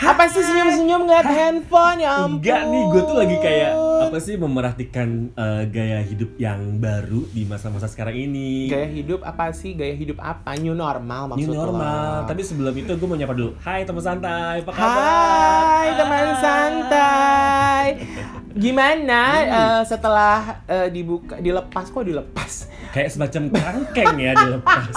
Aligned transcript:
Apa 0.00 0.24
sih 0.30 0.42
senyum-senyum 0.42 1.06
ngeliat 1.06 1.26
handphone 1.28 1.98
ya 2.00 2.10
ampun. 2.24 2.38
Enggak 2.40 2.62
nih, 2.70 2.82
gue 2.88 3.02
tuh 3.04 3.16
lagi 3.18 3.36
kayak 3.42 3.72
apa 4.00 4.16
sih 4.18 4.34
memerhatikan 4.40 5.08
eh, 5.34 5.62
gaya 5.68 6.00
hidup 6.02 6.30
yang 6.40 6.80
baru 6.80 7.26
di 7.30 7.44
masa-masa 7.44 7.86
sekarang 7.86 8.16
ini. 8.16 8.70
Gaya 8.70 8.88
hidup 8.88 9.20
apa 9.22 9.52
sih? 9.52 9.76
Gaya 9.76 9.94
hidup 9.94 10.18
apa? 10.22 10.56
New 10.56 10.72
normal 10.72 11.36
maksud 11.36 11.50
New 11.50 11.54
lo. 11.54 11.68
normal. 11.68 12.24
Tapi 12.26 12.42
sebelum 12.42 12.74
itu 12.74 12.92
gue 12.96 13.08
mau 13.08 13.18
nyapa 13.18 13.34
dulu. 13.36 13.50
Hai 13.60 13.84
teman 13.84 14.02
santai, 14.02 14.64
apa 14.64 14.72
kabar? 14.72 15.02
Hai 15.04 15.88
teman 15.98 16.26
santai. 16.40 17.86
Gimana 18.50 19.20
eh, 19.46 19.82
setelah 19.86 20.66
eh, 20.66 20.88
dibuka 20.90 21.38
dilepas 21.38 21.86
kok 21.88 22.02
dilepas? 22.02 22.66
Kayak 22.90 23.10
semacam 23.14 23.42
kerangkeng 23.54 24.14
ya 24.18 24.32
dilepas. 24.34 24.94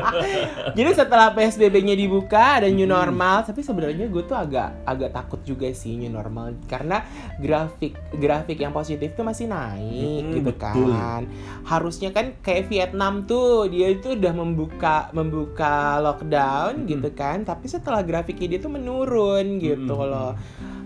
Jadi 0.78 0.90
setelah 0.94 1.34
PSBB-nya 1.34 1.98
dibuka 1.98 2.62
ada 2.62 2.70
new 2.70 2.86
normal, 2.86 3.42
tapi 3.42 3.66
sebenarnya 3.66 4.06
gue 4.06 4.22
tuh 4.22 4.38
agak 4.38 4.86
agak 4.86 5.10
takut 5.10 5.42
juga 5.42 5.66
sih 5.74 5.98
new 5.98 6.12
normal 6.12 6.54
karena 6.70 7.02
grafik 7.42 7.98
grafik 8.14 8.62
yang 8.62 8.70
positif 8.70 9.18
tuh 9.18 9.26
masih 9.26 9.50
naik 9.50 10.22
Mm-mm, 10.22 10.34
gitu 10.38 10.50
betul. 10.54 10.94
kan. 10.94 11.26
Harusnya 11.66 12.14
kan 12.14 12.38
kayak 12.38 12.70
Vietnam 12.70 13.26
tuh 13.26 13.66
dia 13.66 13.90
itu 13.90 14.14
udah 14.14 14.30
membuka 14.30 15.10
membuka 15.10 15.98
lockdown 15.98 16.86
gitu 16.86 17.10
kan, 17.10 17.42
tapi 17.42 17.66
setelah 17.66 18.06
grafiknya 18.06 18.56
dia 18.56 18.60
tuh 18.62 18.70
menurun 18.70 19.58
gitu 19.58 19.98
Mm-mm. 19.98 20.10
loh. 20.14 20.32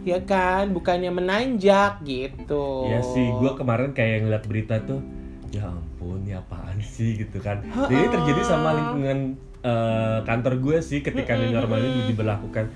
Ya 0.04 0.20
kan, 0.20 0.76
bukannya 0.76 1.08
menanjak 1.08 2.04
gitu. 2.04 2.92
Ya 2.92 3.00
sih, 3.00 3.24
gue 3.24 3.52
kemarin 3.56 3.96
kayak 3.96 4.28
ngeliat 4.28 4.44
berita 4.44 4.76
tuh, 4.84 5.00
ya 5.48 5.64
ampun, 5.64 6.20
ya 6.28 6.44
apaan 6.44 6.76
sih 6.84 7.16
gitu 7.16 7.40
kan. 7.40 7.64
Dan 7.64 7.88
ini 7.88 8.08
terjadi 8.12 8.42
sama 8.44 8.76
lingkungan 8.76 9.40
eh, 9.64 10.18
kantor 10.28 10.60
gue 10.60 10.76
sih 10.84 11.00
ketika 11.00 11.40
new 11.40 11.56
normal 11.56 11.80
ini 11.80 12.12
diberlakukan. 12.12 12.68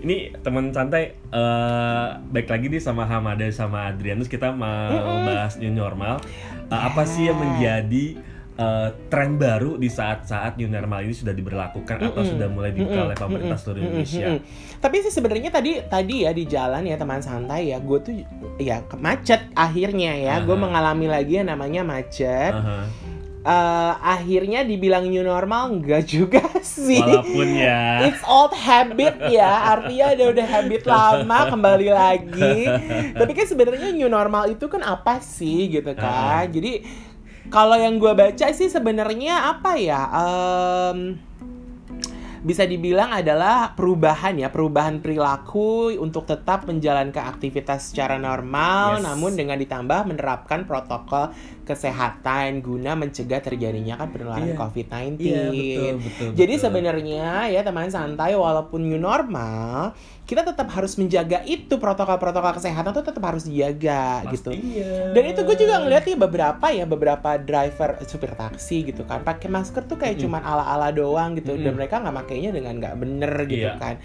Ini 0.00 0.40
teman 0.40 0.72
santai, 0.72 1.12
eh 1.28 2.08
baik 2.32 2.48
lagi 2.48 2.72
nih 2.72 2.80
sama 2.80 3.04
Hamada 3.04 3.44
sama 3.52 3.92
Adrianus 3.92 4.32
kita 4.32 4.48
mau 4.48 5.20
bahas 5.28 5.60
new 5.60 5.68
normal. 5.68 6.24
Eh, 6.72 6.80
Apa 6.80 7.04
sih 7.04 7.28
yang 7.28 7.36
menjadi 7.36 8.16
eh, 8.60 8.88
tren 9.08 9.40
baru 9.40 9.80
di 9.80 9.88
saat-saat 9.88 10.60
new 10.60 10.68
normal 10.68 11.00
ini 11.08 11.16
sudah 11.16 11.32
diberlakukan 11.32 12.12
atau 12.12 12.20
sudah 12.20 12.52
mulai 12.52 12.76
dibuka 12.76 13.08
oleh 13.08 13.16
pemerintah 13.16 13.56
seluruh 13.56 13.80
Indonesia? 13.80 14.36
Mm-mm. 14.36 14.44
Tapi 14.80 14.96
sih 15.00 15.12
sebenarnya 15.12 15.48
tadi 15.48 15.80
tadi 15.88 16.28
ya 16.28 16.30
di 16.36 16.44
jalan 16.44 16.84
ya 16.84 17.00
teman 17.00 17.24
santai 17.24 17.72
ya, 17.72 17.80
gue 17.80 17.98
tuh 18.04 18.14
ya 18.60 18.84
macet 19.00 19.48
akhirnya 19.56 20.12
ya, 20.12 20.34
gue 20.44 20.56
Aha. 20.56 20.62
mengalami 20.62 21.08
lagi 21.08 21.40
yang 21.40 21.48
namanya 21.48 21.80
macet. 21.80 22.52
Aha. 22.52 23.08
Eh, 23.40 23.92
akhirnya 24.04 24.68
dibilang 24.68 25.08
new 25.08 25.24
normal 25.24 25.72
enggak 25.72 26.04
juga 26.04 26.44
sih. 26.60 27.00
Walaupun 27.00 27.48
ya. 27.56 28.04
It's 28.04 28.20
old 28.28 28.52
habit 28.52 29.16
ya, 29.32 29.48
artinya 29.72 30.12
udah 30.12 30.26
udah 30.36 30.46
habit 30.60 30.82
lama 30.84 31.38
kembali 31.48 31.88
lagi. 31.88 32.68
Tapi 33.20 33.32
kan 33.32 33.46
sebenarnya 33.48 33.96
new 33.96 34.12
normal 34.12 34.52
itu 34.52 34.68
kan 34.68 34.84
apa 34.84 35.24
sih 35.24 35.72
gitu 35.72 35.88
kan? 35.96 36.52
Jadi 36.52 36.84
kalau 37.50 37.76
yang 37.76 37.98
gue 37.98 38.14
baca 38.14 38.46
sih 38.54 38.70
sebenarnya 38.70 39.50
apa 39.52 39.74
ya? 39.76 40.00
Em, 40.08 41.18
bisa 42.40 42.64
dibilang 42.64 43.12
adalah 43.12 43.76
perubahan 43.76 44.32
ya, 44.40 44.48
perubahan 44.48 45.04
perilaku 45.04 45.92
untuk 46.00 46.24
tetap 46.24 46.64
menjalankan 46.64 47.28
aktivitas 47.28 47.92
secara 47.92 48.16
normal, 48.16 48.96
Yes. 48.96 49.04
namun 49.04 49.36
dengan 49.36 49.60
ditambah 49.60 50.08
menerapkan 50.08 50.64
protokol 50.64 51.36
kesehatan 51.62 52.60
guna 52.60 52.92
mencegah 52.92 53.38
terjadinya 53.38 53.96
kan 53.96 54.08
penularan 54.08 54.46
Iya. 54.46 54.56
COVID-19. 54.56 55.18
Iya, 55.18 55.42
betul, 55.46 55.94
betul. 55.98 56.28
Jadi 56.34 56.54
betul. 56.54 56.64
sebenarnya 56.64 57.26
ya 57.48 57.60
teman 57.60 57.86
santai 57.86 58.32
walaupun 58.32 58.80
new 58.82 58.96
normal, 58.96 59.92
kita 60.22 60.42
tetap 60.42 60.70
harus 60.70 60.94
menjaga 60.94 61.42
itu 61.42 61.74
protokol-protokol 61.74 62.54
kesehatan 62.54 62.92
tuh 62.92 63.02
tetap 63.02 63.24
harus 63.24 63.44
dijaga 63.44 64.22
gitu. 64.28 64.50
Pastinya. 64.50 65.10
Dan 65.10 65.22
itu 65.26 65.40
gue 65.42 65.56
juga 65.58 65.74
ngeliat 65.78 66.04
nih 66.04 66.16
beberapa 66.16 66.66
ya 66.68 66.84
beberapa 66.84 67.30
driver 67.36 67.90
supir 68.04 68.32
taksi 68.32 68.86
gitu 68.86 69.02
kan 69.02 69.20
pakai 69.20 69.48
masker 69.48 69.82
tuh 69.84 69.96
kayak 69.96 70.16
cuman 70.16 70.40
ala-ala 70.40 70.90
doang 70.90 71.34
gitu 71.34 71.52
dan 71.52 71.66
Mm-mm. 71.66 71.76
mereka 71.76 71.98
nggak 71.98 72.14
makainya 72.14 72.50
dengan 72.50 72.78
nggak 72.78 72.94
bener 72.96 73.32
gitu 73.44 73.66
Iya. 73.66 73.74
kan. 73.76 73.96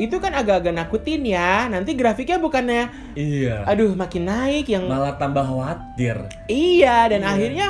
Itu 0.00 0.16
kan 0.16 0.32
agak-agak 0.32 0.72
nakutin 0.72 1.20
ya. 1.22 1.68
Nanti 1.68 1.92
grafiknya 1.92 2.40
bukannya 2.40 2.88
Iya. 3.12 3.68
aduh 3.68 3.92
makin 3.92 4.24
naik 4.24 4.66
yang 4.66 4.88
Malah 4.88 5.20
tambah 5.20 5.44
khawatir. 5.44 6.16
Iya, 6.48 7.12
dan 7.12 7.20
Iya. 7.20 7.30
akhirnya 7.30 7.68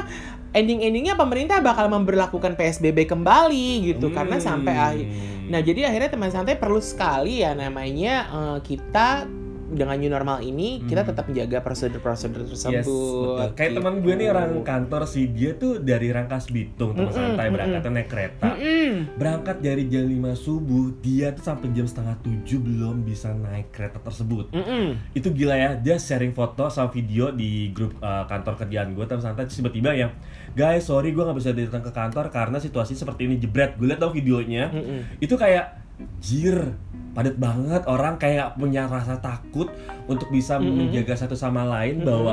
ending-endingnya 0.50 1.14
pemerintah 1.14 1.58
bakal 1.58 1.86
memberlakukan 1.86 2.54
PSBB 2.54 3.06
kembali 3.06 3.90
gitu 3.90 4.10
karena 4.10 4.38
Hmm. 4.38 4.46
sampai 4.46 4.74
akhir. 4.74 5.06
Nah, 5.50 5.58
jadi 5.58 5.90
akhirnya 5.90 6.10
teman 6.10 6.30
santai 6.30 6.54
perlu 6.54 6.78
sekali 6.78 7.42
ya 7.42 7.54
namanya 7.54 8.14
eh, 8.30 8.58
kita 8.62 9.26
dengan 9.70 9.94
new 9.94 10.06
normal 10.06 10.38
ini 10.40 10.82
kita 10.82 11.00
Hmm. 11.00 11.08
tetap 11.08 11.24
menjaga 11.24 11.58
prosedur-prosedur 11.60 12.42
Yes, 12.42 12.50
tersebut. 12.52 12.82
betul. 12.82 13.54
Kayak 13.54 13.70
gitu. 13.70 13.76
teman 13.76 13.94
gue 14.00 14.14
nih 14.14 14.28
orang 14.28 14.50
kantor 14.60 15.02
sih 15.04 15.24
dia 15.26 15.50
tuh 15.52 15.78
dari 15.78 16.08
Rangkas 16.08 16.48
Bitung 16.48 16.92
teman 16.92 17.06
Mm-mm, 17.06 17.16
santai 17.16 17.38
mm-mm. 17.40 17.54
berangkatnya 17.54 17.90
naik 17.92 18.08
kereta. 18.08 18.48
Mm-mm. 18.52 18.90
Berangkat 19.14 19.56
dari 19.58 19.82
jam 19.86 20.04
5 20.04 20.34
subuh, 20.36 20.84
dia 20.98 21.30
tuh 21.30 21.44
sampai 21.44 21.70
jam 21.70 21.84
setengah 21.84 22.16
7 22.20 22.58
belum 22.58 22.96
bisa 23.00 23.30
naik 23.30 23.70
kereta 23.70 23.98
tersebut. 23.98 24.50
Mm-mm. 24.50 24.98
Itu 25.12 25.30
gila 25.30 25.54
ya, 25.54 25.70
dia 25.74 25.96
sharing 25.96 26.32
foto 26.32 26.66
sama 26.66 26.90
video 26.90 27.30
di 27.30 27.70
grup 27.70 27.94
uh, 27.98 28.26
kantor 28.26 28.58
kerjaan 28.58 28.90
gue 28.90 29.04
teman 29.04 29.22
santai 29.22 29.46
tiba-tiba 29.46 29.90
yang 29.92 30.10
guys 30.50 30.82
sorry 30.82 31.10
gue 31.10 31.20
nggak 31.20 31.36
bisa 31.36 31.50
datang 31.50 31.80
ke 31.80 31.90
kantor 31.90 32.26
karena 32.28 32.58
situasi 32.58 32.92
seperti 32.92 33.24
ini 33.24 33.36
jebret 33.36 33.74
gue 33.74 33.86
liat 33.86 33.96
dong 33.96 34.10
videonya 34.10 34.66
Mm-mm. 34.68 35.18
itu 35.18 35.32
kayak 35.32 35.78
jir 36.18 36.74
padat 37.10 37.36
banget 37.36 37.82
orang 37.84 38.14
kayak 38.16 38.54
punya 38.54 38.86
rasa 38.86 39.18
takut 39.18 39.66
untuk 40.06 40.28
bisa 40.28 40.56
Mm-mm. 40.56 40.88
menjaga 40.88 41.14
satu 41.16 41.34
sama 41.34 41.62
lain 41.64 41.98
Mm-mm. 41.98 42.06
bahwa 42.06 42.32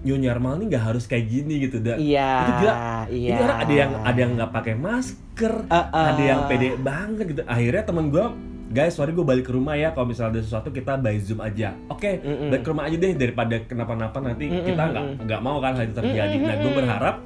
new 0.00 0.16
normal 0.16 0.58
nih 0.58 0.66
nggak 0.68 0.84
harus 0.84 1.04
kayak 1.04 1.26
gini 1.26 1.64
gitu 1.64 1.78
dan 1.78 1.96
Iya. 1.96 2.30
itu 2.36 2.52
gila 2.58 2.74
Iya. 3.06 3.30
ini 3.30 3.40
orang 3.40 3.58
ada 3.58 3.72
yang 3.74 3.90
ada 4.02 4.18
yang 4.18 4.32
nggak 4.34 4.52
pakai 4.52 4.74
masker 4.76 5.54
Uh-uh. 5.64 6.06
ada 6.10 6.22
yang 6.22 6.40
pede 6.44 6.68
banget 6.76 7.24
gitu 7.26 7.42
akhirnya 7.44 7.82
temen 7.82 8.06
gue 8.08 8.26
guys 8.66 8.92
sorry 8.92 9.12
gue 9.12 9.22
balik 9.22 9.44
ke 9.44 9.52
rumah 9.52 9.72
ya 9.72 9.90
kalau 9.90 10.04
misalnya 10.06 10.36
ada 10.36 10.40
sesuatu 10.42 10.68
kita 10.68 10.96
by 10.96 11.16
zoom 11.18 11.38
aja 11.38 11.72
oke 11.86 12.10
Mm-mm. 12.20 12.50
balik 12.50 12.62
ke 12.62 12.70
rumah 12.70 12.84
aja 12.84 12.96
deh 12.98 13.12
daripada 13.14 13.54
kenapa-napa 13.62 14.18
nanti 14.20 14.44
Mm-mm, 14.46 14.66
kita 14.66 14.82
nggak 14.84 15.04
nggak 15.22 15.40
mau 15.40 15.56
kan 15.58 15.72
hal 15.72 15.84
itu 15.84 15.94
terjadi 15.94 16.36
nah 16.38 16.56
gue 16.58 16.72
berharap 16.74 17.16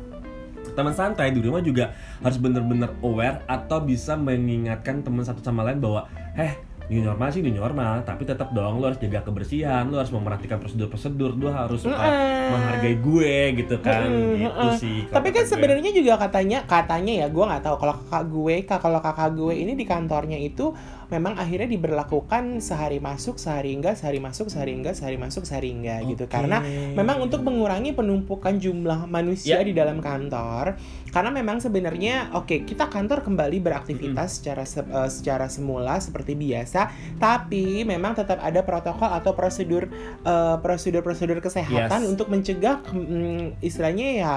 teman 0.78 0.94
santai 0.94 1.34
di 1.34 1.42
rumah 1.42 1.58
juga 1.58 1.90
harus 2.22 2.38
bener-bener 2.38 2.94
aware 3.02 3.42
atau 3.50 3.82
bisa 3.82 4.14
mengingatkan 4.14 5.02
teman 5.02 5.26
satu 5.26 5.42
sama 5.42 5.66
lain 5.66 5.82
bahwa 5.82 6.06
heh 6.38 6.54
new 6.88 7.04
normal 7.04 7.28
sih 7.28 7.44
new 7.44 7.52
normal 7.52 8.00
tapi 8.02 8.24
tetap 8.24 8.48
dong 8.56 8.80
lo 8.80 8.88
harus 8.88 8.96
jaga 8.96 9.20
kebersihan 9.20 9.84
lo 9.92 10.00
harus 10.00 10.08
memperhatikan 10.08 10.56
prosedur-prosedur 10.56 11.36
lo 11.36 11.52
harus 11.52 11.84
suka 11.84 12.00
Mm-mm. 12.00 12.48
menghargai 12.48 12.96
gue 12.96 13.36
gitu 13.60 13.76
kan 13.84 14.08
Mm-mm, 14.08 14.40
gitu 14.40 14.68
mm-mm. 14.72 14.80
sih 14.80 14.98
Tapi 15.12 15.28
kan 15.28 15.44
sebenarnya 15.44 15.90
juga 15.92 16.16
katanya 16.16 16.64
katanya 16.64 17.12
ya 17.24 17.26
gue 17.28 17.44
nggak 17.44 17.62
tahu 17.62 17.76
kalau 17.76 17.94
kakak 18.00 18.24
gue 18.32 18.54
kalau 18.64 19.00
kakak 19.04 19.30
gue 19.36 19.52
ini 19.52 19.72
di 19.76 19.84
kantornya 19.84 20.40
itu 20.40 20.72
memang 21.08 21.34
akhirnya 21.34 21.64
diberlakukan 21.66 22.60
sehari 22.60 22.98
masuk 22.98 23.36
sehari 23.36 23.72
enggak 23.72 23.96
sehari 23.96 24.20
masuk 24.20 24.46
sehari 24.46 24.72
enggak 24.72 24.92
sehari 24.92 25.16
masuk 25.16 25.42
sehari 25.42 25.72
enggak 25.72 26.04
gitu 26.06 26.24
Oke. 26.24 26.32
karena 26.32 26.60
memang 26.92 27.20
untuk 27.20 27.40
mengurangi 27.40 27.92
penumpukan 27.92 28.56
jumlah 28.56 29.04
manusia 29.04 29.56
Ya. 29.56 29.64
di 29.64 29.72
dalam 29.72 29.98
kantor 29.98 30.76
karena 31.08 31.32
memang 31.32 31.58
sebenarnya 31.58 32.30
oke 32.32 32.62
kita 32.62 32.86
kantor 32.86 33.24
kembali 33.24 33.56
beraktivitas 33.58 34.38
secara 34.38 34.62
se- 34.62 34.84
eh, 34.84 35.08
secara 35.08 35.48
semula 35.48 35.96
seperti 35.96 36.36
biasa 36.36 36.92
tapi 37.16 37.82
memang 37.82 38.12
tetap 38.12 38.36
ada 38.38 38.60
protokol 38.60 39.08
atau 39.08 39.32
prosedur 39.32 39.88
eh, 40.22 40.56
prosedur-prosedur 40.58 41.40
kesehatan 41.40 42.04
Yes. 42.04 42.10
untuk 42.10 42.28
mencegah 42.28 42.84
mm, 42.84 43.60
istilahnya 43.60 44.08
ya 44.14 44.34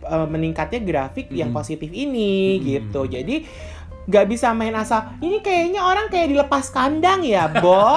eh, 0.00 0.26
meningkatnya 0.26 0.78
grafik 0.80 1.26
yang 1.30 1.50
positif 1.50 1.90
ini 1.90 2.56
Mm-mm. 2.56 2.66
gitu 2.68 3.00
jadi 3.04 3.36
nggak 4.10 4.26
bisa 4.26 4.50
main 4.50 4.74
asal 4.74 5.14
ini 5.18 5.38
kayaknya 5.38 5.78
orang 5.80 6.10
kayak 6.10 6.28
dilepas 6.28 6.66
kandang 6.68 7.22
ya 7.22 7.46
Bo 7.48 7.94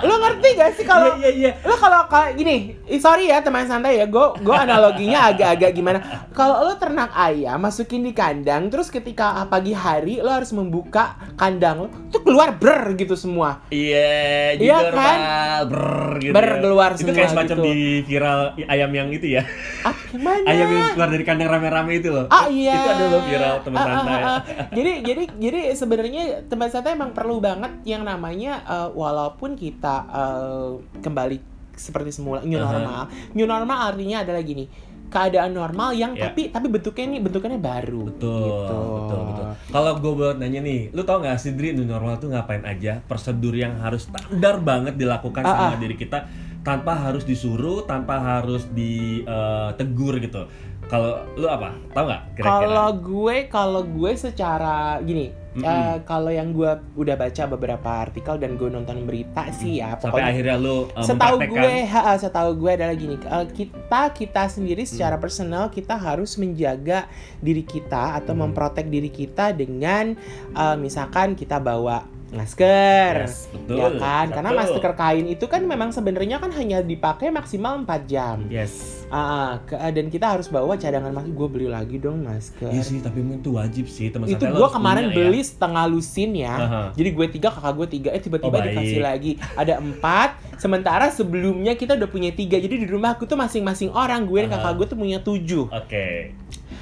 lo 0.00 0.14
ngerti 0.18 0.48
gak 0.52 0.70
sih 0.74 0.84
kalau 0.84 1.16
iya 1.16 1.30
iya 1.30 1.30
iya 1.32 1.52
lo 1.64 1.74
kalau 1.74 2.04
kayak 2.06 2.36
gini 2.36 2.56
sorry 2.98 3.26
ya 3.26 3.40
teman 3.40 3.64
santai 3.64 3.96
ya 3.96 4.04
gue 4.04 4.26
gue 4.36 4.52
analoginya 4.54 5.32
agak-agak 5.32 5.70
gimana 5.72 5.98
kalau 6.30 6.60
lo 6.62 6.76
ternak 6.76 7.08
ayam 7.12 7.56
masukin 7.56 8.02
di 8.02 8.12
kandang 8.12 8.68
terus 8.68 8.88
ketika 8.88 9.40
pagi 9.46 9.72
hari 9.72 10.20
lo 10.20 10.28
harus 10.28 10.52
membuka 10.52 11.16
kandang 11.34 11.80
lo 11.80 11.88
tuh 12.08 12.20
keluar 12.20 12.52
ber 12.52 12.92
gitu 12.94 13.16
semua 13.16 13.64
Iya, 13.70 14.52
Iya 14.52 14.76
jujur 14.76 14.92
kan? 14.92 15.18
Brrr, 15.64 16.10
gitu. 16.20 16.32
Ber 16.32 16.44
ya. 16.44 16.56
keluar 16.60 16.90
Itu 16.90 17.00
semua 17.00 17.14
kayak 17.14 17.30
semacam 17.30 17.56
gitu. 17.56 17.64
di 17.64 17.76
viral 18.02 18.40
ayam 18.66 18.90
yang 18.90 19.08
itu 19.08 19.26
ya. 19.30 19.42
ah 19.80 19.94
gimana 20.06 20.44
Ayam 20.44 20.68
yang 20.68 20.86
keluar 20.92 21.08
dari 21.08 21.24
kandang 21.24 21.48
rame-rame 21.48 21.92
itu 21.96 22.08
loh. 22.10 22.26
Ah 22.28 22.44
iya. 22.44 22.74
Itu 22.74 22.88
ada 22.90 23.04
loh 23.06 23.22
viral 23.22 23.54
teman 23.62 23.78
Ah, 23.78 23.80
ah, 23.80 23.94
santai. 23.94 24.20
ah, 24.20 24.26
ah. 24.26 24.40
Jadi 24.70 24.92
jadi 25.00 25.22
jadi 25.36 25.70
sebenarnya 25.72 26.46
teman 26.46 26.66
santai 26.66 26.94
emang 26.94 27.12
perlu 27.12 27.38
banget 27.38 27.70
yang 27.84 28.02
namanya 28.02 28.62
eh, 28.62 28.88
walaupun 28.90 29.54
kita 29.54 29.96
eh, 30.08 30.70
kembali 30.98 31.36
seperti 31.72 32.10
semula 32.10 32.42
new 32.42 32.56
normal. 32.56 33.08
New 33.32 33.44
normal 33.44 33.92
artinya 33.92 34.20
adalah 34.20 34.40
gini. 34.40 34.66
keadaan 35.10 35.50
normal 35.50 35.90
yang 35.90 36.14
Ya. 36.14 36.30
tapi 36.30 36.54
tapi 36.54 36.70
bentuknya 36.70 37.18
nih 37.18 37.18
bentukannya 37.18 37.58
baru. 37.58 38.14
Betul, 38.14 38.46
gitu. 38.46 38.76
betul, 38.94 39.18
betul. 39.26 39.46
Kalau 39.74 39.92
gue 39.98 40.12
buat 40.14 40.36
nanya 40.38 40.62
nih, 40.62 40.94
lu 40.94 41.02
tau 41.02 41.18
gak 41.18 41.34
sih 41.34 41.50
Dri, 41.50 41.74
new 41.74 41.82
normal 41.82 42.22
tuh 42.22 42.30
ngapain 42.30 42.62
aja? 42.62 43.02
Prosedur 43.10 43.50
yang 43.58 43.74
harus 43.82 44.06
standar 44.06 44.62
banget 44.62 44.94
dilakukan 44.94 45.42
Ah, 45.42 45.50
sama 45.50 45.74
ah. 45.74 45.80
diri 45.82 45.98
kita 45.98 46.30
tanpa 46.62 46.94
harus 46.94 47.26
disuruh, 47.26 47.90
tanpa 47.90 48.22
harus 48.22 48.70
ditegur 48.70 50.22
gitu. 50.22 50.46
Kalau 50.90 51.22
lu 51.38 51.46
apa? 51.46 51.70
Tau 51.94 52.02
nggak? 52.02 52.22
Kalau 52.42 52.88
gue, 52.98 53.36
kalau 53.46 53.82
gue 53.86 54.12
secara 54.18 54.98
gini, 55.00 55.30
Mm-mm. 55.54 55.62
eh, 55.62 55.96
kalau 56.02 56.34
yang 56.34 56.50
gue 56.50 56.66
udah 56.98 57.14
baca 57.14 57.42
beberapa 57.46 57.90
artikel 58.02 58.42
dan 58.42 58.58
gue 58.58 58.66
nonton 58.66 59.06
berita 59.06 59.46
sih 59.54 59.78
ya, 59.78 59.94
Sampai 59.94 60.18
pokoknya 60.18 60.30
akhirnya 60.34 60.56
lu 60.58 60.90
uh, 60.90 61.02
setahu 61.02 61.36
gue, 61.46 61.74
ha, 61.86 62.18
setahu 62.18 62.50
gue 62.58 62.70
adalah 62.74 62.96
gini, 62.98 63.14
eh, 63.22 63.46
kita 63.54 64.02
kita 64.10 64.42
sendiri 64.50 64.82
secara 64.82 65.14
Hmm. 65.14 65.22
personal 65.22 65.64
kita 65.70 65.94
harus 65.94 66.34
menjaga 66.34 67.06
diri 67.38 67.62
kita 67.62 68.18
atau 68.18 68.34
Hmm. 68.34 68.50
memprotek 68.50 68.90
diri 68.90 69.14
kita 69.14 69.54
dengan 69.54 70.18
eh, 70.54 70.76
misalkan 70.78 71.38
kita 71.38 71.62
bawa 71.62 72.02
masker. 72.30 73.14
Yes, 73.24 73.46
betul. 73.48 73.76
Ya 73.76 73.88
kan, 73.92 74.26
karena 74.28 74.50
Betul. 74.50 74.60
masker 74.72 74.92
kain 74.94 75.26
itu 75.26 75.44
kan 75.44 75.62
memang 75.62 75.90
sebenarnya 75.90 76.38
kan 76.38 76.50
hanya 76.52 76.78
dipakai 76.80 77.28
maksimal 77.28 77.78
4 77.78 78.02
jam. 78.04 78.36
Yes. 78.46 79.02
Ah, 79.06 79.58
ke- 79.60 79.74
dan 79.76 80.06
kita 80.06 80.26
harus 80.28 80.46
bawa 80.46 80.74
cadangan 80.74 81.10
masker. 81.10 81.32
Gue 81.32 81.48
beli 81.48 81.66
lagi 81.66 81.96
dong 81.96 82.22
masker. 82.22 82.70
Iya 82.70 82.80
sih, 82.80 82.98
tapi 82.98 83.20
itu 83.20 83.50
wajib 83.50 83.86
sih 83.86 84.08
teman 84.08 84.26
itu 84.26 84.38
gue 84.40 84.68
kemarin 84.70 85.04
punya 85.04 85.12
ya. 85.12 85.16
beli 85.20 85.40
setengah 85.40 85.84
lusin 85.84 86.30
ya. 86.32 86.54
Aha. 86.56 86.82
Jadi 86.92 87.08
gue 87.10 87.26
tiga, 87.28 87.48
kakak 87.50 87.72
gue 87.74 87.86
tiga. 87.90 88.08
Eh 88.10 88.20
tiba-tiba 88.20 88.48
Oh, 88.48 88.54
baik. 88.56 88.70
dikasih 88.72 89.00
lagi 89.00 89.32
ada 89.52 89.74
empat. 89.76 90.30
Sementara 90.56 91.08
sebelumnya 91.08 91.74
kita 91.74 91.94
udah 91.94 92.06
punya 92.06 92.30
tiga. 92.30 92.54
Jadi 92.56 92.76
di 92.76 92.86
rumah 92.86 93.12
aku 93.12 93.24
tuh 93.24 93.34
masing-masing 93.34 93.90
orang 93.90 94.22
gue 94.24 94.38
dan 94.40 94.50
Aha. 94.50 94.56
kakak 94.60 94.74
gue 94.76 94.86
tuh 94.86 94.98
punya 94.98 95.18
tujuh. 95.18 95.66
Oke. 95.66 96.30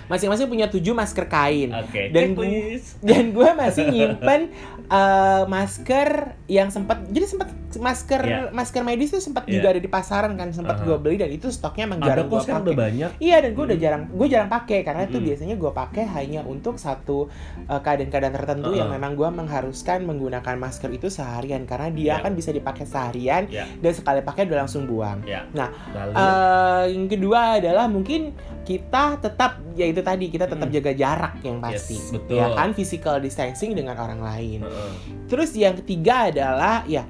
Masing-masing 0.06 0.46
punya 0.46 0.66
tujuh 0.66 0.92
masker 0.92 1.24
kain. 1.26 1.68
Oke. 1.70 2.08
Dan 2.08 2.24
Cek, 2.24 2.34
gu- 2.34 2.42
please. 2.42 2.86
Dan 2.98 3.24
gue 3.30 3.48
masih 3.54 3.84
nyimpen 3.86 4.40
eh, 4.90 5.42
masker 5.44 6.08
yang 6.46 6.68
sempat 6.68 7.04
jadi 7.06 7.26
sempat 7.26 7.48
masker 7.70 8.20
Iya. 8.20 8.40
masker 8.50 8.80
medis 8.80 9.08
tuh 9.10 9.20
sempat 9.20 9.44
Iya. 9.44 9.54
juga 9.54 9.66
ada 9.68 9.78
di 9.78 9.86
pasaran 9.86 10.32
kan 10.34 10.48
sempat 10.50 10.80
Aha. 10.80 10.84
gue 10.84 10.96
beli 10.96 11.16
dan 11.16 11.28
itu 11.28 11.46
stoknya 11.48 11.84
emang 11.84 12.00
Ada 12.00 12.08
jarang 12.10 12.26
gue 12.26 12.40
pakai. 12.40 12.56
udah 12.58 12.74
banyak. 12.74 13.10
Iya 13.18 13.36
dan 13.38 13.50
gue 13.52 13.64
udah 13.66 13.78
jarang 13.78 14.02
gue 14.08 14.26
jarang 14.26 14.48
pakai 14.48 14.78
karena 14.80 15.02
itu 15.04 15.12
Mm-mm. 15.14 15.28
biasanya 15.28 15.54
gue 15.54 15.72
pakai 15.72 16.04
hanya 16.10 16.40
untuk 16.42 16.74
satu 16.76 17.28
uh, 17.66 17.78
keadaan-keadaan 17.78 18.34
tertentu 18.34 18.70
yang 18.72 18.88
Uh-uh. 18.88 18.96
memang 18.96 19.12
gue 19.14 19.28
mengharuskan 19.28 19.98
menggunakan 20.02 20.54
masker 20.56 20.88
itu 20.90 21.08
seharian 21.08 21.62
karena 21.62 21.88
dia 21.90 22.06
Ya. 22.10 22.16
kan 22.18 22.32
bisa 22.32 22.50
dipakai 22.50 22.84
seharian 22.84 23.44
Ya. 23.46 23.68
dan 23.74 23.92
sekali 23.92 24.20
pakai 24.20 24.44
udah 24.44 24.58
langsung 24.58 24.84
buang. 24.84 25.20
Ya. 25.22 25.44
Nah, 25.52 25.68
Lalu 25.90 26.12
Eh, 26.18 26.84
yang 26.90 27.06
kedua 27.06 27.40
adalah 27.58 27.84
mungkin 27.86 28.32
kita 28.62 29.16
tetap 29.18 29.60
ya 29.72 29.84
itu 29.84 30.00
tadi 30.00 30.28
kita 30.28 30.44
tetap 30.44 30.64
Mm. 30.64 30.74
jaga 30.74 30.92
jarak 30.94 31.34
yang 31.40 31.56
pasti. 31.58 31.94
Yes, 31.94 32.10
betul. 32.10 32.36
Ya 32.36 32.48
kan 32.50 32.72
physical 32.72 33.16
distancing 33.18 33.72
dengan 33.72 33.94
orang 33.94 34.18
lain. 34.18 34.60
Heeh. 34.62 34.77
Terus 35.26 35.50
yang 35.52 35.76
ketiga 35.76 36.28
adalah 36.28 36.82
ya 36.84 37.04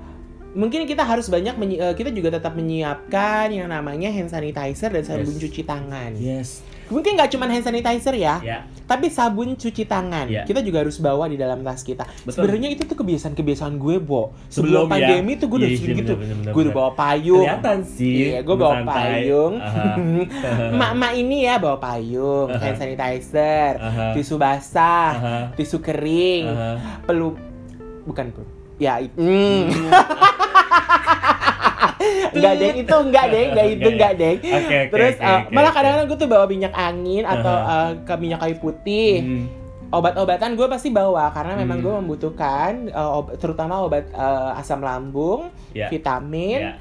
mungkin 0.48 0.84
kita 0.84 1.04
harus 1.04 1.28
banyak 1.28 1.54
eh, 1.70 1.94
kita 1.94 2.10
juga 2.10 2.34
tetap 2.34 2.56
menyiapkan 2.56 3.52
yang 3.52 3.68
namanya 3.68 4.08
hand 4.08 4.28
sanitizer 4.28 4.88
dan 4.90 5.04
sabun 5.04 5.28
Yes. 5.28 5.40
cuci 5.40 5.62
tangan. 5.62 6.10
Yes. 6.16 6.50
Mungkin 6.88 7.20
nggak 7.20 7.28
cuma 7.28 7.44
hand 7.44 7.60
sanitizer 7.60 8.16
ya, 8.16 8.40
Ya. 8.40 8.64
tapi 8.88 9.12
sabun 9.12 9.52
cuci 9.52 9.84
tangan 9.84 10.24
Ya. 10.24 10.48
kita 10.48 10.64
juga 10.64 10.80
harus 10.80 10.96
bawa 10.96 11.28
di 11.28 11.36
dalam 11.36 11.60
tas 11.60 11.84
kita. 11.84 12.08
Sebenarnya 12.24 12.72
itu 12.72 12.88
tuh 12.88 12.96
kebiasaan-kebiasaan 12.96 13.76
gue, 13.76 14.00
Bo. 14.00 14.32
Sebelum, 14.48 14.88
Sebelum 14.88 14.96
ya. 14.96 15.12
pandemi 15.12 15.36
tuh 15.36 15.46
gue 15.46 15.58
udah 15.60 15.70
sering 15.70 15.84
iya, 15.92 16.00
gitu. 16.00 16.14
bener, 16.16 16.36
bener, 16.40 16.52
Gue 16.56 16.62
udah 16.64 16.72
bener. 16.72 16.80
bawa 16.80 16.90
payung. 16.96 17.44
Kelihatan 17.44 17.78
sih. 17.84 18.14
Iya, 18.24 18.38
gue 18.40 18.56
bawa 18.56 18.74
santai. 18.80 18.96
payung. 18.96 19.54
Mak-mak 20.80 21.12
ini 21.14 21.36
ya 21.44 21.54
bawa 21.58 21.76
payung, 21.76 22.48
Aha. 22.48 22.60
hand 22.62 22.76
sanitizer, 22.78 23.72
Aha. 23.76 24.06
tisu 24.16 24.34
basah, 24.34 25.10
Aha. 25.12 25.36
tisu 25.54 25.78
kering, 25.78 26.48
Aha. 26.48 27.04
peluk 27.04 27.36
bukan 28.08 28.32
peluk. 28.32 28.48
Ya, 28.78 28.98
itu. 28.98 29.12
Hmm. 29.14 29.68
enggak 32.30 32.54
deng 32.56 32.76
itu 32.78 32.96
enggak 32.96 33.26
deng 33.28 33.46
enggak 33.50 33.66
itu 33.68 33.82
Oke. 33.82 33.90
enggak 33.90 34.12
deng 34.14 34.36
Oke, 34.38 34.54
oke, 34.54 34.78
terus 34.88 35.14
oke, 35.14 35.24
uh, 35.24 35.38
oke, 35.40 35.50
malah 35.50 35.66
oke. 35.66 35.76
kadang-kadang 35.76 36.06
gue 36.06 36.18
tuh 36.18 36.28
bawa 36.28 36.44
minyak 36.46 36.74
angin 36.74 37.24
atau 37.24 37.54
uh, 37.56 37.90
ke 37.98 38.14
minyak 38.16 38.38
kayu 38.38 38.56
putih 38.56 39.12
Hmm. 39.18 39.44
obat-obatan 39.90 40.52
gue 40.52 40.66
pasti 40.66 40.88
bawa 40.90 41.32
karena 41.32 41.56
memang 41.56 41.78
Hmm. 41.78 41.84
gue 41.84 41.94
membutuhkan 41.96 42.70
uh, 42.92 43.18
ob- 43.18 43.34
terutama 43.36 43.80
obat 43.80 44.06
uh, 44.12 44.54
asam 44.54 44.78
lambung 44.78 45.48
Ya. 45.72 45.88
vitamin 45.88 46.60
Ya. 46.60 46.72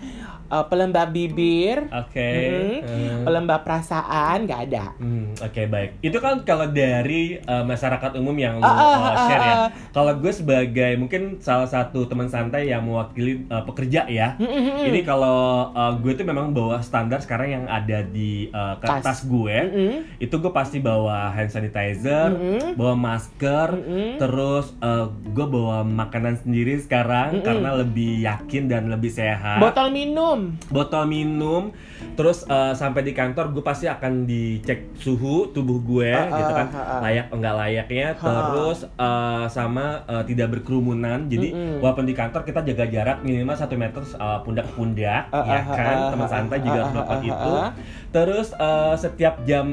Uh, 0.49 0.65
pelembab 0.65 1.09
bibir 1.09 1.87
Oke. 1.89 2.31
Mhm. 2.77 2.79
Hmm. 2.83 3.23
pelembab 3.23 3.61
perasaan 3.61 4.43
nggak 4.43 4.61
ada 4.65 4.85
Hmm, 4.97 5.35
Oke 5.37 5.65
baik. 5.65 5.99
Itu 6.01 6.17
kan 6.17 6.41
kalau 6.41 6.67
dari 6.67 7.37
uh, 7.39 7.61
masyarakat 7.61 8.15
umum 8.15 8.33
yang 8.33 8.57
lu 8.57 8.63
Ah, 8.63 8.71
ah, 8.71 8.79
uh, 8.79 9.05
ah, 9.05 9.15
share 9.25 9.41
ya. 9.41 9.53
ah. 9.55 9.67
Kalau 9.91 10.13
gue 10.15 10.31
sebagai 10.31 10.91
mungkin 10.95 11.21
salah 11.39 11.65
satu 11.65 12.05
teman 12.05 12.27
santai 12.27 12.67
yang 12.67 12.81
mewakili 12.81 13.45
uh, 13.47 13.63
pekerja 13.63 14.07
ya. 14.07 14.35
Mm-mm. 14.37 14.85
Ini 14.85 15.01
kalau 15.01 15.37
uh, 15.69 15.93
gue 15.95 16.13
tuh 16.13 16.23
memang 16.23 16.51
bawa 16.51 16.79
standar 16.79 17.19
sekarang 17.19 17.49
yang 17.53 17.65
ada 17.67 18.01
di 18.01 18.47
uh, 18.49 18.77
ke- 18.77 18.87
Tas. 18.87 19.21
gue. 19.23 19.57
Mm-mm. 19.57 19.93
Itu 20.17 20.37
gue 20.37 20.49
pasti 20.49 20.79
bawa 20.79 21.29
hand 21.29 21.49
sanitizer, 21.49 22.31
Mm-mm. 22.31 22.73
bawa 22.73 22.95
masker, 22.95 23.67
Mm-mm. 23.73 24.17
terus 24.17 24.71
uh, 24.79 25.05
gue 25.09 25.45
bawa 25.45 25.81
makanan 25.81 26.39
sendiri 26.39 26.77
sekarang 26.77 27.37
Mm-mm. 27.37 27.45
karena 27.45 27.69
lebih 27.75 28.21
yakin 28.21 28.65
dan 28.65 28.87
lebih 28.87 29.09
sehat. 29.09 29.59
botol 29.59 29.89
minum 29.89 30.36
botol 30.67 31.03
minum 31.05 31.73
terus 32.13 32.45
uh, 32.45 32.71
sampai 32.71 33.01
di 33.01 33.13
kantor 33.13 33.49
gue 33.51 33.61
pasti 33.61 33.85
akan 33.85 34.25
dicek 34.25 34.93
suhu 34.95 35.49
tubuh 35.49 35.81
gue 35.81 36.09
Ah, 36.09 36.29
gitu 36.29 36.53
kan. 36.53 36.67
ah, 36.69 36.77
ah, 36.77 36.91
ah. 36.97 36.99
layak 37.05 37.27
enggak 37.29 37.55
layaknya 37.55 38.07
terus 38.13 38.79
uh, 38.97 39.45
sama 39.47 40.05
uh, 40.05 40.23
tidak 40.23 40.53
berkerumunan. 40.53 41.25
Jadi 41.25 41.53
Mm-mm. 41.53 41.81
walaupun 41.81 42.05
di 42.05 42.13
kantor 42.13 42.41
kita 42.41 42.61
jaga 42.63 42.85
jarak 42.87 43.17
minimal 43.21 43.53
satu 43.53 43.73
meter 43.73 44.01
uh, 44.17 44.41
pundak 44.41 44.65
ke 44.69 44.73
pundak 44.73 45.23
Ah, 45.29 45.43
ya 45.43 45.59
ah, 45.59 45.63
kan. 45.67 45.95
ah, 45.97 46.09
teman 46.13 46.25
ah, 46.25 46.31
santai 46.31 46.57
ah, 46.57 46.63
juga 46.63 46.73
ah, 46.73 46.81
harus 46.81 46.91
melakukan 46.93 47.17
ah, 47.17 47.29
itu 47.29 47.51
ah. 47.53 47.71
terus 48.07 48.47
uh, 48.55 48.95
setiap 48.95 49.35
jam 49.43 49.67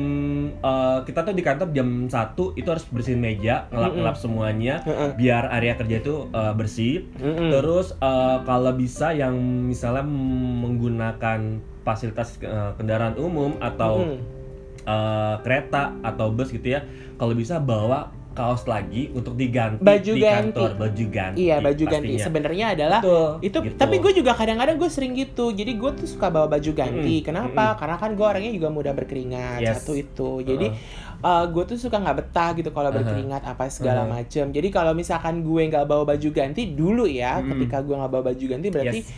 uh, 0.60 0.98
kita 1.04 1.20
tuh 1.22 1.34
di 1.36 1.42
kantor 1.44 1.68
jam 1.70 1.88
satu 2.08 2.52
itu 2.54 2.68
harus 2.68 2.84
bersihin 2.88 3.20
meja 3.20 3.68
ngelap-ngelap 3.68 4.16
semuanya 4.16 4.80
biar 5.14 5.48
area 5.50 5.74
kerja 5.74 5.96
itu 6.00 6.28
uh, 6.30 6.52
bersih. 6.54 7.06
Terus 7.20 7.94
eh, 7.96 8.38
kalau 8.44 8.72
bisa 8.74 9.10
yang 9.10 9.34
misalnya 9.66 10.04
menggunakan 10.56 11.40
fasilitas 11.80 12.38
eh, 12.38 12.72
kendaraan 12.74 13.14
umum 13.16 13.58
atau 13.58 14.00
Mm-mm. 14.00 14.18
eh, 14.84 15.34
kereta 15.40 15.92
atau 16.00 16.30
bus 16.30 16.48
gitu 16.48 16.68
ya, 16.70 16.84
kalau 17.14 17.32
bisa 17.32 17.58
bawa 17.58 18.08
kaos 18.34 18.66
lagi 18.66 19.14
untuk 19.14 19.38
diganti 19.38 19.78
Baju 19.78 20.10
di 20.10 20.18
ganti. 20.18 20.58
kantor, 20.58 20.70
baju 20.74 21.04
ganti. 21.06 21.38
iya 21.38 21.62
baju 21.62 21.84
ganti 21.86 22.02
pastinya. 22.10 22.24
sebenarnya 22.26 22.66
adalah 22.74 22.98
Betul, 22.98 23.30
itu 23.40 23.58
gitu. 23.62 23.76
tapi 23.78 23.96
gue 23.96 24.12
juga 24.12 24.32
kadang-kadang 24.34 24.74
gue 24.74 24.90
sering 24.90 25.14
gitu 25.14 25.54
jadi 25.54 25.70
gue 25.70 25.90
tuh 25.94 26.08
suka 26.08 26.34
bawa 26.34 26.50
baju 26.50 26.70
ganti 26.74 27.14
Mm-mm, 27.14 27.22
kenapa 27.22 27.78
karena 27.78 27.94
kan 27.94 28.10
gue 28.10 28.26
orangnya 28.26 28.50
juga 28.50 28.68
mudah 28.68 28.90
berkeringat 28.90 29.62
Yes. 29.62 29.78
satu 29.78 29.94
itu 29.94 30.42
jadi 30.42 30.66
gue 31.24 31.64
tuh 31.64 31.78
suka 31.78 31.96
nggak 31.96 32.16
betah 32.18 32.50
gitu 32.52 32.68
kalau 32.68 32.90
Uh-huh. 32.90 32.98
berkeringat 33.00 33.42
apa 33.46 33.70
segala 33.70 34.02
Uh-huh. 34.02 34.18
macem 34.18 34.50
jadi 34.50 34.68
kalau 34.68 34.92
misalkan 34.92 35.40
gue 35.40 35.62
nggak 35.64 35.86
bawa 35.86 36.02
baju 36.04 36.28
ganti 36.28 36.62
dulu 36.68 37.06
ya 37.06 37.38
Mm-mm. 37.38 37.54
ketika 37.54 37.80
gue 37.80 37.94
nggak 37.94 38.10
bawa 38.10 38.24
baju 38.28 38.44
ganti 38.50 38.66
berarti 38.68 38.98
Yes. 38.98 39.08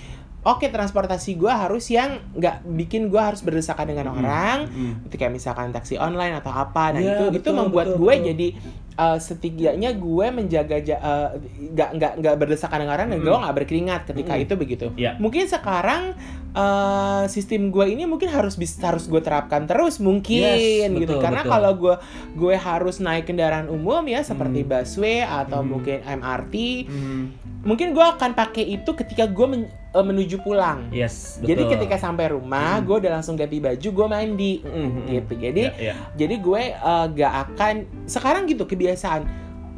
Oke 0.46 0.70
transportasi 0.70 1.34
gue 1.34 1.50
harus 1.50 1.90
yang 1.90 2.22
nggak 2.32 2.62
bikin 2.64 3.10
gue 3.10 3.18
harus 3.18 3.42
berdesakan 3.42 3.82
dengan 3.84 4.06
Mm-mm. 4.06 4.18
orang, 4.20 4.58
itu 5.02 5.14
kayak 5.14 5.34
misalkan 5.34 5.68
taksi 5.68 5.98
online 5.98 6.38
atau 6.38 6.54
apa. 6.54 6.94
Nah 6.94 7.00
Ya, 7.00 7.18
itu 7.18 7.24
itu 7.34 7.50
betul, 7.50 7.58
membuat 7.58 7.86
betul, 7.90 7.98
gue 7.98 8.12
betul. 8.14 8.26
jadi 8.28 8.48
uh, 8.96 9.18
setidaknya 9.18 9.90
gue 9.92 10.26
menjaga 10.30 10.76
ja- 10.78 11.02
uh, 11.02 11.28
nggak 11.66 11.90
nggak 11.92 12.12
nggak 12.16 12.34
berdesakan 12.36 12.78
dengan 12.78 12.94
orang 12.94 13.08
dan 13.08 13.18
Mm-mm. 13.18 13.26
gue 13.26 13.42
nggak 13.42 13.56
berkeringat 13.56 14.00
ketika 14.06 14.32
Mm-mm. 14.32 14.44
itu 14.46 14.54
begitu. 14.54 14.86
Ya. 14.94 15.18
Mungkin 15.18 15.44
sekarang 15.44 16.14
uh, 16.52 17.24
sistem 17.26 17.68
gue 17.68 17.86
ini 17.88 18.04
mungkin 18.04 18.28
harus 18.28 18.54
bisa 18.54 18.78
harus 18.86 19.04
gue 19.04 19.18
terapkan 19.18 19.66
terus 19.66 19.98
mungkin 19.98 20.46
Yes, 20.46 20.88
gitu 20.88 21.10
betul, 21.10 21.22
karena 21.22 21.42
betul. 21.42 21.52
kalau 21.52 21.72
gue 21.74 21.94
gue 22.36 22.54
harus 22.54 22.96
naik 22.98 23.26
kendaraan 23.26 23.66
umum 23.66 24.06
ya 24.06 24.22
seperti 24.22 24.62
Mm. 24.62 24.68
busway 24.68 25.20
atau 25.20 25.60
Mm. 25.60 25.68
mungkin 25.68 25.98
MRT 26.06 26.54
Mm. 26.86 27.24
mungkin 27.62 27.90
gue 27.92 28.06
akan 28.06 28.32
pakai 28.32 28.64
itu 28.72 28.94
ketika 28.94 29.26
gue 29.26 29.46
men- 29.46 29.70
uh, 29.96 30.04
menuju 30.04 30.36
pulang. 30.38 30.92
Yes, 30.92 31.40
betul. 31.40 31.48
Jadi 31.48 31.62
ketika 31.72 31.96
sampai 31.96 32.28
rumah, 32.28 32.76
Hmm. 32.76 32.84
gue 32.84 32.96
udah 33.00 33.12
langsung 33.16 33.34
ganti 33.34 33.56
baju, 33.56 33.88
gue 33.88 34.06
mandi, 34.06 34.52
Mm-mm. 34.60 35.08
gitu. 35.08 35.32
Jadi, 35.34 35.62
Ya, 35.72 35.72
ya. 35.90 35.94
jadi 36.12 36.34
gue 36.36 36.62
uh, 36.76 37.06
gak 37.08 37.32
akan 37.48 37.74
sekarang 38.04 38.44
gitu 38.44 38.62
kebiasaan 38.62 39.24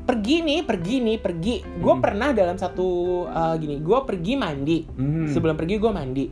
pergi 0.03 0.41
nih, 0.41 0.61
pergi 0.65 0.97
nih, 0.99 1.17
pergi. 1.17 1.57
Gue 1.79 1.95
Hmm. 1.95 2.03
pernah 2.03 2.33
dalam 2.33 2.57
satu 2.57 2.89
uh, 3.25 3.55
gini, 3.55 3.79
gue 3.79 3.99
pergi 4.03 4.35
mandi. 4.35 4.79
Mm. 4.89 5.29
Sebelum 5.29 5.55
pergi 5.55 5.77
gue 5.77 5.93
mandi. 5.93 6.27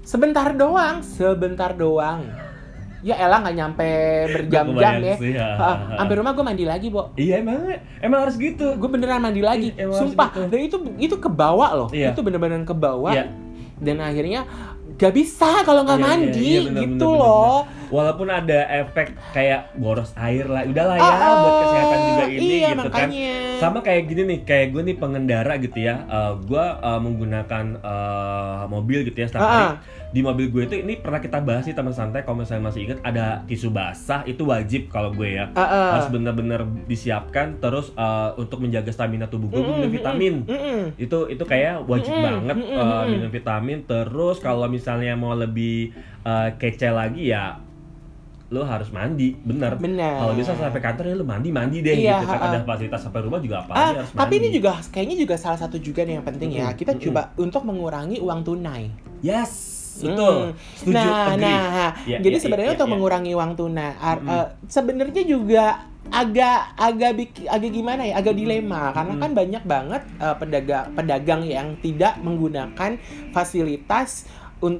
Sebentar 0.00 0.52
doang, 0.52 1.00
sebentar 1.00 1.72
doang. 1.72 2.20
Ya 3.04 3.20
elah 3.20 3.36
nggak 3.38 3.52
nyampe 3.54 3.88
berjam-jam 4.26 4.94
ya. 4.98 5.14
sih, 5.14 5.30
ya. 5.30 5.48
Ha, 5.54 5.70
Sampai 5.94 6.14
rumah 6.16 6.32
gue 6.32 6.40
mandi 6.42 6.64
lagi, 6.64 6.88
Bo. 6.88 7.12
Iya 7.14 7.38
emang 7.38 7.68
emang 8.00 8.24
harus 8.24 8.34
gitu. 8.34 8.74
Gue 8.74 8.88
beneran 8.88 9.20
mandi 9.20 9.38
lagi. 9.38 9.70
Iya, 9.70 9.92
Sumpah. 9.92 10.32
gitu. 10.32 10.48
Dan 10.48 10.60
itu 10.62 10.76
itu 10.98 11.16
kebawa 11.18 11.76
loh. 11.76 11.88
Iya. 11.90 12.10
Itu 12.10 12.24
bener-bener 12.24 12.64
kebawa 12.64 13.12
Iya. 13.12 13.24
dan 13.76 14.00
akhirnya 14.00 14.48
gak 14.94 15.10
bisa 15.12 15.60
kalau 15.62 15.82
nggak 15.82 15.98
Iya, 15.98 16.06
iya, 16.06 16.14
mandi 16.16 16.46
iya, 16.46 16.60
bener, 16.62 16.82
gitu 16.86 16.94
bener, 17.04 17.18
bener, 17.18 17.18
loh 17.20 17.58
walaupun 17.90 18.28
ada 18.28 18.58
efek 18.72 19.06
kayak 19.28 19.74
boros 19.74 20.14
air 20.16 20.46
lah 20.46 20.62
udahlah 20.62 20.94
ya 20.94 21.02
Ah, 21.04 21.34
buat 21.36 21.54
kesehatan 21.60 21.98
juga 22.06 22.24
ini 22.28 22.46
iya, 22.54 22.68
gitu 22.70 22.88
kan 22.88 23.08
makanya. 23.10 23.34
sama 23.58 23.78
kayak 23.80 24.02
gini 24.06 24.22
nih 24.24 24.38
kayak 24.40 24.66
gue 24.70 24.82
nih 24.84 24.96
pengendara 24.96 25.54
gitu 25.58 25.78
ya 25.80 25.94
Eh, 26.06 26.32
gue 26.40 26.64
eh, 26.80 27.00
menggunakan 27.00 27.64
eh, 27.76 28.62
mobil 28.68 28.98
gitu 29.02 29.18
ya 29.18 29.26
setiap 29.26 29.42
Ah, 29.42 29.50
hari 29.50 29.66
ah. 29.66 29.74
Di 30.14 30.22
mobil 30.22 30.46
gue 30.46 30.62
itu 30.64 30.76
ini 30.78 30.94
pernah 30.96 31.18
kita 31.18 31.42
bahas 31.42 31.66
sih 31.66 31.74
teman 31.74 31.90
santai 31.90 32.22
kalau 32.22 32.38
misalnya 32.38 32.64
masih 32.64 32.86
ingat 32.86 33.02
ada 33.02 33.42
tisu 33.44 33.68
basah 33.68 34.22
itu 34.22 34.46
wajib 34.46 34.86
kalau 34.86 35.10
gue 35.10 35.34
ya 35.34 35.50
Ah, 35.52 35.60
ah. 35.60 35.88
harus 35.92 36.06
benar-benar 36.08 36.62
disiapkan 36.86 37.58
terus 37.58 37.90
eh, 37.92 38.30
untuk 38.36 38.62
menjaga 38.62 38.88
stamina 38.88 39.26
tubuh 39.26 39.50
gue 39.50 39.58
Mm-mm, 39.58 39.74
minum 39.76 39.90
vitamin 39.90 40.34
Mm-mm. 40.44 40.94
itu 40.96 41.18
itu 41.26 41.42
kayak 41.42 41.82
wajib 41.84 42.14
Mm-mm, 42.14 42.22
banget 42.22 42.56
mm-mm, 42.56 42.70
eh, 42.70 42.80
mm-mm. 42.80 43.10
minum 43.10 43.28
vitamin 43.28 43.78
terus 43.82 44.38
kalau 44.38 44.64
misalnya 44.66 45.12
mau 45.12 45.34
lebih 45.34 45.90
eh, 46.22 46.48
kece 46.54 46.88
lagi 46.88 47.28
ya 47.28 47.58
lo 48.46 48.62
harus 48.62 48.86
mandi 48.88 49.34
bener 49.36 49.74
Benar. 49.74 50.14
kalau 50.16 50.32
bisa 50.32 50.54
sampai 50.54 50.78
kantor 50.78 51.04
ya 51.06 51.16
lo 51.16 51.26
mandi 51.26 51.50
mandi 51.50 51.82
deh 51.82 51.90
Iya, 51.96 52.22
gitu 52.22 52.30
kan 52.30 52.38
ada 52.44 52.58
fasilitas 52.62 53.02
sampai 53.02 53.20
rumah 53.20 53.42
juga 53.42 53.66
apa 53.66 53.72
aja 53.74 53.98
harus 53.98 54.14
tapi 54.14 54.32
ini 54.36 54.46
mandi. 54.46 54.56
juga 54.56 54.70
kayaknya 54.86 55.16
juga 55.18 55.34
salah 55.34 55.58
satu 55.58 55.76
juga 55.76 56.00
nih 56.00 56.14
yang 56.14 56.24
penting 56.24 56.50
ya. 56.52 56.70
Mm-mm, 56.70 56.78
Kita 56.78 56.92
mm-mm. 56.92 57.04
coba 57.04 57.22
untuk 57.36 57.62
mengurangi 57.64 58.22
uang 58.22 58.40
tunai. 58.44 58.94
yes 59.20 59.73
betul 59.96 60.36
Hmm. 60.44 60.54
setuju 60.74 60.94
Nah, 60.96 61.22
agree. 61.28 61.42
nah, 61.44 61.90
Ya, 62.04 62.18
jadi 62.18 62.36
ya, 62.36 62.40
sebenarnya 62.40 62.70
ya, 62.70 62.74
untuk 62.74 62.88
ya. 62.88 62.92
mengurangi 62.92 63.32
uang 63.32 63.52
tunai, 63.54 63.90
ar- 63.94 64.18
Mm-mm. 64.18 64.34
eh, 64.34 64.46
sebenarnya 64.66 65.22
juga 65.24 65.64
agak 66.04 66.58
agak 66.76 67.12
bik- 67.14 67.48
agak 67.48 67.70
gimana 67.70 68.02
ya, 68.04 68.14
agak 68.16 68.34
dilema 68.34 68.92
karena 68.92 69.14
kan 69.16 69.30
banyak 69.32 69.62
banget 69.64 70.02
eh, 70.18 70.36
pedagang 70.36 70.84
pedagang 70.92 71.42
yang 71.42 71.68
tidak 71.78 72.20
menggunakan 72.20 73.00
fasilitas 73.30 74.24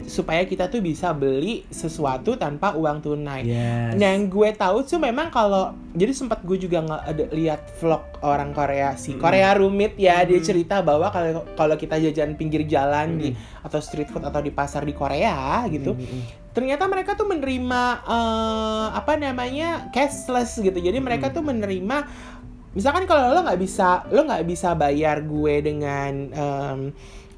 supaya 0.05 0.43
kita 0.43 0.67
tuh 0.67 0.79
bisa 0.79 1.11
beli 1.11 1.63
sesuatu 1.67 2.35
tanpa 2.35 2.73
uang 2.73 3.01
tunai. 3.01 3.43
yes 3.43 3.95
Nah, 3.95 4.09
yang 4.11 4.27
gue 4.27 4.51
tahu 4.51 4.83
tuh 4.83 4.97
memang 4.97 5.29
kalau 5.29 5.73
jadi 5.91 6.11
sempat 6.11 6.41
gue 6.41 6.57
juga 6.57 6.81
nggak 6.81 7.03
lihat 7.31 7.61
vlog 7.77 8.03
orang 8.21 8.51
Korea 8.51 8.95
si 8.95 9.13
Mm-mm. 9.13 9.21
Korea 9.21 9.51
Rumit 9.53 9.95
ya 9.95 10.23
dia 10.23 10.37
Mm. 10.37 10.45
cerita 10.45 10.81
bahwa 10.81 11.09
kalau 11.09 11.45
kalau 11.55 11.75
kita 11.75 11.97
jajan 11.99 12.35
pinggir 12.35 12.65
jalan 12.65 13.17
di 13.17 13.29
Mm-mm. 13.31 13.63
atau 13.63 13.79
street 13.79 14.09
food 14.09 14.23
atau 14.23 14.39
di 14.39 14.51
pasar 14.51 14.83
di 14.83 14.93
Korea 14.93 15.65
gitu 15.67 15.93
Mm-mm. 15.93 16.51
ternyata 16.51 16.85
mereka 16.85 17.13
tuh 17.13 17.27
menerima 17.27 17.83
eh, 18.05 18.87
apa 18.93 19.13
namanya 19.15 19.91
cashless 19.91 20.57
gitu 20.57 20.77
jadi 20.77 20.99
mereka 20.99 21.29
Mm. 21.29 21.35
tuh 21.35 21.43
menerima 21.43 21.97
misalkan 22.73 23.05
kalau 23.05 23.31
lo 23.31 23.41
nggak 23.43 23.61
bisa 23.61 24.03
lo 24.09 24.23
nggak 24.23 24.45
bisa 24.45 24.75
bayar 24.75 25.23
gue 25.23 25.55
dengan 25.61 26.13
em, 26.29 26.81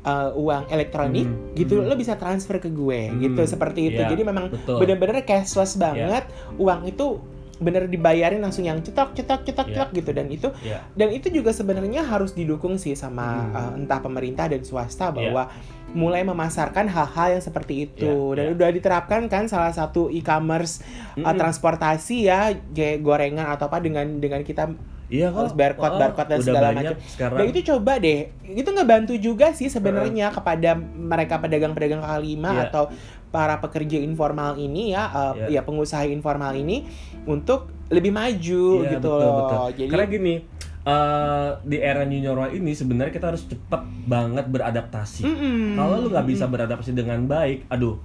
eh, 0.06 0.30
uang 0.32 0.64
elektronik 0.68 1.26
Mm. 1.26 1.54
gitu 1.54 1.74
Mm. 1.76 1.86
lo 1.86 1.94
bisa 1.94 2.14
transfer 2.14 2.56
ke 2.56 2.70
gue 2.70 3.10
Mm. 3.10 3.18
gitu 3.20 3.42
seperti 3.44 3.90
itu 3.90 3.98
Iya, 3.98 4.08
jadi 4.08 4.22
memang 4.22 4.48
bener-bener 4.64 5.18
cashless 5.20 5.74
banget 5.74 6.24
uang 6.56 6.86
itu 6.86 7.18
bener 7.56 7.88
dibayarin 7.88 8.38
langsung 8.38 8.62
yang 8.62 8.78
cetak 8.78 9.16
cetak 9.16 9.40
cetak 9.42 9.66
Iya. 9.66 9.74
cetak 9.74 9.88
gitu 9.94 10.10
dan 10.12 10.26
itu 10.28 10.48
Iya. 10.60 10.84
dan 10.92 11.08
itu 11.08 11.32
juga 11.32 11.50
sebenarnya 11.50 12.04
harus 12.04 12.30
didukung 12.30 12.76
sih 12.76 12.92
sama 12.92 13.26
Hmm. 13.42 13.56
eh, 13.56 13.82
entah 13.82 13.98
pemerintah 13.98 14.46
dan 14.46 14.60
swasta 14.60 15.08
Iya. 15.08 15.16
bahwa 15.16 15.42
mulai 15.90 16.20
memasarkan 16.20 16.84
hal-hal 16.86 17.28
yang 17.32 17.40
seperti 17.40 17.88
itu 17.88 18.04
Iya, 18.28 18.36
dan 18.36 18.44
iya. 18.44 18.52
udah 18.52 18.68
diterapkan 18.70 19.20
kan 19.26 19.48
salah 19.48 19.72
satu 19.72 20.12
e-commerce 20.12 20.84
eh, 21.16 21.24
Mm-mm. 21.24 21.32
transportasi 21.34 22.16
ya 22.22 22.40
kayak 22.70 23.00
gorengan 23.00 23.48
atau 23.48 23.66
apa 23.66 23.80
dengan 23.80 24.04
dengan 24.14 24.44
kita 24.44 24.68
iya 25.06 25.30
harus 25.30 25.52
kok 25.52 25.58
barcode 25.58 25.92
Oh, 25.92 26.00
barcode 26.00 26.28
dan 26.28 26.38
segala 26.40 26.68
macam 26.70 26.94
sekarang 27.06 27.38
dan 27.38 27.46
itu 27.46 27.60
coba 27.66 27.92
deh 27.96 28.20
itu 28.44 28.68
ngebantu 28.68 29.14
juga 29.16 29.46
sih 29.50 29.66
sebenarnya 29.66 30.30
kepada 30.30 30.74
mereka 30.78 31.38
pedagang-pedagang 31.38 32.00
kaki 32.00 32.20
lima 32.24 32.50
Iya. 32.52 32.62
atau 32.68 32.84
para 33.28 33.58
pekerja 33.58 33.98
informal 33.98 34.56
ini 34.56 34.90
ya 34.90 35.04
eh, 35.06 35.34
Iya. 35.46 35.60
ya 35.60 35.60
pengusaha 35.62 36.06
informal 36.06 36.52
ini 36.52 36.86
untuk 37.24 37.70
lebih 37.86 38.10
maju 38.10 38.64
Iya, 38.82 38.90
gitu 38.92 39.10
betul, 39.10 39.20
loh 39.22 39.34
betul. 39.40 39.66
jadi 39.78 39.90
Karena 39.90 40.06
gini, 40.08 40.34
eh, 40.82 41.48
di 41.62 41.76
era 41.78 42.02
new 42.02 42.18
normal 42.18 42.50
ini 42.50 42.72
sebenarnya 42.72 43.12
kita 43.12 43.26
harus 43.30 43.42
cepet 43.44 43.82
banget 44.04 44.46
beradaptasi. 44.46 45.22
Mm-mm. 45.22 45.74
Kalau 45.74 45.94
lu 46.00 46.08
nggak 46.10 46.26
bisa 46.26 46.46
beradaptasi 46.46 46.90
dengan 46.92 47.26
baik, 47.26 47.66
aduh, 47.68 47.98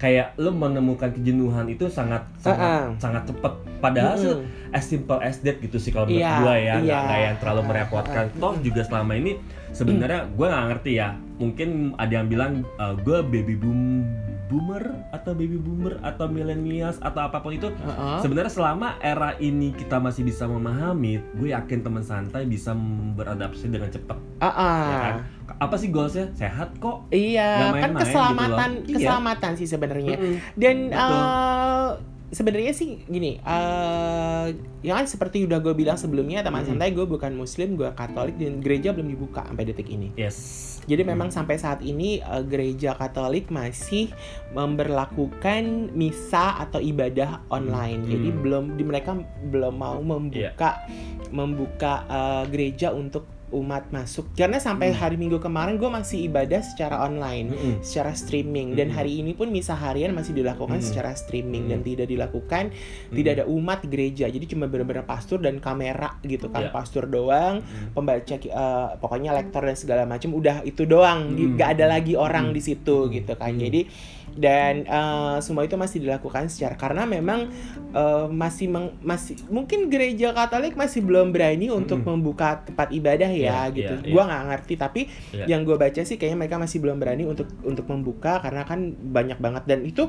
kayak 0.00 0.32
lu 0.40 0.48
menemukan 0.48 1.12
kejenuhan 1.12 1.68
itu 1.68 1.84
sangat 1.92 2.24
sangat 2.40 2.88
Uh-uh. 2.88 2.96
sangat 2.96 3.22
cepet. 3.28 3.52
Padahal 3.84 4.16
sih 4.16 4.32
Mm-mm. 4.32 4.72
as 4.72 4.84
simple 4.88 5.20
as 5.20 5.36
that 5.44 5.60
gitu 5.60 5.76
sih 5.76 5.92
kalau 5.92 6.08
menurut 6.08 6.24
Iya, 6.24 6.40
gua 6.40 6.54
ya, 6.56 6.74
nggak 6.80 6.88
iya. 6.88 6.98
nggak 7.04 7.20
yang 7.20 7.36
terlalu 7.36 7.62
merepotkan. 7.68 8.24
Uh-uh. 8.32 8.40
Toh 8.40 8.54
juga 8.64 8.80
selama 8.80 9.12
ini 9.20 9.36
sebenarnya 9.76 10.20
gua 10.32 10.46
nggak 10.56 10.66
ngerti 10.72 10.92
ya. 10.96 11.08
Mungkin 11.36 11.68
ada 12.00 12.12
yang 12.16 12.26
bilang 12.32 12.64
eh, 12.64 12.94
gua 13.04 13.20
baby 13.20 13.56
boom 13.60 14.08
boomer 14.50 14.82
atau 15.14 15.30
baby 15.30 15.54
boomer 15.54 15.94
atau 16.02 16.26
millennials 16.26 16.98
atau 16.98 17.22
apa 17.22 17.38
pun 17.38 17.54
itu 17.54 17.70
Uh-uh. 17.70 18.18
Sebenarnya 18.18 18.50
selama 18.50 18.98
era 18.98 19.38
ini 19.38 19.70
kita 19.70 20.02
masih 20.02 20.26
bisa 20.26 20.50
memahami, 20.50 21.22
gue 21.38 21.54
yakin 21.54 21.86
teman 21.86 22.02
santai 22.02 22.50
bisa 22.50 22.74
beradaptasi 23.14 23.70
dengan 23.70 23.94
cepat. 23.94 24.18
Uh-uh. 24.42 24.82
Ya 24.90 24.96
kan? 24.98 25.14
Apa 25.60 25.76
sih 25.76 25.92
goalsnya? 25.92 26.32
Sehat 26.32 26.72
kok. 26.80 27.04
Iya, 27.12 27.76
kan 27.76 27.92
keselamatan, 27.92 28.70
gitu 28.80 28.80
loh. 28.80 28.88
Iya. 28.88 28.96
keselamatan 28.96 29.52
sih 29.60 29.68
sebenarnya. 29.68 30.16
Mm-mm. 30.16 30.36
Dan 30.56 30.76
Betul. 30.88 31.04
eh, 31.04 31.90
sebenarnya 32.32 32.72
sih 32.72 32.88
gini, 33.04 33.36
eh 33.44 34.46
ya 34.80 34.92
kan 34.96 35.04
seperti 35.04 35.44
udah 35.44 35.60
gue 35.60 35.76
bilang 35.76 36.00
sebelumnya 36.00 36.40
teman 36.40 36.64
Mm-mm. 36.64 36.80
santai 36.80 36.96
gue 36.96 37.04
bukan 37.04 37.36
muslim, 37.36 37.76
gue 37.76 37.92
katolik 37.92 38.40
dan 38.40 38.64
gereja 38.64 38.96
belum 38.96 39.12
dibuka 39.12 39.44
sampai 39.44 39.68
detik 39.68 39.92
ini. 39.92 40.08
Yes. 40.16 40.66
Jadi 40.88 41.04
memang 41.04 41.28
sampai 41.28 41.60
saat 41.60 41.84
ini 41.84 42.24
eh, 42.24 42.44
gereja 42.48 42.96
Katolik 42.96 43.52
masih 43.52 44.08
memberlakukan 44.56 45.92
misa 45.92 46.56
atau 46.56 46.80
ibadah 46.80 47.44
online. 47.52 48.00
Hmm. 48.00 48.10
Jadi 48.16 48.28
belum 48.32 48.64
di 48.80 48.84
mereka 48.88 49.12
belum 49.52 49.76
mau 49.76 50.00
membuka 50.00 50.88
membuka 51.28 52.08
eh, 52.08 52.44
gereja 52.48 52.96
untuk 52.96 53.28
umat 53.52 53.90
masuk. 53.90 54.30
Karena 54.32 54.56
sampai 54.56 54.90
Hmm. 54.90 54.98
hari 54.98 55.16
Minggu 55.16 55.36
kemarin 55.36 55.74
gue 55.74 55.86
masih 55.86 56.24
ibadah 56.24 56.60
secara 56.60 57.00
online 57.00 57.50
Mm-mm. 57.50 57.74
secara 57.80 58.12
streaming 58.12 58.72
dan 58.72 58.88
Mm-mm. 58.88 58.96
hari 58.96 59.18
ini 59.18 59.32
pun 59.32 59.48
misa 59.48 59.72
harian 59.72 60.10
masih 60.10 60.32
dilakukan 60.32 60.78
Mm-mm. 60.78 60.86
secara 60.86 61.12
streaming 61.12 61.66
dan 61.66 61.80
Mm-mm. 61.80 61.90
tidak 61.90 62.06
dilakukan 62.06 62.64
Mm-mm. 62.70 63.12
tidak 63.12 63.30
ada 63.36 63.44
umat 63.46 63.82
gereja 63.84 64.26
jadi 64.26 64.44
cuma 64.46 64.64
benar-benar 64.64 65.02
pastor 65.02 65.38
dan 65.38 65.58
kamera 65.58 66.16
gitu 66.22 66.48
kan 66.48 66.66
Iya. 66.66 66.72
pastor 66.72 67.04
doang 67.04 67.60
Mm. 67.60 67.92
pembaca 67.92 68.34
eh, 68.34 68.88
pokoknya 68.96 69.30
lektor 69.32 69.62
dan 69.62 69.74
segala 69.74 70.02
macam 70.04 70.30
udah 70.30 70.62
itu 70.62 70.82
doang 70.84 71.34
Di- 71.34 71.44
Mm. 71.44 71.54
nggak 71.54 71.70
ada 71.74 71.86
lagi 71.86 72.14
orang 72.14 72.50
Mm. 72.50 72.54
di 72.54 72.62
situ 72.62 72.96
Mm. 73.04 73.10
gitu 73.12 73.32
kan 73.34 73.50
Mm. 73.50 73.60
jadi 73.60 73.80
dan 74.40 74.82
eh, 74.82 75.36
semua 75.38 75.62
itu 75.62 75.76
masih 75.76 76.00
dilakukan 76.00 76.48
secara 76.48 76.74
karena 76.74 77.04
memang 77.04 77.52
eh, 77.92 78.26
masih 78.26 78.66
meng- 78.66 78.96
masih 79.00 79.36
mungkin 79.46 79.86
gereja 79.86 80.32
Katolik 80.32 80.74
masih 80.74 81.04
belum 81.04 81.28
berani 81.28 81.68
untuk 81.68 82.00
Mm. 82.00 82.08
membuka 82.08 82.64
tempat 82.64 82.88
ibadah 82.90 83.28
ya 83.28 83.68
Iya, 83.68 83.74
gitu 83.76 83.94
iya, 84.00 84.10
gua 84.10 84.22
nggak 84.24 84.44
ngerti 84.48 84.74
tapi 84.74 85.00
Iya. 85.30 85.44
yang 85.46 85.62
gue 85.62 85.76
baca 85.76 86.00
sih 86.00 86.16
kayaknya 86.16 86.38
mereka 86.40 86.56
masih 86.56 86.80
belum 86.80 86.96
berani 86.96 87.24
untuk 87.24 87.46
untuk 87.60 87.84
membuka 87.84 88.40
karena 88.40 88.64
kan 88.64 88.80
banyak 88.90 89.36
banget 89.36 89.62
dan 89.66 89.84
itu 89.84 90.08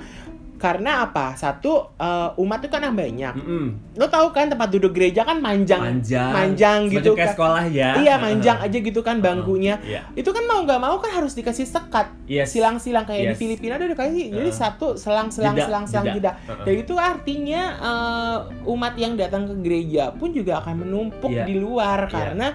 karena 0.61 1.01
apa 1.01 1.33
satu 1.33 1.89
eh, 1.91 2.29
umat 2.37 2.61
itu 2.61 2.69
kan 2.69 2.81
yang 2.81 2.93
banyak 2.93 3.33
Mm-mm. 3.33 3.97
lo 3.97 4.05
tahu 4.05 4.29
kan 4.29 4.45
tempat 4.45 4.69
duduk 4.69 4.93
gereja 4.93 5.25
kan 5.25 5.41
manjang 5.41 5.81
Manjang. 5.81 6.29
manjang 6.29 6.79
Semacam 6.85 6.95
gitu 6.95 7.09
kayak 7.11 7.25
kan. 7.25 7.33
sekolah 7.33 7.63
ya. 7.67 7.89
iya 7.97 8.13
manjang 8.15 8.57
aja 8.59 8.77
gitu 8.77 9.01
kan 9.01 9.17
bangkunya 9.17 9.81
Iya. 9.81 10.05
itu 10.13 10.29
kan 10.29 10.45
mau 10.45 10.61
nggak 10.61 10.77
mau 10.77 10.95
kan 10.95 11.11
harus 11.13 11.33
dikasih 11.33 11.65
sekat 11.65 12.13
Yes. 12.23 12.53
silang-silang 12.53 13.03
kayak 13.03 13.23
di 13.23 13.33
Yes. 13.33 13.39
Filipina 13.41 13.73
udah 13.75 13.89
dikasih 13.89 14.25
jadi 14.31 14.47
Uh. 14.47 14.53
satu 14.53 14.87
selang-selang 14.95 15.57
selang-selang 15.57 16.05
jeda. 16.07 16.13
jeda 16.13 16.31
Uh-uh. 16.45 16.63
dan 16.63 16.73
itu 16.77 16.93
artinya 16.95 17.61
eh, 17.81 18.37
umat 18.67 18.93
yang 18.95 19.13
datang 19.15 19.43
ke 19.43 19.55
gereja 19.59 20.13
pun 20.13 20.29
juga 20.29 20.61
akan 20.61 20.85
menumpuk 20.85 21.27
Iya. 21.27 21.43
di 21.43 21.57
luar 21.57 22.05
Iya. 22.05 22.13
karena 22.13 22.47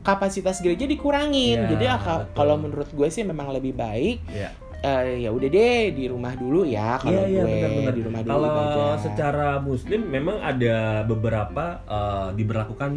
kapasitas 0.00 0.60
gereja 0.60 0.84
dikurangin 0.84 1.64
Iya, 1.64 1.68
jadi 1.70 1.84
kalau 2.32 2.56
menurut 2.56 2.90
gue 2.90 3.08
sih 3.08 3.22
memang 3.22 3.48
lebih 3.48 3.72
baik 3.72 4.20
Iya. 4.26 4.52
Eh, 4.84 5.24
ya 5.24 5.30
udah 5.30 5.48
deh 5.48 5.80
di 5.90 6.04
rumah 6.04 6.32
dulu 6.34 6.62
ya 6.62 7.00
kalau 7.00 7.24
Iya, 7.24 7.26
iya, 7.26 7.40
gue 7.40 7.50
benar-benar. 7.50 7.92
di 7.92 8.02
rumah 8.02 8.20
dulu 8.20 8.30
Kalau 8.30 8.52
secara 9.00 9.48
muslim 9.58 10.00
memang 10.06 10.36
ada 10.38 10.76
beberapa 11.02 11.64
eh, 11.82 12.28
diberlakukan 12.34 12.90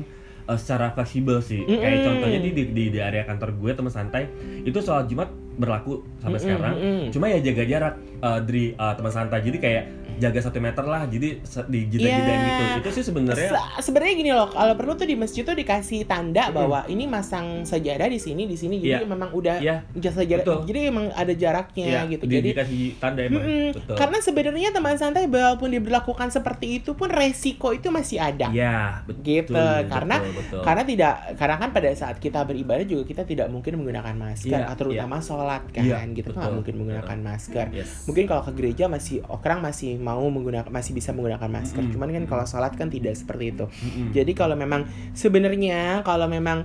eh, 0.46 0.58
secara 0.58 0.92
fleksibel 0.92 1.40
sih. 1.40 1.64
Kayak 1.64 1.80
Mm-mm. 1.94 2.06
contohnya 2.06 2.40
di, 2.42 2.52
di 2.68 2.84
di 2.90 3.00
area 3.00 3.24
kantor 3.24 3.56
gue 3.56 3.72
teman 3.74 3.90
santai 3.90 4.28
itu 4.62 4.78
sholat 4.78 5.08
Jumat 5.08 5.32
berlaku 5.58 6.04
sampai 6.18 6.38
Mm-mm, 6.38 6.46
sekarang. 6.46 6.76
mm-mm. 6.76 7.04
Cuma 7.10 7.26
ya 7.28 7.40
jaga 7.42 7.64
jarak 7.64 7.94
eh, 8.20 8.40
dari 8.44 8.64
eh, 8.74 8.94
teman 8.94 9.12
santai. 9.12 9.40
Jadi 9.42 9.58
kayak 9.58 9.84
jaga 10.18 10.40
satu 10.40 10.58
meter 10.58 10.84
lah. 10.84 11.06
Jadi 11.06 11.40
di 11.68 11.80
jeda-jedain 11.88 12.10
Iya. 12.36 12.46
gitu. 12.46 12.64
Itu 12.78 12.90
sih 12.92 13.04
sebenarnya 13.06 13.50
Se- 13.50 13.84
sebenarnya 13.84 14.14
gini 14.16 14.32
loh 14.32 14.48
kalau 14.48 14.74
perlu 14.74 14.94
tuh 14.94 15.06
di 15.06 15.16
masjid 15.16 15.42
tuh 15.42 15.54
dikasih 15.54 16.04
tanda 16.04 16.50
bahwa 16.50 16.84
ini 16.86 17.06
masang 17.06 17.64
sejadah 17.64 18.06
di 18.06 18.18
sini 18.18 18.44
di 18.44 18.54
sini 18.54 18.78
jadi 18.78 19.02
Iya. 19.02 19.08
memang 19.08 19.30
udah 19.30 19.58
Iya, 19.58 19.86
jasa 19.94 20.22
jarak 20.22 20.44
betul. 20.44 20.60
jadi 20.66 20.80
emang 20.88 21.10
ada 21.12 21.34
jaraknya 21.34 21.86
ya, 21.86 22.02
gitu 22.08 22.24
di- 22.24 22.36
jadi 22.36 22.50
dikasih 22.54 22.82
tanda 22.98 23.22
emang. 23.22 23.40
Mm-mm. 23.40 23.66
Betul. 23.74 23.96
karena 23.96 24.18
sebenarnya 24.20 24.70
teman 24.72 24.96
santai 24.96 25.26
walaupun 25.26 25.70
diberlakukan 25.72 26.30
seperti 26.30 26.68
itu 26.78 26.94
pun 26.94 27.08
resiko 27.08 27.72
itu 27.72 27.88
masih 27.88 28.18
ada 28.18 28.50
ya, 28.50 29.02
betul. 29.04 29.22
Gitu, 29.24 29.54
karena- 29.86 30.20
betul, 30.20 30.34
betul. 30.38 30.62
karena 30.62 30.84
tidak 30.84 31.14
karena 31.36 31.56
kan 31.58 31.70
pada 31.72 31.90
saat 31.94 32.18
kita 32.18 32.44
beribadah 32.44 32.84
juga 32.84 33.04
kita 33.06 33.24
tidak 33.24 33.48
mungkin 33.48 33.78
menggunakan 33.78 34.16
masker 34.16 34.60
Iya, 34.60 34.74
terutama 34.74 35.18
sholat 35.20 35.64
kan 35.70 35.82
Iya, 35.82 35.98
gitu 36.12 36.30
kan 36.30 36.32
betul. 36.32 36.40
nggak 36.40 36.54
mungkin 36.56 36.74
menggunakan 36.78 37.18
masker 37.22 37.66
Yes. 37.72 37.90
mungkin 38.06 38.24
kalau 38.26 38.42
ke 38.42 38.52
gereja 38.54 38.86
masih 38.88 39.22
orang 39.26 39.60
masih 39.60 40.00
mau 40.08 40.24
menggunakan 40.32 40.72
masih 40.72 40.96
bisa 40.96 41.12
menggunakan 41.12 41.52
masker. 41.52 41.84
Mm-mm. 41.84 41.92
Cuman 41.92 42.10
kan 42.16 42.24
kalau 42.24 42.46
sholat 42.48 42.72
kan 42.80 42.88
tidak 42.88 43.20
seperti 43.20 43.52
itu. 43.52 43.66
Mm-mm. 43.68 44.16
Jadi 44.16 44.32
kalau 44.32 44.56
memang 44.56 44.88
sebenarnya 45.12 46.08
kalau 46.08 46.32
memang 46.32 46.64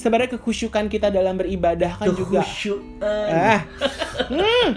sebenarnya 0.00 0.32
kekhusyukan 0.32 0.88
kita 0.88 1.12
dalam 1.12 1.36
beribadah 1.36 1.92
kan 1.94 2.08
juga 2.10 2.40
ah 3.04 3.60
hmm. 4.32 4.68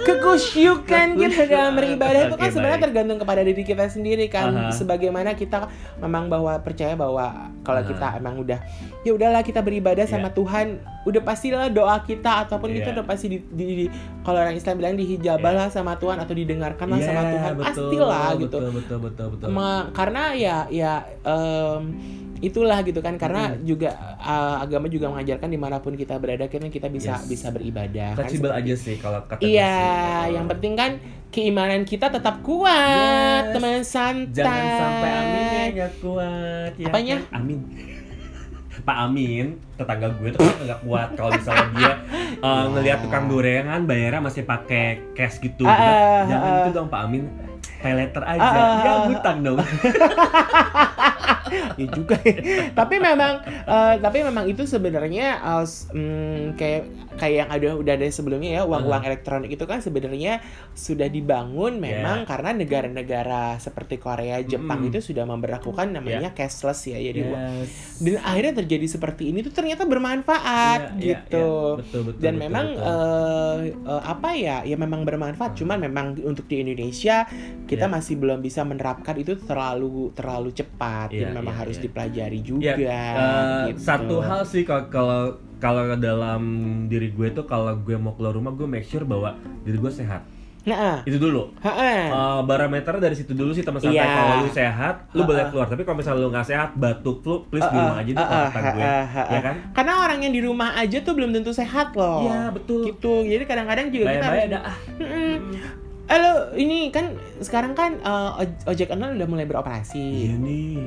kekhusyukan 0.00 1.06
kita 1.14 1.42
dalam 1.44 1.76
beribadah 1.76 2.20
itu 2.26 2.36
kan 2.36 2.48
Oke, 2.48 2.54
sebenarnya 2.54 2.80
tergantung 2.80 3.18
kepada 3.18 3.44
diri 3.44 3.60
kita 3.60 3.84
sendiri 3.86 4.26
kan 4.26 4.48
Aha. 4.50 4.72
sebagaimana 4.72 5.36
kita 5.36 5.68
memang 5.98 6.26
bahwa 6.26 6.56
percaya 6.58 6.96
bahwa 6.96 7.28
kalau 7.60 7.82
Aha. 7.82 7.88
kita 7.88 8.06
emang 8.16 8.40
udah 8.40 8.58
ya 9.00 9.12
udahlah 9.12 9.42
kita 9.42 9.60
beribadah 9.60 10.08
sama 10.08 10.28
Iya. 10.30 10.36
Tuhan 10.36 10.66
udah 11.02 11.22
pastilah 11.22 11.68
doa 11.68 11.96
kita 12.00 12.46
ataupun 12.46 12.70
kita 12.70 12.88
Iya. 12.88 12.96
udah 12.96 13.04
pasti 13.04 13.26
di, 13.26 13.38
di- 13.50 13.76
di- 13.78 13.90
kalau 14.22 14.38
orang 14.38 14.54
Islam 14.54 14.78
bilang 14.78 14.94
dihijabah 14.94 15.52
lah 15.52 15.68
sama 15.68 15.96
Tuhan 15.96 16.16
atau 16.16 16.32
didengarkan 16.32 16.86
lah 16.86 17.00
sama 17.00 17.22
Tuhan 17.26 17.52
betul, 17.52 17.64
pastilah 17.66 18.28
gitu 18.38 18.56
Betul, 18.56 18.70
betul, 18.72 18.98
betul, 19.02 19.26
betul. 19.34 19.48
Ma- 19.50 19.88
karena 19.90 20.32
ya 20.32 20.56
ya 20.68 20.92
em, 21.22 21.82
itulah 22.40 22.80
gitu 22.80 22.98
kan 22.98 23.14
karena 23.14 23.52
juga 23.60 23.92
uh, 24.16 24.56
agama 24.58 24.88
juga 24.88 25.08
mengajarkan 25.08 25.46
di 25.46 25.56
mana 25.56 25.76
pun 25.76 25.92
kita 25.92 26.16
berada 26.16 26.44
kan 26.44 26.66
kita 26.66 26.88
bisa 26.88 27.14
Yes. 27.14 27.28
bisa 27.28 27.46
beribadah 27.48 28.12
kan 28.12 28.24
Fleksibel 28.24 28.48
seperti- 28.48 28.64
aja 28.66 28.74
sih 28.76 28.96
kalau 28.96 29.20
kata 29.22 29.40
Iya, 29.40 29.76
sih. 30.24 30.34
yang 30.34 30.46
penting 30.46 30.72
kan 30.74 30.90
keimanan 31.28 31.82
kita 31.82 32.08
tetap 32.08 32.40
kuat, 32.40 32.74
Yes. 33.44 33.52
teman 33.52 33.82
santai. 33.82 34.34
Jangan 34.34 34.66
sampai 34.74 35.10
aminnya 35.12 35.64
nggak 35.70 35.92
kuat. 36.00 36.72
Ya 36.74 36.86
Apanya? 36.88 37.16
kan? 37.22 37.38
Amin. 37.38 37.58
Pak 38.80 38.96
Amin, 38.98 39.46
tetangga 39.76 40.08
gue 40.10 40.28
tuh 40.30 40.40
kan 40.40 40.56
nggak 40.64 40.80
kuat 40.80 41.08
kalau 41.12 41.30
misalnya 41.30 41.66
dia 41.70 41.92
uh, 42.40 42.64
ngelihat 42.70 42.98
tukang 43.00 43.28
gorengan 43.28 43.84
bayarnya 43.84 44.18
masih 44.18 44.42
pakai 44.42 45.12
cash 45.12 45.36
gitu. 45.38 45.62
Ah, 45.62 45.76
Dia, 45.76 45.84
ah, 45.84 46.20
Jangan 46.26 46.48
ah. 46.48 46.56
gitu 46.56 46.70
dong 46.72 46.88
Pak 46.88 47.00
Amin. 47.04 47.24
Pay 47.80 47.92
letter 47.96 48.22
aja. 48.22 48.40
Ah, 48.40 48.52
Dia 48.78 48.90
ah. 48.90 48.98
ngutang 49.08 49.38
dong. 49.40 49.58
ya 51.50 51.86
juga 51.90 52.14
ya. 52.22 52.70
tapi 52.70 53.02
memang 53.02 53.42
eh, 53.42 53.94
tapi 53.98 54.22
memang 54.22 54.46
itu 54.46 54.62
sebenarnya 54.64 55.34
s- 55.66 55.90
mm, 55.90 56.54
kayak 56.54 56.82
kayak 57.18 57.36
yang 57.36 57.50
ada 57.50 57.68
udah 57.74 57.92
ada 57.98 58.06
sebelumnya 58.06 58.50
ya 58.54 58.62
uang-uang 58.62 59.02
elektronik 59.02 59.50
itu 59.50 59.64
kan 59.66 59.82
sebenarnya 59.82 60.38
sudah 60.72 61.10
dibangun 61.10 61.78
memang 61.78 61.98
Yeah. 62.00 62.26
karena 62.26 62.50
negara-negara 62.54 63.42
seperti 63.56 63.98
Korea, 63.98 64.38
Jepang 64.42 64.78
Mm-mm. 64.80 64.90
itu 64.90 65.02
sudah 65.02 65.22
memberlakukan 65.24 65.90
namanya 65.90 66.30
cashless 66.30 66.86
ya 66.86 66.98
jadi 66.98 67.20
uang. 67.24 67.66
Yes. 67.66 67.98
dan 67.98 68.14
akhirnya 68.20 68.54
terjadi 68.56 68.86
seperti 68.88 69.22
ini 69.28 69.42
tuh 69.42 69.50
ternyata 69.50 69.84
bermanfaat 69.84 70.96
iya, 70.96 71.18
gitu. 71.22 71.46
iya. 71.74 71.78
Betul, 71.82 72.00
betul, 72.06 72.20
dan 72.20 72.34
betul, 72.34 72.44
memang 72.46 72.66
betul. 72.72 72.86
eh, 72.86 73.58
eh, 73.90 74.02
apa 74.06 74.28
ya 74.32 74.56
ya 74.62 74.76
memang 74.76 75.02
bermanfaat 75.02 75.52
cuman 75.54 75.78
memang 75.82 76.06
untuk 76.22 76.46
di 76.46 76.62
Indonesia 76.62 77.26
kita 77.70 77.86
Iya. 77.86 77.94
masih 77.94 78.14
belum 78.18 78.42
bisa 78.42 78.66
menerapkan 78.66 79.14
itu 79.14 79.38
terlalu 79.38 80.10
terlalu 80.10 80.50
cepat. 80.50 81.14
Iya, 81.14 81.22
jadi 81.22 81.32
memang 81.38 81.54
iya, 81.54 81.60
harus 81.62 81.76
iya. 81.78 81.82
dipelajari 81.86 82.38
Ya, 82.38 82.44
juga 82.44 82.72
eh, 82.74 83.62
gitu. 83.70 83.78
satu 83.78 84.16
hal 84.18 84.42
sih 84.42 84.62
kalau 84.66 84.90
kalau 85.62 85.82
dalam 85.94 86.42
diri 86.90 87.14
gue 87.14 87.30
tuh 87.30 87.46
kalau 87.46 87.70
gue 87.78 87.94
mau 87.94 88.18
keluar 88.18 88.34
rumah 88.34 88.50
gue 88.50 88.66
make 88.66 88.82
sure 88.82 89.06
bahwa 89.06 89.38
diri 89.62 89.78
gue 89.78 89.92
sehat. 89.92 90.26
Nah 90.60 91.00
itu 91.08 91.16
dulu. 91.16 91.56
Ha 91.64 91.72
Eh, 91.72 92.40
barometer 92.44 93.00
dari 93.00 93.16
situ 93.16 93.32
dulu 93.32 93.54
sih 93.54 93.64
teman 93.64 93.80
santai. 93.80 93.96
Iya. 93.96 94.12
kalau 94.12 94.34
lu 94.44 94.50
sehat 94.52 94.94
lu 95.16 95.22
boleh 95.24 95.44
keluar. 95.48 95.66
Tapi 95.72 95.82
kalau 95.88 95.96
misalnya 96.02 96.20
lu 96.20 96.28
nggak 96.28 96.48
sehat 96.48 96.70
batuk 96.76 97.24
flu 97.24 97.48
please 97.48 97.64
di 97.64 97.78
rumah 97.78 97.96
aja 97.96 98.12
kata 98.12 98.60
gue. 98.74 98.84
ya 99.30 99.40
kan? 99.40 99.54
Karena 99.72 99.92
orang 100.04 100.18
yang 100.20 100.32
di 100.36 100.42
rumah 100.44 100.76
aja 100.76 101.00
tuh 101.00 101.16
belum 101.16 101.32
tentu 101.32 101.54
sehat 101.54 101.96
loh. 101.96 102.26
Iya 102.28 102.52
betul. 102.52 102.92
Gitu. 102.92 103.14
Jadi 103.30 103.44
kadang-kadang 103.46 103.86
juga 103.88 104.04
kita 104.10 104.26
dah 104.50 104.62
ah. 104.66 104.76
Halo, 106.10 106.50
ini 106.52 106.90
kan 106.90 107.14
sekarang 107.38 107.72
kan 107.72 107.94
eh, 107.96 108.30
oj- 108.36 108.62
ojek 108.66 108.90
online 108.90 109.14
udah 109.14 109.28
mulai 109.28 109.46
beroperasi. 109.46 110.26
iya 110.26 110.34
nih 110.36 110.82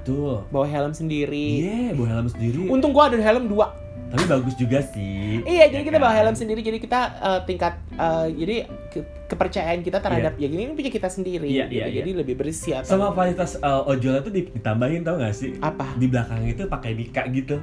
betul 0.00 0.48
Bawa 0.48 0.64
helm 0.66 0.90
sendiri. 0.90 1.48
iya 1.60 1.92
bawa 1.92 2.08
helm 2.10 2.26
sendiri 2.26 2.66
Untung 2.66 2.90
gua 2.90 3.06
ada 3.06 3.20
helm 3.20 3.46
dua. 3.46 3.68
tapi 4.08 4.24
bagus 4.26 4.52
juga 4.54 4.76
sih 4.82 5.40
Iya, 5.42 5.68
jadi 5.68 5.76
Ya 5.78 5.86
kita 5.86 5.96
bawa 5.96 6.10
kan? 6.10 6.18
helm 6.18 6.34
sendiri. 6.34 6.60
Jadi 6.60 6.78
kita 6.78 7.00
eh, 7.14 7.40
tingkat 7.44 7.74
eh, 7.94 8.26
jadi 8.34 8.56
ke- 8.88 9.08
kepercayaan 9.26 9.80
kita 9.80 9.98
terhadap 9.98 10.36
ya 10.36 10.46
gini 10.46 10.62
ini 10.66 10.74
punya 10.74 10.88
kita 10.90 11.08
sendiri. 11.08 11.44
Iya, 11.46 11.64
gitu. 11.66 11.72
iya, 11.74 11.84
iya. 11.86 11.96
Jadi 11.98 12.10
lebih 12.14 12.34
bersih 12.34 12.72
atau 12.74 12.92
sama 12.92 13.12
fasilitas 13.12 13.56
eh, 13.56 13.82
ojolnya 13.86 14.20
tuh 14.20 14.28
di- 14.30 14.48
ditambahin 14.50 15.00
tau 15.02 15.16
gak 15.16 15.32
sih 15.32 15.56
apa? 15.58 15.84
di 15.94 16.06
belakang 16.06 16.44
itu 16.44 16.64
pakai 16.66 16.92
mika 16.92 17.24
gitu 17.30 17.56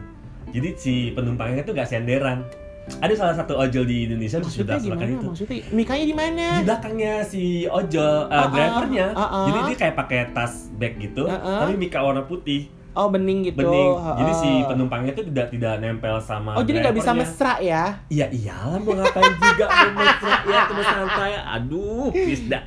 jadi 0.50 0.74
si 0.76 0.93
penumpangnya 1.12 1.62
tuh 1.62 1.74
gak 1.74 1.86
senderan 1.88 2.41
ada 3.00 3.13
salah 3.13 3.36
satu 3.38 3.54
ojol 3.54 3.86
di 3.86 4.10
Indonesia 4.10 4.42
Maksudnya 4.42 4.76
sebelah 4.76 4.80
belakang 4.82 5.10
gimana? 5.10 5.22
itu 5.22 5.28
Maksudnya 5.30 5.58
mikanya 5.72 6.06
di 6.06 6.15
mana? 6.18 6.46
di 6.50 6.63
belakangnya 6.65 7.13
si 7.22 7.44
ojol 7.70 8.15
uh, 8.28 8.34
ah, 8.34 8.48
drivernya 8.50 9.08
ah, 9.13 9.22
ah. 9.22 9.46
jadi 9.46 9.60
dia 9.70 9.78
kayak 9.78 9.96
pakai 9.96 10.20
tas 10.34 10.54
bag 10.76 10.94
gitu 10.98 11.24
Ah, 11.30 11.38
ah. 11.38 11.60
tapi 11.65 11.74
mika 11.78 12.02
warna 12.02 12.26
putih 12.26 12.70
Oh, 12.98 13.08
bening 13.08 13.46
gitu. 13.46 13.62
bening 13.62 13.96
jadi 13.96 14.34
si 14.34 14.50
penumpangnya 14.65 15.13
tuh 15.13 15.24
tidak 15.30 15.48
tidak 15.54 15.74
nempel 15.80 16.18
sama 16.20 16.58
Oh, 16.58 16.65
jadi 16.65 16.84
nggak 16.84 16.98
bisa 16.98 17.13
mesra 17.13 17.62
ya? 17.62 18.02
Iya 18.10 18.28
iyalah 18.34 18.82
mau 18.82 18.98
ngapain 18.98 19.34
juga 19.38 19.65
mau 19.70 19.92
mesra 19.94 20.34
ya 20.50 20.60
teman 20.68 20.84
santai 20.84 21.32
aduh 21.38 22.10
dah 22.50 22.63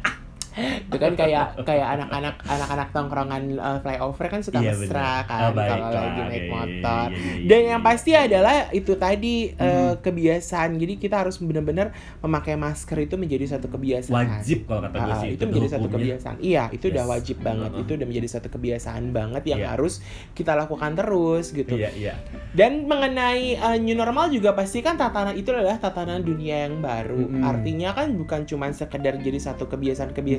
itu 0.54 0.96
kan 0.96 1.12
kayak 1.12 1.46
kayak 1.62 1.88
anak-anak 1.92 2.34
anak-anak 2.42 2.88
tongkrongan 2.90 3.42
uh, 3.54 3.78
flyover 3.78 4.26
kan 4.28 4.40
suka 4.40 4.58
Iya, 4.58 4.74
mesra 4.74 4.88
bener. 5.18 5.26
kan 5.26 5.40
Oh, 5.42 5.52
kalau 5.54 5.88
lagi 5.90 6.20
naik 6.22 6.32
Iya, 6.32 6.42
iya, 6.42 6.52
motor. 6.52 7.06
iya, 7.08 7.16
iya, 7.16 7.32
iya, 7.32 7.46
Dan 7.48 7.60
yang 7.66 7.82
pasti 7.82 8.10
adalah 8.12 8.54
itu 8.70 8.92
tadi 8.94 9.34
uh, 9.52 9.70
Hmm. 9.92 9.98
kebiasaan. 9.98 10.70
Jadi 10.74 10.94
kita 10.96 11.16
harus 11.18 11.36
benar-benar 11.36 11.90
memakai 12.18 12.54
masker 12.54 12.98
itu 13.00 13.14
menjadi 13.14 13.44
satu 13.50 13.66
kebiasaan. 13.68 14.12
wajib 14.14 14.58
kalau 14.64 14.80
kata 14.82 14.94
gue 14.94 15.08
Ah, 15.08 15.18
sih 15.18 15.30
itu 15.32 15.42
menjadi 15.44 15.68
satu 15.70 15.88
kebiasaan. 15.88 16.36
Iya, 16.38 16.64
itu 16.70 16.84
udah 16.86 17.00
Yes. 17.00 17.10
wajib 17.10 17.36
banget. 17.40 17.70
Uh-uh. 17.70 17.82
Itu 17.82 17.90
udah 17.94 18.06
menjadi 18.06 18.28
satu 18.30 18.48
kebiasaan 18.48 19.04
banget 19.10 19.42
yang 19.46 19.60
Iya. 19.60 19.68
harus 19.72 19.94
kita 20.32 20.52
lakukan 20.52 20.92
terus 20.92 21.50
gitu. 21.50 21.72
iya 21.72 21.90
iya 21.92 22.14
Dan 22.52 22.84
mengenai 22.84 23.56
uh, 23.56 23.76
new 23.76 23.94
normal 23.94 24.28
juga 24.28 24.52
pasti 24.52 24.80
kan 24.80 24.94
tatanan 24.94 25.32
itu 25.32 25.48
adalah 25.50 25.76
tatanan 25.76 26.20
dunia 26.20 26.66
yang 26.66 26.78
baru. 26.78 27.16
Mm-mm. 27.22 27.42
Artinya 27.42 27.90
kan 27.92 28.12
bukan 28.12 28.44
cuma 28.44 28.68
sekedar 28.68 29.16
jadi 29.16 29.38
satu 29.38 29.64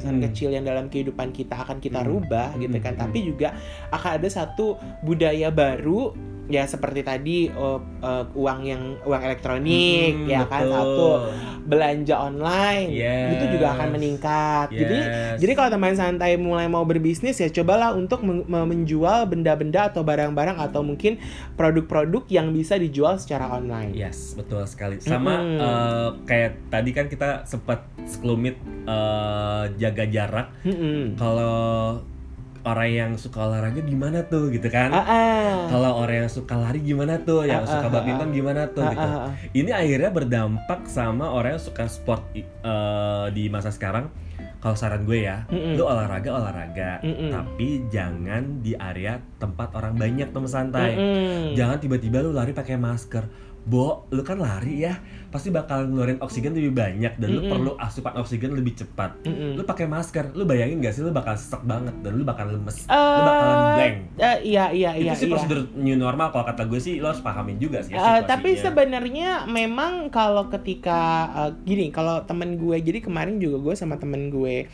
kebiasaan-kebiasaan 0.04 0.20
Mm-mm. 0.20 0.32
kecil 0.36 0.50
yang 0.52 0.66
dalam 0.68 0.86
kehidupan 0.92 1.32
kita 1.32 1.56
akan 1.64 1.78
kita 1.80 2.04
Mm-mm. 2.04 2.12
rubah 2.12 2.52
gitu 2.60 2.78
kan, 2.84 2.94
Mm-mm. 2.94 3.04
tapi 3.08 3.18
juga 3.24 3.56
akan 3.90 4.12
ada 4.20 4.28
satu 4.30 4.76
budaya 5.02 5.50
baru 5.50 6.12
ya 6.54 6.64
seperti 6.64 7.02
tadi 7.02 7.38
uh, 7.50 7.82
uh, 8.00 8.30
uang 8.32 8.60
yang 8.62 8.82
uang 9.02 9.22
elektronik 9.24 10.14
Mm, 10.14 10.30
ya 10.30 10.46
kan 10.46 10.62
betul. 10.62 10.76
satu 10.76 11.08
belanja 11.64 12.16
online 12.20 12.94
Yes. 12.94 13.34
itu 13.34 13.46
juga 13.56 13.74
akan 13.74 13.88
meningkat. 13.90 14.68
Jadi 14.70 14.98
Yes. 15.00 15.36
jadi 15.42 15.52
kalau 15.56 15.70
teman 15.72 15.96
santai 15.96 16.38
mulai 16.38 16.70
mau 16.70 16.86
berbisnis 16.86 17.40
ya 17.40 17.50
cobalah 17.50 17.98
untuk 17.98 18.22
men- 18.22 18.46
me- 18.46 18.68
menjual 18.68 19.26
benda-benda 19.26 19.90
atau 19.90 20.04
barang-barang 20.04 20.62
atau 20.62 20.86
mungkin 20.86 21.18
produk-produk 21.56 22.30
yang 22.30 22.52
bisa 22.52 22.78
dijual 22.78 23.18
secara 23.18 23.50
online. 23.50 23.96
Yes, 23.96 24.38
betul 24.38 24.62
sekali. 24.66 25.00
Sama 25.00 25.40
Mm-mm. 25.40 25.58
eh, 25.58 26.10
kayak 26.26 26.52
tadi 26.70 26.90
kan 26.92 27.06
kita 27.08 27.30
sempat 27.44 27.82
sekelumit 28.06 28.60
eh, 28.86 29.64
jaga 29.80 30.06
jarak. 30.06 30.48
Mm-mm. 30.62 31.16
Kalau 31.16 32.04
orang 32.64 32.90
yang 32.90 33.12
suka 33.16 33.44
olahraga 33.44 33.80
gimana 33.80 34.24
tuh 34.24 34.48
gitu 34.50 34.68
kan? 34.68 34.90
Ah, 34.90 35.04
ah. 35.04 35.52
Kalau 35.68 35.92
orang 36.00 36.26
yang 36.26 36.32
suka 36.32 36.56
lari 36.56 36.80
gimana 36.80 37.20
tuh? 37.20 37.44
Yang 37.44 37.68
Ah, 37.68 37.72
suka 37.76 37.88
ah, 37.88 37.92
badminton 37.92 38.30
gimana 38.32 38.62
tuh 38.72 38.84
Ah, 38.84 38.92
gitu. 38.92 39.08
ah, 39.08 39.20
ah. 39.28 39.32
Ini 39.52 39.72
akhirnya 39.72 40.10
berdampak 40.10 40.88
sama 40.88 41.28
orang 41.28 41.60
yang 41.60 41.64
suka 41.64 41.86
sport 41.88 42.24
eh, 42.36 42.46
di 43.32 43.48
masa 43.48 43.70
sekarang. 43.70 44.08
Kalau 44.64 44.80
saran 44.80 45.04
gue 45.04 45.28
ya, 45.28 45.44
Mm-mm. 45.52 45.76
lu 45.76 45.84
olahraga 45.84 46.32
olahraga, 46.32 47.04
Mm-mm. 47.04 47.36
tapi 47.36 47.84
jangan 47.92 48.64
di 48.64 48.72
area 48.72 49.20
tempat 49.36 49.76
orang 49.76 50.00
banyak 50.00 50.32
teman 50.32 50.48
santai. 50.48 50.96
Mm-mm. 50.96 51.52
Jangan 51.52 51.84
tiba-tiba 51.84 52.24
lu 52.24 52.32
lari 52.32 52.56
pakai 52.56 52.80
masker. 52.80 53.28
Bo, 53.66 53.86
lu 54.10 54.22
kan 54.22 54.36
lari 54.36 54.82
ya, 54.82 55.00
pasti 55.30 55.48
bakal 55.48 55.88
ngeluarin 55.88 56.20
oksigen 56.20 56.52
lebih 56.52 56.72
banyak 56.74 57.16
dan 57.16 57.30
lu 57.30 57.40
Mm-mm. 57.40 57.48
perlu 57.50 57.72
asupan 57.78 58.12
oksigen 58.14 58.52
lebih 58.52 58.76
cepat. 58.76 59.24
Mm-mm. 59.24 59.56
Lu 59.56 59.64
pakai 59.64 59.86
masker, 59.86 60.32
lu 60.32 60.44
bayangin 60.44 60.78
gak 60.78 60.92
sih 60.92 61.00
lu 61.00 61.10
bakal 61.10 61.32
sesek 61.34 61.64
banget 61.64 61.96
dan 61.98 62.12
lu 62.12 62.24
bakal 62.24 62.46
lemes. 62.46 62.84
Eh, 62.84 62.92
lu 62.92 63.22
bakalan 63.24 63.58
blank. 63.74 63.96
eh, 64.18 64.38
iya 64.46 64.66
iya 64.70 64.92
iya 64.94 65.12
Itu 65.12 65.18
sih 65.18 65.26
iya. 65.26 65.34
prosedur 65.34 65.60
new 65.74 65.96
normal 65.96 66.30
kalau 66.30 66.44
kata 66.46 66.64
gue 66.66 66.76
sih 66.78 66.98
lo 66.98 67.08
harus 67.08 67.22
pahamin 67.22 67.56
juga 67.58 67.80
sih 67.80 67.92
Eh, 67.92 67.96
situasinya. 67.96 68.28
tapi 68.28 68.50
sebenarnya 68.58 69.30
memang 69.48 69.92
kalau 70.10 70.48
ketika 70.50 71.00
eh, 71.42 71.52
gini 71.64 71.88
kalau 71.90 72.20
temen 72.22 72.56
gue 72.56 72.78
jadi 72.78 73.00
kemarin 73.00 73.38
juga 73.38 73.58
gue 73.62 73.74
sama 73.74 73.96
temen 73.96 74.28
gue 74.28 74.68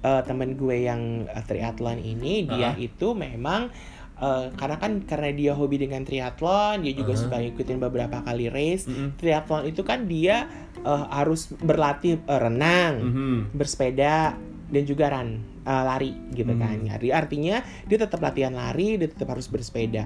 eh, 0.00 0.22
temen 0.22 0.52
gue 0.54 0.76
yang 0.80 1.02
eh, 1.26 1.42
triathlon 1.42 1.98
ini 1.98 2.44
dia 2.46 2.72
Ah. 2.72 2.74
itu 2.74 3.12
memang 3.12 3.68
eh, 4.16 4.46
karena 4.52 4.76
kan 4.76 5.02
karena 5.02 5.30
dia 5.30 5.52
hobi 5.52 5.76
dengan 5.76 6.02
triathlon 6.02 6.80
dia 6.80 6.92
juga 6.92 7.12
Ah. 7.12 7.18
suka 7.18 7.36
ngikutin 7.38 7.78
beberapa 7.78 8.20
kali 8.20 8.46
race 8.46 8.84
Mm-mm. 8.84 9.16
triathlon 9.16 9.66
itu 9.66 9.80
kan 9.80 10.04
dia 10.04 10.46
eh, 10.76 11.04
harus 11.10 11.48
berlatih 11.50 12.20
eh, 12.20 12.40
renang 12.40 12.94
Mhm. 13.00 13.36
bersepeda 13.52 14.36
dan 14.66 14.82
juga 14.82 15.08
run 15.08 15.30
eh, 15.62 15.82
lari 15.82 16.12
gitu 16.30 16.50
Hmm. 16.50 16.60
kan. 16.60 16.76
Jadi 16.84 17.08
artinya 17.08 17.56
dia 17.82 17.98
tetap 17.98 18.20
latihan 18.20 18.52
lari, 18.52 18.96
dia 18.96 19.06
tetap 19.06 19.30
harus 19.30 19.46
bersepeda. 19.46 20.04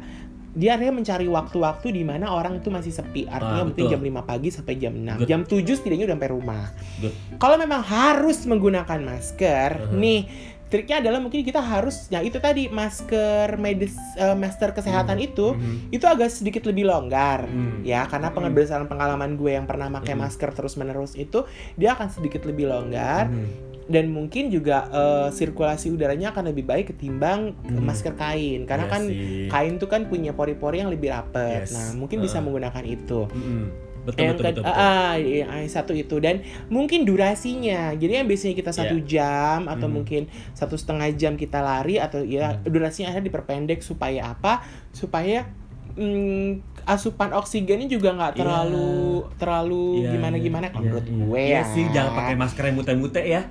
dia 0.50 0.74
akhirnya 0.74 0.90
mencari 0.96 1.28
waktu-waktu 1.28 1.92
di 1.92 2.02
mana 2.02 2.32
orang 2.32 2.58
itu 2.58 2.66
masih 2.68 2.90
sepi. 2.90 3.26
Artinya 3.26 3.62
Ah, 3.62 3.66
mungkin 3.68 3.84
betul. 3.84 3.92
jam 3.92 4.02
5 4.02 4.22
pagi 4.24 4.48
sampai 4.48 4.74
jam 4.74 4.90
6. 4.92 5.14
Good. 5.16 5.28
Jam 5.28 5.40
7 5.44 5.76
setidaknya 5.76 6.04
udah 6.04 6.16
sampai 6.18 6.30
rumah. 6.32 6.64
Good. 6.96 7.14
Kalau 7.36 7.56
memang 7.56 7.78
harus 7.80 8.42
menggunakan 8.42 8.98
masker, 8.98 9.70
Uh-huh. 9.78 9.94
nih 9.94 10.20
triknya 10.68 11.00
adalah 11.00 11.18
mungkin 11.18 11.40
kita 11.40 11.58
harus 11.58 12.06
ya 12.08 12.20
itu 12.20 12.36
tadi 12.36 12.68
masker 12.68 13.56
medis 13.56 13.96
eh, 14.14 14.32
masker 14.32 14.72
kesehatan 14.72 15.16
itu 15.18 15.52
Mhm. 15.52 15.90
itu 15.90 16.04
agak 16.04 16.28
sedikit 16.28 16.64
lebih 16.64 16.84
longgar 16.84 17.44
Hmm. 17.44 17.80
ya 17.82 18.04
karena 18.04 18.28
Hmm. 18.30 18.52
berdasarkan 18.52 18.86
pengalaman 18.86 19.34
gue 19.34 19.50
yang 19.50 19.64
pernah 19.64 19.88
pakai 19.90 20.12
Hmm. 20.12 20.22
masker 20.22 20.52
terus 20.52 20.76
menerus 20.76 21.12
itu 21.14 21.48
dia 21.74 21.92
akan 21.92 22.08
sedikit 22.08 22.44
lebih 22.44 22.68
longgar 22.68 23.26
Mhm. 23.26 23.66
dan 23.88 24.12
mungkin 24.12 24.52
juga 24.52 24.84
eh, 24.90 25.28
sirkulasi 25.32 25.88
udaranya 25.88 26.30
akan 26.30 26.52
lebih 26.52 26.62
baik 26.62 26.92
ketimbang 26.92 27.56
Hmm. 27.58 27.80
masker 27.80 28.12
kain 28.12 28.68
karena 28.68 28.84
Iya 28.84 28.92
kan 28.92 29.02
kain 29.48 29.74
tuh 29.76 29.88
kan 29.88 30.04
punya 30.04 30.30
pori-pori 30.30 30.78
yang 30.78 30.92
lebih 30.92 31.08
rapet 31.08 31.64
Yes. 31.64 31.72
nah 31.72 31.96
mungkin 31.96 32.20
bisa 32.20 32.38
Uh. 32.38 32.44
menggunakan 32.44 32.84
itu 32.84 33.24
Mhm. 33.26 33.87
Betul, 34.08 34.18
yang 34.18 34.30
betul, 34.32 34.42
ke- 34.42 34.50
betul, 34.50 34.64
betul. 34.64 34.80
ah, 34.80 35.14
iya, 35.14 35.44
yang 35.46 35.68
satu 35.68 35.92
itu 35.92 36.16
dan 36.16 36.40
mungkin 36.66 37.04
durasinya 37.04 37.92
jadi 37.92 38.12
yang 38.18 38.26
biasanya 38.26 38.56
kita 38.56 38.72
satu 38.72 38.96
jam 39.04 39.66
atau 39.66 39.84
Mhm. 39.84 39.94
mungkin 39.94 40.22
satu 40.52 40.74
setengah 40.74 41.12
jam 41.12 41.34
kita 41.34 41.60
lari 41.60 41.96
atau 41.96 42.20
ya 42.20 42.56
Hmm. 42.56 42.64
durasinya 42.66 43.10
akhirnya 43.10 43.28
diperpendek 43.28 43.78
supaya 43.80 44.32
apa 44.32 44.64
supaya 44.90 45.44
mm, 45.92 46.62
asupan 46.86 47.34
oksigennya 47.34 47.84
juga 47.86 48.14
nggak 48.14 48.32
Iya. 48.32 48.38
terlalu 48.38 48.94
terlalu 49.34 49.84
Iya, 49.98 50.10
gimana 50.14 50.36
gimana 50.38 50.66
kalau 50.68 50.78
iya, 50.78 50.88
menurut 50.88 51.04
iya. 51.04 51.14
gue 51.18 51.42
Iya 51.42 51.52
ya 51.52 51.62
sih, 51.66 51.84
jangan 51.90 52.12
pakai 52.14 52.34
masker 52.34 52.64
yang 52.64 52.76
mute-mute 52.76 53.20
ya. 53.20 53.42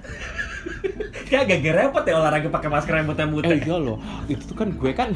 Kayak 1.23 1.41
agak 1.45 1.59
repot 1.73 2.03
ya 2.03 2.13
olahraga 2.15 2.47
pakai 2.47 2.69
masker 2.69 2.93
yang 2.93 3.07
mute-mute. 3.07 3.43
eh 3.45 3.59
iya 3.59 3.75
loh 3.75 3.97
itu 4.25 4.43
tuh 4.43 4.55
kan 4.55 4.69
gue 4.69 4.91
kan 4.91 5.11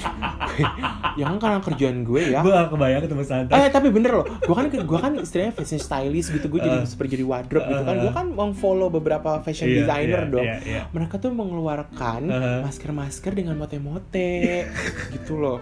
yang 1.21 1.35
karena 1.37 1.59
kerjaan 1.59 2.03
gue 2.03 2.21
ya 2.29 2.39
Gue 2.41 2.51
kebayang 2.53 3.03
teman 3.05 3.23
santai. 3.23 3.53
Eh 3.57 3.69
tapi 3.69 3.87
bener 3.89 4.11
loh, 4.13 4.25
gue 4.25 4.51
kan 4.51 4.67
gue 4.67 4.99
kan 4.99 5.13
istilahnya 5.15 5.53
fashion 5.53 5.77
stylist 5.77 6.31
gitu, 6.31 6.47
gue 6.47 6.59
jadi 6.59 6.69
Uh. 6.73 6.85
seperti 6.85 7.15
jadi 7.15 7.25
wardrobe 7.25 7.63
gitu 7.65 7.81
kan, 7.81 7.95
gue 7.97 8.11
kan 8.11 8.27
mengfollow 8.29 8.87
beberapa 8.89 9.39
fashion 9.39 9.67
Iya, 9.67 9.77
designer 9.81 10.21
iya, 10.21 10.29
dong. 10.29 10.45
iya, 10.45 10.57
iya. 10.61 10.81
Mereka 10.89 11.15
tuh 11.17 11.31
mengeluarkan 11.31 12.21
Uh-huh. 12.23 12.59
masker-masker 12.63 13.31
dengan 13.33 13.55
mote-mote 13.55 14.67
gitu 15.13 15.35
loh. 15.35 15.59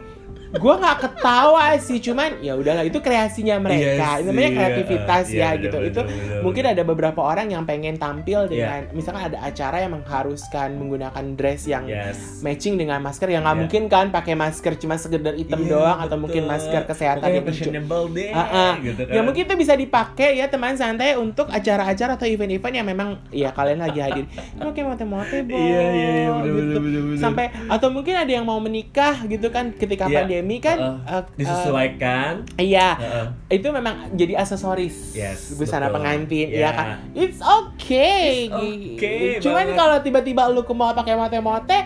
Gue 0.49 0.73
nggak 0.73 0.97
ketawa 0.97 1.77
sih, 1.77 2.01
cuman 2.01 2.41
ya 2.41 2.57
udahlah 2.57 2.81
itu 2.81 2.97
kreasinya 2.97 3.61
mereka, 3.61 4.17
Iya 4.17 4.25
Itu 4.25 4.33
namanya 4.33 4.49
sih, 4.49 4.57
kreativitas 4.57 5.25
iya, 5.29 5.37
ya 5.37 5.49
iya, 5.53 5.61
gitu. 5.61 5.77
bener, 5.77 5.89
itu 5.93 6.01
bener, 6.01 6.41
mungkin 6.41 6.63
bener. 6.65 6.73
ada 6.73 6.83
beberapa 6.83 7.21
orang 7.21 7.47
yang 7.49 7.63
pengen 7.63 7.95
tampil 7.95 8.39
Iya. 8.43 8.49
dengan, 8.49 8.79
misalkan 8.91 9.23
ada 9.29 9.37
acara 9.39 9.77
yang 9.79 9.93
mengharuskan 9.93 10.69
menggunakan 10.73 11.25
dress 11.37 11.69
yang 11.69 11.85
Yes. 11.85 12.41
matching 12.41 12.75
dengan 12.75 12.97
masker 12.99 13.29
yang 13.29 13.45
nggak 13.45 13.53
Iya. 13.53 13.61
mungkin 13.61 13.83
kan 13.87 14.05
pakai 14.09 14.33
masker 14.33 14.73
cuma 14.75 14.97
sekedar 14.97 15.33
hitam 15.33 15.61
Iya, 15.61 15.69
doang 15.69 15.97
atau 16.01 16.17
mungkin 16.17 16.43
masker 16.43 16.81
kesehatan 16.83 17.29
yang 17.29 17.45
fashionable 17.45 18.05
deh 18.09 18.31
Ah, 18.33 18.41
ah. 18.41 18.73
gitu 18.81 19.01
kan. 19.05 19.13
Ya 19.13 19.21
mungkin 19.21 19.41
itu 19.45 19.53
bisa 19.53 19.73
dipakai 19.73 20.33
ya 20.33 20.49
teman 20.49 20.73
santai 20.73 21.13
untuk 21.13 21.45
acara-acara 21.47 22.17
atau 22.17 22.25
event-event 22.25 22.73
yang 22.73 22.87
memang 22.87 23.21
ya 23.29 23.53
kalian 23.53 23.79
lagi 23.79 24.01
hadir. 24.01 24.25
Oke 24.57 24.81
mote-mote 24.81 25.45
bo. 25.45 25.53
Iya, 25.53 25.81
iya, 25.93 26.09
iya, 26.25 26.33
gitu. 26.41 26.77
Sampai 27.17 27.53
atau 27.67 27.93
mungkin 27.93 28.17
ada 28.17 28.31
yang 28.31 28.43
mau 28.43 28.57
menikah 28.57 29.21
gitu 29.25 29.53
kan 29.53 29.69
ketika 29.71 30.09
Iya. 30.09 30.25
Pandemi 30.39 30.63
kan 30.63 30.77
Uh-uh. 30.79 30.95
eh, 31.03 31.15
eh, 31.19 31.23
disesuaikan. 31.35 32.31
Iya, 32.55 32.89
Heeh. 32.95 33.25
itu 33.51 33.67
memang 33.69 34.15
jadi 34.15 34.39
aksesoris 34.39 35.11
Yes, 35.11 35.59
busana 35.59 35.87
betul. 35.87 35.99
pengantin 35.99 36.47
Iya. 36.47 36.59
ya 36.61 36.69
kan. 36.71 36.87
It's 37.11 37.39
okay. 37.43 38.47
It's 38.47 38.55
okay 38.55 39.43
Cuman 39.43 39.75
kalau 39.75 39.99
tiba-tiba 39.99 40.47
lu 40.47 40.63
ke 40.63 40.71
mau 40.71 40.95
pakai 40.95 41.13
mote-mote 41.13 41.79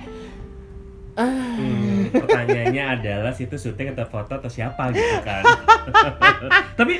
ah, 1.14 1.26
Hmm, 1.54 2.10
pertanyaannya 2.10 2.84
adalah 2.92 3.30
situ 3.30 3.54
syuting 3.54 3.94
atau 3.94 4.06
foto 4.08 4.34
atau 4.36 4.50
siapa 4.50 4.90
gitu 4.90 5.18
kan. 5.22 5.42
Tapi 6.80 6.94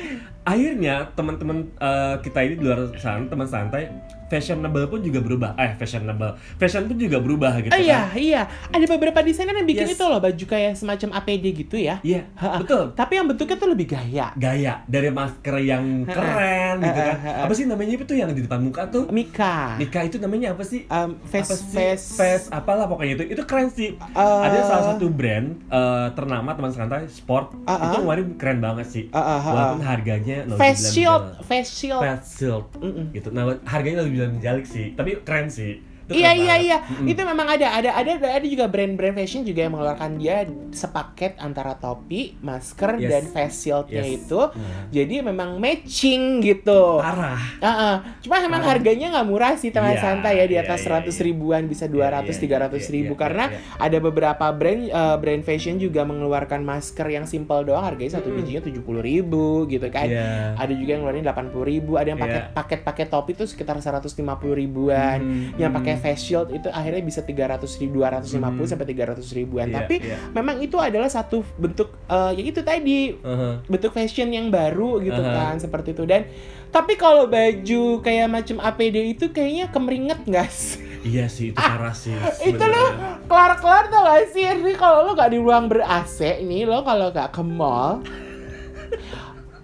akhirnya 0.44 1.08
teman-teman 1.12 1.68
eh, 1.74 2.14
kita 2.20 2.38
ini 2.40 2.54
di 2.54 2.64
luar 2.64 2.92
sana 2.94 3.24
teman 3.24 3.44
santai 3.44 3.88
fashionable 4.24 4.88
pun 4.88 4.98
juga 4.98 5.20
berubah. 5.20 5.52
Eh 5.54 5.76
fashionable, 5.76 6.34
fashion 6.56 6.84
pun 6.84 6.96
juga 6.96 7.20
berubah 7.20 7.60
gitu 7.60 7.70
Ah, 7.70 7.78
iya, 7.78 8.00
kan. 8.02 8.16
iya. 8.16 8.42
Ada 8.68 8.88
beberapa 8.88 9.20
desainer 9.20 9.52
yang 9.54 9.68
bikin 9.68 9.84
Yes. 9.84 9.94
itu 9.94 10.02
loh 10.02 10.18
baju 10.18 10.44
kayak 10.44 10.72
semacam 10.74 11.08
APD 11.14 11.44
gitu 11.54 11.76
ya. 11.76 12.00
Iya, 12.00 12.24
Ha-ha. 12.34 12.58
betul. 12.58 12.90
Tapi 12.92 13.12
yang 13.14 13.26
bentuknya 13.26 13.54
tuh 13.54 13.68
lebih 13.68 13.86
gaya. 13.86 14.32
Gaya 14.34 14.80
dari 14.86 15.08
masker 15.08 15.54
yang 15.60 15.84
keren 16.04 16.80
gitu 16.80 17.00
kan. 17.04 17.16
Apa 17.46 17.52
sih 17.52 17.64
namanya 17.64 17.94
itu 17.94 18.14
yang 18.16 18.32
di 18.32 18.42
depan 18.42 18.58
muka 18.60 18.88
tuh? 18.88 19.06
Mika. 19.08 19.76
Nika 19.76 20.00
itu 20.02 20.16
namanya 20.16 20.52
apa 20.52 20.64
sih? 20.64 20.88
Um, 20.88 21.20
face, 21.22 21.44
apa 21.44 21.54
sih? 21.54 21.68
face, 21.70 22.06
face 22.16 22.46
apalah 22.50 22.88
pokoknya 22.88 23.12
itu 23.14 23.24
itu 23.30 23.42
keren 23.44 23.68
sih 23.68 23.92
Eh, 23.94 24.40
ada 24.40 24.58
salah 24.64 24.84
satu 24.90 25.06
brand 25.06 25.52
eh, 25.64 26.06
ternama 26.12 26.50
teman 26.50 26.72
santai 26.72 27.06
sport 27.06 27.54
Ah, 27.62 27.76
ah. 27.76 27.86
itu 27.86 27.96
kemarin 28.00 28.26
keren 28.34 28.58
banget 28.58 28.86
sih 28.88 29.04
ah, 29.10 29.20
ah, 29.20 29.38
walaupun 29.44 29.82
harganya 29.82 30.33
no 30.42 30.58
face 30.58 30.90
shield, 30.90 31.22
face 31.46 31.70
shield. 31.70 32.02
face 32.02 32.26
shield. 32.34 32.66
Mm-mm. 32.82 33.14
gitu. 33.14 33.30
Nah 33.30 33.54
harganya 33.70 34.02
lebih 34.02 34.18
bilang 34.18 34.32
menjalik 34.42 34.66
sih. 34.66 34.98
Tapi 34.98 35.22
keren 35.22 35.46
sih 35.46 35.93
Iya 36.06 36.30
iya 36.32 36.54
iya, 36.56 36.76
itu 37.02 37.16
memang 37.16 37.48
ada 37.48 37.64
ada 37.70 37.90
ada 37.94 38.12
ada 38.18 38.44
juga 38.44 38.66
brand-brand 38.66 39.14
fashion 39.14 39.40
juga 39.40 39.64
yang 39.64 39.72
mengeluarkan 39.72 40.10
dia 40.16 40.44
sepaket 40.70 41.38
antara 41.38 41.74
topi, 41.74 42.36
masker 42.38 42.96
Yes. 42.96 43.08
dan 43.08 43.24
face 43.26 43.56
shieldnya 43.62 44.02
Yes. 44.02 44.20
itu. 44.20 44.40
Nah. 44.44 44.84
Jadi 44.90 45.14
memang 45.20 45.56
matching 45.56 46.40
gitu. 46.40 47.00
parah 47.00 47.40
Ah, 47.58 47.68
ah. 47.68 47.96
Cuma 48.20 48.36
memang 48.38 48.60
Parah. 48.60 48.76
harganya 48.76 49.06
nggak 49.10 49.26
murah 49.26 49.54
sih 49.54 49.70
teman 49.70 49.94
Iya, 49.94 50.02
santai 50.02 50.38
ya 50.38 50.44
di 50.44 50.54
iya, 50.54 50.62
atas 50.62 50.80
iya, 50.80 50.84
seratus 50.84 51.16
iya. 51.16 51.24
ribuan 51.24 51.62
bisa 51.64 51.86
200 51.86 52.36
iya, 52.36 52.68
300 52.68 52.84
iya, 52.84 52.92
ribu 52.92 53.12
iya, 53.14 53.20
karena 53.20 53.44
iya, 53.48 53.58
ada 53.78 53.98
beberapa 53.98 54.46
brand 54.50 54.82
eh, 54.84 55.16
brand 55.16 55.42
fashion 55.42 55.76
juga 55.76 56.02
mengeluarkan 56.02 56.60
masker 56.60 57.06
yang 57.08 57.24
simple 57.24 57.64
doang 57.64 57.82
harganya 57.82 58.12
satu 58.14 58.28
Mm. 58.28 58.36
bijinya 58.36 58.62
tujuh 58.62 58.82
puluh 58.82 59.00
ribu 59.00 59.64
gitu 59.66 59.86
kan. 59.88 60.04
Iya. 60.04 60.58
Ada 60.58 60.72
juga 60.72 60.90
yang 60.90 61.02
ngeluarin 61.02 61.22
delapan 61.22 61.46
puluh 61.48 61.66
ribu, 61.66 61.92
ada 61.94 62.08
yang 62.08 62.18
pakai 62.18 62.40
Iya. 62.40 62.52
paket-paket 62.52 63.08
topi 63.08 63.30
itu 63.32 63.44
sekitar 63.44 63.76
150 63.78 64.52
ribuan. 64.52 65.18
Hmm, 65.20 65.54
Yang 65.54 65.70
hmm. 65.70 65.78
Pakai 65.94 66.10
face 66.10 66.22
shield 66.26 66.50
itu 66.50 66.66
akhirnya 66.66 67.00
bisa 67.00 67.22
300 67.22 67.62
ribu, 67.78 68.02
250 68.02 68.34
Hmm. 68.34 68.66
sampai 68.66 68.86
300 68.86 69.30
ribuan. 69.30 69.66
Iya, 69.66 69.76
Tapi 69.78 69.94
iya. 70.00 70.16
memang 70.30 70.58
itu 70.58 70.74
adalah 70.76 71.06
satu 71.06 71.46
bentuk 71.54 71.94
eh, 72.04 72.32
ya 72.34 72.42
itu 72.44 72.60
tadi 72.60 73.14
Uh-huh. 73.16 73.62
bentuk 73.64 73.90
fashion 73.90 74.28
yang 74.28 74.50
baru 74.50 74.98
gitu 74.98 75.16
Aha. 75.16 75.32
kan 75.32 75.54
seperti 75.56 75.92
itu 75.92 76.02
dan 76.02 76.26
tapi 76.68 76.94
kalau 76.94 77.24
baju 77.24 77.84
kayak 78.00 78.26
macam 78.26 78.58
APD 78.58 79.14
itu 79.14 79.30
kayaknya 79.30 79.70
kemeringet 79.70 80.20
nggak 80.20 80.50
sih? 80.50 80.82
iya 81.04 81.24
sih 81.26 81.52
itu 81.52 81.56
parah 81.56 81.92
sih 81.92 82.10
Ah, 82.10 82.32
itu 82.48 82.58
lo 82.60 82.84
kelar-kelar 83.24 83.86
tau 83.86 84.02
gak 84.02 84.24
sih 84.30 84.42
ini 84.42 84.72
kalau 84.72 85.04
lo 85.04 85.12
gak 85.12 85.30
di 85.30 85.38
ruang 85.38 85.68
ber 85.68 85.80
AC 85.80 86.18
nih 86.40 86.64
lo 86.64 86.80
kalau 86.80 87.08
gak 87.08 87.30
ke 87.30 87.42
mall 87.42 88.00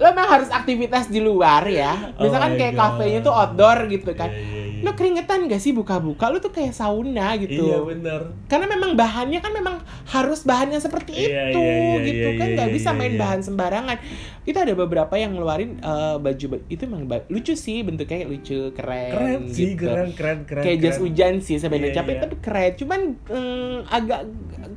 lo 0.00 0.08
emang 0.08 0.26
harus 0.26 0.48
aktivitas 0.48 1.06
di 1.06 1.20
luar 1.20 1.60
ya 1.68 2.16
Oh 2.16 2.24
misalkan 2.24 2.56
my 2.56 2.58
kayak 2.58 2.74
God. 2.74 2.80
kafenya 2.96 3.18
tuh 3.20 3.34
outdoor 3.36 3.78
gitu 3.86 4.10
kan 4.16 4.32
Iya, 4.32 4.40
iya, 4.40 4.62
iya. 4.72 4.80
lo 4.80 4.90
keringetan 4.96 5.44
gak 5.44 5.60
sih 5.60 5.76
buka-buka 5.76 6.32
lo 6.32 6.40
tuh 6.40 6.48
kayak 6.48 6.72
sauna 6.72 7.36
gitu 7.36 7.68
iya 7.68 7.78
bener 7.84 8.20
karena 8.48 8.66
memang 8.66 8.96
bahannya 8.96 9.38
kan 9.38 9.52
memang 9.52 9.76
harus 10.08 10.40
bahannya 10.40 10.80
seperti 10.80 11.12
Iya, 11.12 11.52
itu 11.52 11.60
iya, 11.60 11.76
iya, 11.76 11.96
gitu 12.00 12.28
iya, 12.32 12.38
kan 12.40 12.46
nggak 12.50 12.68
iya, 12.72 12.74
bisa 12.74 12.90
main 12.90 13.12
iya. 13.12 13.20
bahan 13.20 13.40
sembarangan 13.44 13.96
itu 14.40 14.56
ada 14.56 14.72
beberapa 14.72 15.14
yang 15.14 15.36
ngeluarin 15.36 15.76
eh, 15.78 16.16
baju 16.16 16.46
itu 16.66 16.82
emang 16.82 17.04
lucu 17.28 17.52
sih 17.52 17.84
bentuknya 17.84 18.24
lucu 18.24 18.72
keren 18.72 19.12
keren 19.12 19.40
sih 19.52 19.76
gitu. 19.76 19.84
keren 19.84 20.10
keren 20.16 20.38
keren 20.48 20.64
kayak 20.64 20.78
jas 20.80 20.96
hujan 20.96 21.44
sih 21.44 21.60
sebenarnya 21.60 21.92
Iya, 21.92 22.00
tapi 22.00 22.12
iya. 22.16 22.20
tapi 22.24 22.34
keren 22.40 22.72
cuman 22.72 23.00
mm, 23.28 23.76
agak 23.84 24.20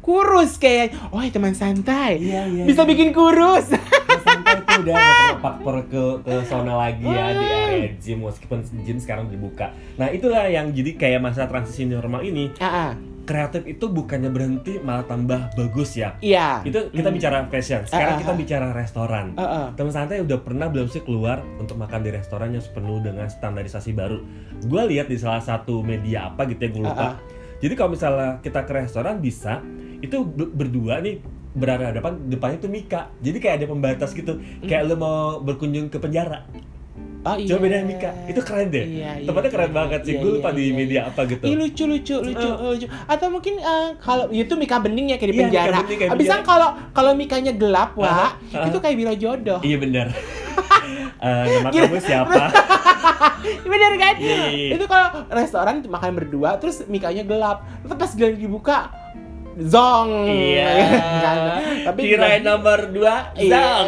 kurus 0.03 0.59
kayak 0.59 0.91
oh 1.15 1.23
teman 1.23 1.55
santai 1.55 2.19
Iya, 2.19 2.43
iya, 2.51 2.63
bisa 2.67 2.83
iya. 2.83 2.89
bikin 2.91 3.15
kurus 3.15 3.71
udah 4.85 4.95
faktor 5.39 5.75
ke 5.85 6.03
ke 6.21 6.33
sauna 6.43 6.73
lagi 6.77 7.03
ya 7.03 7.25
di 7.31 7.45
area 7.45 7.89
gym 7.97 8.21
meskipun 8.21 8.59
gym 8.81 8.97
sekarang 8.97 9.27
dibuka. 9.27 9.71
Nah 9.95 10.07
itulah 10.07 10.45
yang 10.45 10.69
jadi 10.69 10.93
kayak 10.93 11.19
masa 11.19 11.45
transisi 11.45 11.83
normal 11.83 12.21
ini 12.21 12.51
kreatif 13.23 13.63
itu 13.63 13.87
bukannya 13.87 14.27
berhenti 14.27 14.77
malah 14.77 15.07
tambah 15.07 15.55
bagus 15.55 15.95
ya. 15.95 16.19
iya 16.19 16.59
Itu 16.61 16.91
kita 16.91 17.07
Hmm. 17.07 17.15
bicara 17.15 17.37
fashion. 17.47 17.87
Sekarang 17.87 18.15
ah, 18.15 18.19
kita 18.19 18.33
bicara 18.35 18.67
restoran. 18.69 19.31
Ah. 19.35 19.71
Teman 19.71 19.95
santai 19.95 20.19
udah 20.19 20.43
pernah 20.43 20.67
belum 20.67 20.91
sih 20.91 20.99
keluar 20.99 21.39
untuk 21.55 21.79
makan 21.79 22.03
di 22.03 22.11
restoran 22.11 22.51
yang 22.51 22.59
sepenuh 22.59 22.99
dengan 22.99 23.31
standarisasi 23.31 23.95
baru? 23.95 24.19
Gue 24.61 24.83
lihat 24.89 25.07
di 25.07 25.15
salah 25.15 25.39
satu 25.39 25.79
media 25.79 26.27
apa 26.27 26.43
gitu 26.45 26.59
ya 26.59 26.69
gue 26.69 26.83
lupa. 26.83 26.99
Ah. 26.99 27.15
Jadi 27.63 27.73
kalau 27.73 27.95
misalnya 27.95 28.43
kita 28.43 28.59
ke 28.61 28.71
restoran 28.75 29.23
bisa 29.23 29.63
itu 30.03 30.19
ber- 30.19 30.51
berdua 30.51 30.99
nih 30.99 31.23
berada 31.53 31.93
depan 31.93 32.17
depannya 32.25 32.57
tuh 32.57 32.67
Mika. 32.67 33.13
Jadi 33.19 33.37
kayak 33.37 33.55
ada 33.61 33.65
pembatas 33.67 34.11
gitu. 34.11 34.37
Kayak 34.61 34.89
lu 34.89 34.95
mau 34.95 35.39
berkunjung 35.39 35.87
ke 35.87 35.97
penjara. 35.97 36.45
Oh, 37.23 37.39
iya. 37.39 37.55
Coba 37.55 37.59
beda 37.63 37.87
Mika. 37.87 38.11
Itu 38.27 38.43
keren 38.43 38.67
deh. 38.67 38.83
Iya, 38.83 39.11
iya, 39.15 39.27
Tempatnya 39.31 39.49
keren 39.49 39.71
iya, 39.71 39.77
banget 39.79 39.99
sih. 40.03 40.11
iya, 40.11 40.19
Gue 40.19 40.27
iya, 40.27 40.37
lupa 40.37 40.49
di 40.51 40.61
iya, 40.61 40.73
media 40.75 41.01
apa 41.07 41.21
gitu. 41.23 41.43
Ih 41.47 41.55
lucu 41.55 41.83
lucu 41.87 42.15
lucu 42.19 42.47
Uh. 42.51 42.75
lucu. 42.75 42.85
Atau 43.07 43.27
mungkin 43.31 43.53
eh, 43.57 43.89
kalau 43.97 44.27
itu 44.27 44.53
Mika 44.53 44.77
bening 44.77 45.07
ya 45.07 45.17
kayak 45.17 45.31
di 45.31 45.35
Iya, 45.35 45.43
penjara. 45.47 45.77
bening 45.79 45.97
kayak 45.97 46.11
Abis 46.11 46.27
kan 46.27 46.41
kalau 46.43 46.69
kalau 46.91 47.11
Mikanya 47.15 47.55
gelap 47.55 47.95
wah, 47.95 48.11
Ah, 48.11 48.31
ah. 48.51 48.67
itu 48.67 48.77
kayak 48.77 48.95
biro 48.99 49.13
jodoh. 49.15 49.59
Iya 49.63 49.77
benar. 49.79 50.07
Eh, 51.23 51.43
nama 51.55 51.71
Gila. 51.71 51.87
kamu 51.87 52.03
siapa? 52.03 52.35
Bener 53.63 53.91
kan? 53.95 54.15
Iya, 54.19 54.27
iya, 54.27 54.47
iya. 54.51 54.69
Itu 54.75 54.85
kalau 54.85 55.23
restoran 55.31 55.79
makan 55.79 56.11
berdua 56.13 56.59
terus 56.59 56.83
Mikanya 56.85 57.23
gelap. 57.23 57.63
Terus 57.79 57.95
pas 57.95 58.11
giliran 58.11 58.35
dibuka 58.35 58.91
zong. 59.59 60.09
Iya. 60.25 60.69
Kan? 61.23 61.37
Tapi 61.83 61.99
Kirain 62.05 62.41
nomor 62.41 62.79
dua, 62.89 63.31
Iya. 63.33 63.51
Zang. 63.51 63.87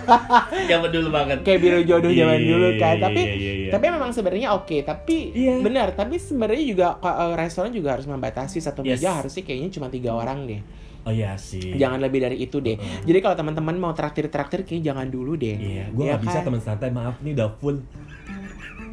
Zaman 0.70 0.88
dulu 0.88 1.08
banget. 1.10 1.38
kayak 1.40 1.58
biru 1.58 1.80
jodoh 1.82 2.10
zaman 2.10 2.36
Iya, 2.36 2.48
dulu 2.48 2.68
kan. 2.76 2.94
iya, 2.94 3.02
Tapi 3.02 3.20
iya, 3.20 3.34
iya, 3.34 3.52
iya. 3.56 3.70
tapi 3.70 3.86
memang 3.88 4.10
sebenarnya 4.10 4.48
oke. 4.52 4.76
Tapi 4.80 5.16
Iya. 5.32 5.54
benar. 5.60 5.88
Tapi 5.92 6.14
sebenarnya 6.16 6.64
juga 6.64 6.86
eh, 6.98 7.34
restoran 7.34 7.70
juga 7.70 7.94
harus 7.94 8.04
membatasi 8.04 8.58
satu 8.58 8.80
Yes. 8.82 8.98
meja 8.98 9.10
harusnya 9.14 9.42
kayaknya 9.42 9.70
cuma 9.70 9.86
tiga 9.88 10.12
orang 10.12 10.44
deh. 10.44 10.60
Oh 11.02 11.10
iya 11.10 11.34
sih. 11.34 11.74
Jangan 11.74 12.00
lebih 12.00 12.16
dari 12.18 12.36
itu 12.38 12.58
deh. 12.58 12.76
Jadi 13.02 13.18
kalau 13.20 13.34
teman-teman 13.34 13.76
mau 13.76 13.92
traktir-traktir 13.92 14.62
kayaknya 14.62 14.90
jangan 14.90 15.06
dulu 15.06 15.34
deh. 15.34 15.52
Iya, 15.54 15.84
gue 15.90 16.00
Iya 16.00 16.10
nggak 16.10 16.22
bisa 16.22 16.38
kan? 16.38 16.44
teman 16.46 16.60
santai. 16.60 16.88
Maaf 16.90 17.20
nih 17.20 17.32
udah 17.32 17.50
full. 17.54 17.76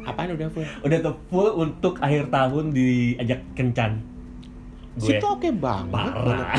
Apaan 0.02 0.34
udah 0.34 0.48
full? 0.50 0.66
Udah 0.82 0.98
tuh 1.00 1.14
full 1.26 1.48
untuk 1.54 1.96
akhir 1.98 2.28
tahun 2.28 2.68
diajak 2.70 3.40
kencan. 3.54 4.02
Gue 4.92 5.16
Situ 5.16 5.24
oke 5.24 5.48
banget. 5.56 5.88
parah. 5.90 6.52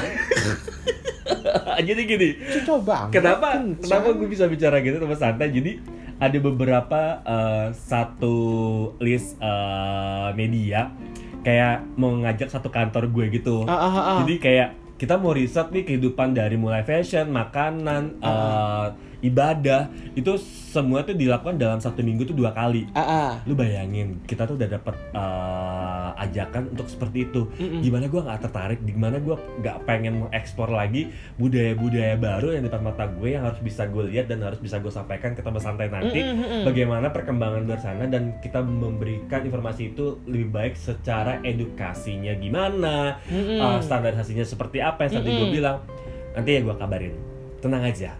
Jadi 1.88 2.02
gini, 2.04 2.30
Cico 2.50 2.80
banget. 2.80 3.19
kenapa 3.19 3.60
Kencan. 3.60 3.82
kenapa 3.82 4.08
gue 4.13 4.28
bisa 4.28 4.46
bicara 4.48 4.80
gitu 4.80 4.98
teman 4.98 5.17
santai? 5.17 5.50
Jadi 5.50 5.72
ada 6.17 6.38
beberapa 6.39 7.02
eh, 7.22 7.67
satu 7.76 8.38
list 8.98 9.36
eh, 9.38 10.30
media 10.34 10.89
kayak 11.43 11.84
mau 11.93 12.15
ngajak 12.15 12.48
satu 12.48 12.69
kantor 12.69 13.12
gue 13.12 13.26
gitu. 13.34 13.67
Ah, 13.67 13.76
ah, 13.76 13.84
ah, 13.84 13.98
ah. 14.00 14.17
Jadi 14.24 14.36
kayak 14.39 14.69
kita 14.96 15.19
mau 15.19 15.36
riset 15.36 15.67
nih 15.69 15.84
kehidupan 15.84 16.32
dari 16.32 16.56
mulai 16.56 16.82
fashion, 16.82 17.28
makanan, 17.30 18.17
eh, 18.17 18.86
ibadah 19.23 19.88
itu 20.13 20.36
semua 20.73 21.05
tuh 21.05 21.15
dilakukan 21.15 21.55
dalam 21.55 21.79
satu 21.79 22.03
minggu 22.03 22.27
tuh 22.27 22.36
dua 22.36 22.51
kali. 22.51 22.89
Ah, 22.91 23.01
ah. 23.01 23.31
Lu 23.47 23.55
bayangin 23.55 24.19
kita 24.27 24.43
tuh 24.43 24.59
udah 24.59 24.69
dapet 24.69 24.95
eh, 25.15 26.09
ajakan 26.27 26.75
untuk 26.75 26.88
seperti 26.91 27.31
itu. 27.31 27.47
Mm-mm. 27.57 27.81
Gimana 27.81 28.05
gua 28.12 28.21
nggak 28.27 28.39
tertarik? 28.49 28.79
Gimana 28.83 29.17
gua 29.23 29.39
nggak 29.63 29.77
pengen 29.88 30.27
mengekspor 30.27 30.69
lagi 30.69 31.09
budaya-budaya 31.39 32.19
baru 32.19 32.53
yang 32.53 32.65
di 32.65 32.69
depan 32.69 32.83
mata 32.83 33.05
gue 33.07 33.29
yang 33.38 33.45
harus 33.45 33.62
bisa 33.62 33.86
gue 33.88 34.09
lihat 34.09 34.27
dan 34.27 34.41
harus 34.41 34.57
bisa 34.57 34.81
gue 34.81 34.89
sampaikan 34.89 35.38
ke 35.38 35.41
teman 35.45 35.62
santai 35.62 35.88
nanti. 35.88 36.19
Mm-mm, 36.19 36.38
mm-mm. 36.41 36.62
Bagaimana 36.67 37.07
perkembangan 37.13 37.63
luar 37.63 37.79
sana 37.79 38.09
dan 38.09 38.38
kita 38.43 38.59
memberikan 38.59 39.45
informasi 39.45 39.95
itu 39.95 40.19
lebih 40.27 40.49
baik 40.51 40.73
secara 40.75 41.39
edukasinya 41.45 42.33
gimana, 42.36 43.21
uh, 43.29 43.79
standarisasinya 43.79 44.43
seperti 44.43 44.81
apa 44.81 45.05
yang 45.07 45.21
tadi 45.21 45.29
gue 45.31 45.49
bilang 45.53 45.77
nanti 46.33 46.49
ya 46.57 46.59
gue 46.65 46.75
kabarin 46.75 47.15
tenang 47.62 47.86
aja 47.86 48.12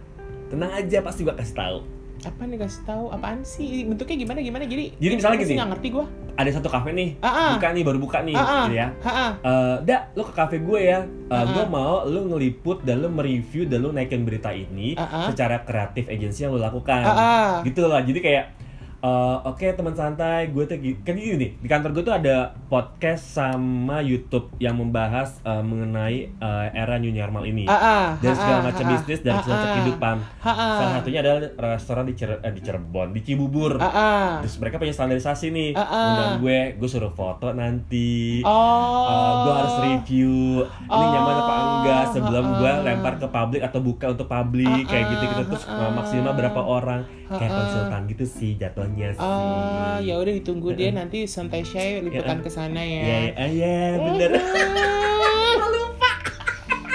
tenang 0.54 0.72
aja 0.72 0.98
pasti 1.02 1.20
gue 1.22 1.34
kasih 1.34 1.56
tahu. 1.58 1.78
Apa 2.24 2.42
nih 2.46 2.56
kasih 2.56 2.82
tahu? 2.88 3.04
Apaan 3.12 3.44
sih? 3.44 3.84
Bentuknya 3.84 4.16
gimana 4.16 4.38
gimana? 4.40 4.64
Jadi 4.64 4.96
Jadi 4.96 5.12
misalnya 5.12 5.38
gini. 5.38 5.54
nggak 5.58 5.70
ngerti 5.76 5.88
gua. 5.92 6.06
ada 6.34 6.50
satu 6.50 6.66
kafe 6.66 6.90
nih 6.90 7.14
ah. 7.22 7.54
buka 7.54 7.70
nih 7.70 7.82
baru 7.86 7.98
buka 8.00 8.18
nih 8.22 8.34
ah 8.34 8.66
gitu 8.66 8.74
ya. 8.74 8.86
Ah 8.98 9.10
ah 9.12 9.30
Eh, 9.38 9.76
dak 9.86 10.10
lo 10.14 10.24
ke 10.24 10.32
kafe 10.32 10.56
gue 10.58 10.80
ya. 10.82 11.06
Ah, 11.28 11.42
ah. 11.42 11.44
gue 11.46 11.64
mau 11.68 12.02
lo 12.02 12.26
ngeliput 12.26 12.82
dan 12.82 13.02
lo 13.02 13.08
mereview 13.08 13.68
dan 13.68 13.84
lo 13.84 13.92
naikin 13.92 14.26
berita 14.26 14.50
ini 14.50 14.96
ah. 14.96 15.30
secara 15.30 15.62
kreatif 15.62 16.08
agensi 16.08 16.42
yang 16.42 16.56
lo 16.56 16.58
lakukan. 16.58 17.02
Ah 17.04 17.62
gitu 17.62 17.86
lah 17.86 18.02
jadi 18.02 18.18
kayak 18.18 18.44
eh, 19.04 19.36
oke 19.44 19.66
teman 19.70 19.92
santai 19.92 20.48
gue 20.48 20.64
tuh 20.64 20.74
kan 20.98 21.12
gini 21.12 21.36
nih 21.36 21.50
di 21.54 21.68
kantor 21.68 21.92
gue 21.92 22.02
tuh 22.02 22.14
ada 22.14 22.36
podcast 22.66 23.28
sama 23.28 24.00
YouTube 24.00 24.48
yang 24.56 24.74
membahas 24.74 25.36
eh, 25.40 25.60
mengenai 25.60 26.16
eh, 26.32 26.66
era 26.72 26.96
new 26.96 27.12
normal 27.12 27.44
ini 27.44 27.64
ah 27.64 27.76
ah 27.76 28.06
dari 28.16 28.32
ah, 28.32 28.38
segala 28.38 28.58
ah, 28.58 28.64
macam 28.64 28.84
bisnis 28.88 29.20
dan 29.20 29.34
segala 29.38 29.54
macam 29.54 29.70
kehidupan. 29.74 30.16
Ah, 30.40 30.48
ah. 30.48 30.56
Salah 30.74 30.92
satunya 30.94 31.20
adalah 31.20 31.40
restoran 31.68 32.04
di, 32.04 32.14
Cire- 32.14 32.40
eh, 32.40 32.50
di 32.50 32.60
Cirebon, 32.60 33.08
di 33.10 33.20
Cibubur. 33.20 33.76
Terus 34.40 34.54
mereka 34.56 34.76
punya 34.76 34.94
standarisasi 34.94 35.50
nih. 35.50 35.70
Undang 35.74 36.40
gue, 36.40 36.58
gue 36.74 36.88
suruh 36.88 37.10
foto 37.10 37.50
nanti. 37.50 38.40
oh 38.40 39.04
Eh, 39.04 39.32
gue 39.36 39.52
harus 39.54 39.74
review 39.82 40.32
ini 40.64 40.94
Oh. 40.94 41.10
nyaman 41.10 41.36
apa 41.36 41.54
enggak 41.54 42.04
sebelum 42.10 42.44
gue 42.54 42.72
lempar 42.82 43.14
ke 43.16 43.26
publik 43.26 43.62
atau 43.62 43.80
buka 43.80 44.06
untuk 44.08 44.24
publik 44.24 44.84
kayak 44.86 45.04
gitu 45.10 45.24
gitu 45.26 45.42
terus 45.46 45.64
eh, 45.66 45.90
maksimal 45.92 46.32
berapa 46.32 46.60
orang 46.60 47.00
kayak 47.26 47.50
konsultan 47.50 48.00
gitu 48.06 48.24
sih 48.24 48.52
jatuhnya 48.54 48.93
sih. 49.10 49.18
Oh, 49.18 49.96
ya 49.98 50.14
udah 50.14 50.32
ditunggu 50.32 50.68
deh 50.72 50.90
nanti 50.90 51.24
santai 51.24 51.62
Shay 51.62 51.98
liputan 52.00 52.38
Ya. 52.38 52.42
ke 52.42 52.48
sana 52.48 52.78
Iya, 52.78 53.00
ya. 53.00 53.02
iya, 53.02 53.20
iya, 53.46 53.76
bener. 53.96 54.30
lupa. 55.74 56.10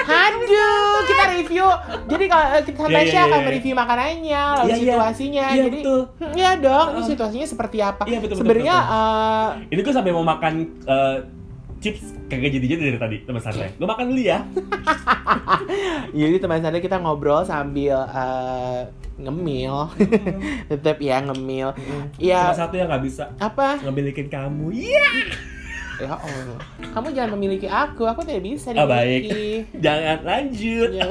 Aduh, 0.02 1.06
kita 1.06 1.24
review. 1.32 1.66
Jadi 2.08 2.26
kalau 2.26 2.46
eh, 2.50 2.64
kita 2.64 2.78
santai 2.80 2.94
Iya, 2.96 3.04
iya, 3.04 3.12
Shay 3.12 3.22
akan 3.22 3.30
iya. 3.36 3.46
mereview 3.46 3.74
makanannya, 3.76 4.42
lalu 4.56 4.66
Iya, 4.66 4.74
iya. 4.74 4.82
situasinya. 4.88 5.46
Iya, 5.48 5.64
Jadi, 5.64 5.80
betul. 5.80 6.02
iya 6.34 6.52
dong. 6.58 6.88
Ini 6.90 7.00
Ah. 7.00 7.08
situasinya 7.08 7.48
seperti 7.48 7.78
apa? 7.80 8.04
Iya, 8.04 8.18
betul, 8.18 8.26
betul, 8.32 8.38
Sebenarnya 8.40 8.76
betul, 8.76 8.98
eh, 8.98 9.50
Ini 9.70 9.80
gue 9.80 9.94
sampai 9.94 10.12
mau 10.12 10.26
makan 10.26 10.54
eh, 10.84 11.18
chips 11.80 12.16
kagak 12.28 12.52
jadi-jadi 12.52 12.82
dari 12.86 13.00
tadi 13.00 13.18
teman 13.24 13.40
santai. 13.40 13.72
Gue 13.74 13.88
makan 13.88 14.12
dulu 14.12 14.22
ya. 14.22 14.44
Jadi 16.12 16.36
teman 16.38 16.60
saya 16.60 16.78
kita 16.78 16.98
ngobrol 16.98 17.42
sambil 17.42 18.04
eh, 18.06 18.80
ngemil, 19.16 19.88
tetap 20.72 20.98
ya 20.98 21.22
ngemil. 21.22 21.72
Cuma 21.76 22.06
Ya 22.18 22.52
satu 22.52 22.76
yang 22.76 22.90
nggak 22.90 23.04
bisa 23.04 23.32
apa? 23.38 23.80
ngemilikin 23.80 24.28
kamu. 24.28 24.74
Iya. 24.74 25.08
Ya 26.00 26.16
Allah, 26.16 26.60
kamu 26.96 27.12
jangan 27.12 27.32
memiliki 27.36 27.68
aku, 27.68 28.08
aku 28.08 28.24
tidak 28.24 28.40
bisa 28.42 28.72
Oh, 28.72 28.88
baik. 28.88 29.20
dimiliki. 29.20 29.48
Jangan 29.84 30.18
lanjut. 30.24 30.90
Ya. 30.96 31.06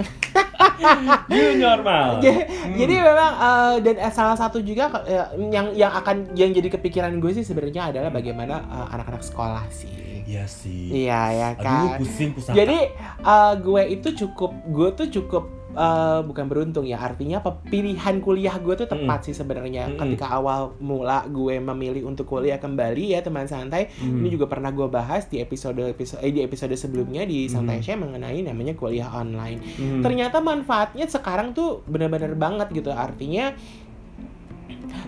New 1.28 1.48
normal. 1.59 2.09
Jadi, 2.18 2.40
Hmm. 2.48 2.72
jadi 2.72 2.94
memang 3.02 3.33
eh, 3.37 3.74
dan 3.85 3.96
eh, 4.00 4.12
salah 4.12 4.33
satu 4.35 4.59
juga 4.61 4.88
eh, 5.04 5.20
yang 5.46 5.76
yang 5.76 5.92
akan 5.92 6.33
yang 6.33 6.50
jadi 6.50 6.68
kepikiran 6.70 7.12
gue 7.14 7.31
sih 7.33 7.44
sebenarnya 7.44 7.92
adalah 7.92 8.09
bagaimana 8.09 8.64
eh, 8.64 8.87
anak-anak 8.90 9.20
sekolah 9.22 9.68
sih. 9.68 10.17
Iya 10.28 10.44
sih. 10.44 10.92
Iya 11.00 11.20
ya 11.32 11.48
Aduh, 11.50 11.64
kan. 11.64 11.96
pusing 11.96 12.30
pusaka. 12.30 12.52
Jadi 12.54 12.78
eh, 13.18 13.52
gue 13.58 13.82
itu 13.88 14.08
cukup 14.14 14.52
gue 14.68 14.88
tuh 14.94 15.08
cukup 15.10 15.44
eh, 15.70 16.20
bukan 16.20 16.44
beruntung 16.44 16.84
ya 16.84 16.98
artinya 16.98 17.38
apa 17.38 17.56
pilihan 17.64 18.20
kuliah 18.20 18.52
gue 18.54 18.74
tuh 18.74 18.84
tepat 18.84 19.24
sih 19.24 19.32
sebenarnya 19.32 19.88
Mm-mm. 19.88 19.96
ketika 19.98 20.28
awal 20.30 20.76
mula 20.78 21.24
gue 21.26 21.56
memilih 21.58 22.04
untuk 22.04 22.28
kuliah 22.28 22.56
kembali 22.56 23.10
ya 23.10 23.20
teman 23.20 23.46
santai 23.46 23.88
Hmm. 23.94 24.20
ini 24.20 24.28
juga 24.30 24.44
pernah 24.46 24.68
gue 24.68 24.84
bahas 24.86 25.24
di 25.26 25.38
episode 25.38 25.80
episode 25.80 26.20
eh, 26.20 26.28
di 26.28 26.42
episode 26.42 26.74
sebelumnya 26.74 27.22
di 27.22 27.46
santai 27.46 27.78
Mm. 27.78 27.84
Share 27.86 27.96
mengenai 27.98 28.38
namanya 28.42 28.74
kuliah 28.74 29.08
online 29.08 29.64
Hmm. 29.76 30.02
ternyata 30.02 30.40
manfaatnya 30.40 31.06
sekarang 31.06 31.52
tuh 31.52 31.80
bener-bener 31.84 32.34
banget 32.34 32.68
gitu 32.70 32.90
artinya 32.90 33.56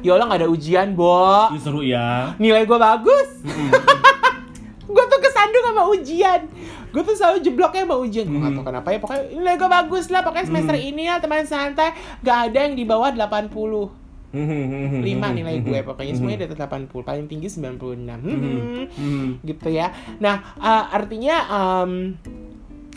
ya 0.01 0.11
Allah 0.11 0.27
nggak 0.27 0.41
ada 0.41 0.49
ujian 0.49 0.95
bo 0.95 1.53
seru 1.57 1.83
ya. 1.83 2.33
nilai 2.37 2.65
gue 2.65 2.79
bagus 2.79 3.29
Mm-mm. 3.43 3.69
Gue 4.91 5.05
tuh 5.07 5.21
kesandung 5.21 5.65
sama 5.65 5.83
ujian 5.89 6.41
gue 6.91 7.03
tuh 7.03 7.15
selalu 7.15 7.39
jebloknya 7.41 7.83
sama 7.85 7.97
ujian 7.99 8.27
gue 8.27 8.35
nggak 8.35 8.49
Hmm. 8.49 8.59
tahu 8.59 8.69
kenapa 8.69 8.89
ya 8.89 8.99
pokoknya 8.99 9.25
nilai 9.33 9.55
gue 9.57 9.71
bagus 9.71 10.07
lah 10.09 10.21
pokoknya 10.21 10.47
semester 10.47 10.75
Hmm. 10.75 10.89
ini 10.89 11.03
ya 11.05 11.17
teman 11.17 11.45
santai 11.45 11.91
gak 12.21 12.39
ada 12.47 12.59
yang 12.61 12.75
di 12.75 12.85
bawah 12.85 13.09
80 13.09 13.87
Hmm. 14.31 15.03
5 15.03 15.03
nilai 15.33 15.59
gue 15.59 15.79
pokoknya 15.81 16.13
semuanya 16.13 16.39
di 16.41 16.47
atas 16.47 16.59
80 16.61 17.03
paling 17.03 17.27
tinggi 17.27 17.49
96 17.49 18.19
Hmm. 18.21 18.87
Hmm. 18.89 19.29
gitu 19.41 19.69
ya 19.69 19.91
nah 20.17 20.39
eh, 20.57 20.85
artinya 20.93 21.37
em, 21.49 22.15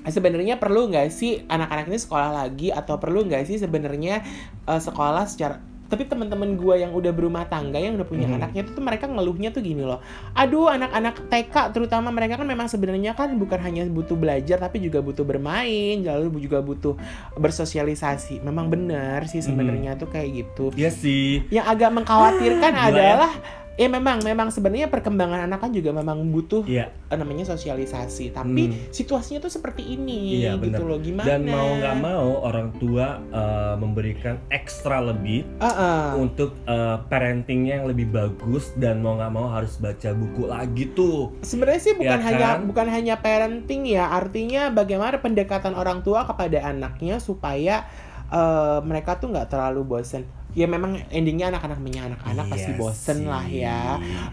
sebenarnya 0.03 0.58
perlu 0.58 0.89
nggak 0.89 1.08
sih 1.10 1.41
anak-anak 1.43 1.88
ini 1.88 1.97
sekolah 1.97 2.29
lagi 2.36 2.69
atau 2.69 2.97
perlu 2.97 3.23
nggak 3.23 3.45
sih 3.45 3.58
sebenarnya 3.58 4.21
eh, 4.63 4.77
sekolah 4.79 5.25
secara 5.25 5.58
tapi 5.84 6.04
teman-teman 6.04 6.54
gue 6.54 6.76
yang 6.78 6.89
udah 6.89 7.10
berumah 7.10 7.46
tangga 7.46 7.78
yang 7.78 7.93
udah 7.93 8.04
punya 8.04 8.26
Mhm. 8.26 8.36
anaknya 8.36 8.62
tuh, 8.63 8.74
tuh 8.74 8.84
mereka 8.84 9.06
ngeluhnya 9.06 9.50
tuh 9.50 9.62
gini 9.62 9.82
loh 9.82 10.00
aduh 10.34 10.67
anak-anak 10.67 11.28
TK 11.28 11.56
terutama 11.69 12.10
mereka 12.10 12.36
kan 12.36 12.46
memang 12.46 12.65
sebenarnya 12.65 13.13
kan 13.13 13.30
bukan 13.34 13.60
hanya 13.60 13.86
butuh 13.86 14.13
belajar 14.13 14.58
tapi 14.58 14.80
juga 14.80 15.00
butuh 15.00 15.22
bermain 15.22 16.00
lalu 16.00 16.41
juga 16.41 16.60
butuh 16.60 16.98
bersosialisasi 17.38 18.41
memang 18.41 18.67
benar 18.67 19.26
sih 19.26 19.39
sebenarnya 19.39 19.93
tuh 19.93 20.08
kayak 20.08 20.30
gitu 20.34 20.74
Iya 20.74 20.89
sih. 20.89 21.46
yang 21.50 21.65
agak 21.65 21.93
mengkhawatirkan 21.93 22.72
ya. 22.72 22.84
adalah 22.88 23.32
ya 23.32 23.62
memang 23.75 24.21
memang 24.21 24.47
sebenarnya 24.47 24.86
perkembangan 24.86 25.43
anak 25.43 25.57
kan 25.59 25.71
juga 25.71 25.89
memang 25.89 26.29
butuh 26.29 26.62
Iya. 26.63 26.93
eh, 27.09 27.17
namanya 27.17 27.41
sosialisasi 27.43 28.29
tapi 28.29 28.63
Hmm. 28.63 28.77
situasinya 28.88 29.41
tuh 29.41 29.49
seperti 29.49 29.81
ini 29.89 30.39
Iya, 30.39 30.57
gitu 30.57 30.83
loh 30.83 30.97
gimana 30.97 31.25
Dan 31.25 31.49
mau 31.49 31.73
nggak 31.73 31.97
mau 31.97 32.27
orang 32.43 32.69
tua 32.75 33.17
eh, 33.23 33.73
memberikan 33.75 34.38
ekstra 34.47 35.01
lebih 35.01 35.41
Ah, 35.57 35.65
ah. 35.65 36.07
untuk 36.15 36.53
eh, 36.63 36.97
parentingnya 37.03 37.79
yang 37.79 37.88
lebih 37.88 38.07
bagus 38.07 38.69
dan 38.75 38.99
mau 38.99 39.15
nggak 39.15 39.31
mau 39.31 39.49
harus 39.49 39.75
baca 39.75 40.13
buku 40.13 40.45
lagi 40.45 40.86
tuh. 40.89 41.33
sebenarnya 41.41 41.81
sih 41.81 41.93
bukan 41.93 42.19
Ya 42.19 42.25
hanya 42.25 42.47
kan? 42.53 42.59
bukan 42.63 42.88
hanya 42.88 43.15
parenting 43.17 43.83
ya 43.83 44.05
artinya 44.07 44.69
bagaimana 44.69 45.17
pendekatan 45.17 45.73
orang 45.73 45.99
tua 45.99 46.23
kepada 46.23 46.62
anaknya 46.63 47.17
supaya 47.17 47.89
eh, 48.29 48.79
mereka 48.81 49.15
tuh 49.15 49.29
nggak 49.29 49.45
terlalu 49.47 49.81
bosen 49.83 50.25
ya 50.54 50.70
memang 50.70 51.02
endingnya 51.10 51.50
anak-anak 51.50 51.82
punya 51.82 52.02
anak-anak 52.06 52.46
pasti 52.50 52.72
Iya 52.74 52.80
bosen 52.80 53.18
sih. 53.22 53.30
lah 53.30 53.46
ya 53.46 53.80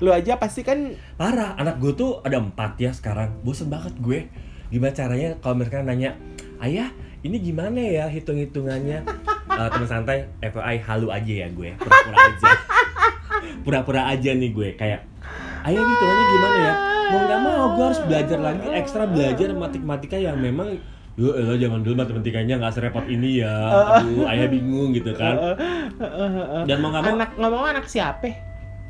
lu 0.04 0.12
aja 0.12 0.36
pasti 0.36 0.60
kan 0.60 0.92
Parah, 1.16 1.56
anak 1.56 1.80
gue 1.80 1.92
tuh 1.96 2.20
ada 2.24 2.40
empat 2.40 2.76
ya 2.80 2.92
sekarang. 2.92 3.40
Bosen 3.44 3.68
banget 3.72 3.92
gue. 4.00 4.28
Gimana 4.68 4.92
caranya 4.94 5.34
kalau 5.40 5.58
mereka 5.58 5.82
nanya, 5.82 6.14
ayah 6.62 6.88
ini 7.20 7.36
gimana 7.40 7.80
ya 7.80 8.06
hitung-hitungannya? 8.08 9.02
Eh, 9.50 9.66
teman 9.66 9.84
santai, 9.84 10.24
FYI 10.40 10.78
halu 10.88 11.10
aja 11.10 11.32
ya 11.44 11.50
gue, 11.50 11.74
pura-pura 11.76 12.16
aja. 12.16 12.48
Pura-pura 13.66 14.02
aja 14.08 14.30
nih 14.30 14.54
gue, 14.54 14.78
kayak, 14.78 15.04
ayah 15.66 15.80
ini 15.82 15.90
hitungannya 15.90 16.24
gimana 16.30 16.56
ya? 16.56 16.74
mau 17.10 17.20
nggak 17.26 17.40
mau 17.42 17.64
gue 17.74 17.84
harus 17.90 18.00
belajar 18.06 18.38
lagi 18.38 18.66
ekstra 18.70 19.02
belajar 19.10 19.48
matematika 19.50 20.14
yang 20.14 20.38
memang 20.38 20.78
Yo, 21.18 21.34
elah 21.34 21.58
zaman 21.58 21.82
dulu 21.82 21.94
matematikanya 21.98 22.62
nggak 22.62 22.74
serepot 22.74 23.06
ini 23.10 23.42
ya. 23.42 23.54
Aduh, 23.98 24.30
ayah 24.30 24.46
bingung 24.46 24.94
gitu 24.94 25.10
kan. 25.14 25.58
Dan 26.64 26.76
mau 26.78 26.94
nggak 26.94 27.02
mau 27.02 27.14
Anak 27.18 27.30
ngomong 27.36 27.64
anak 27.74 27.86
siapa? 27.90 28.30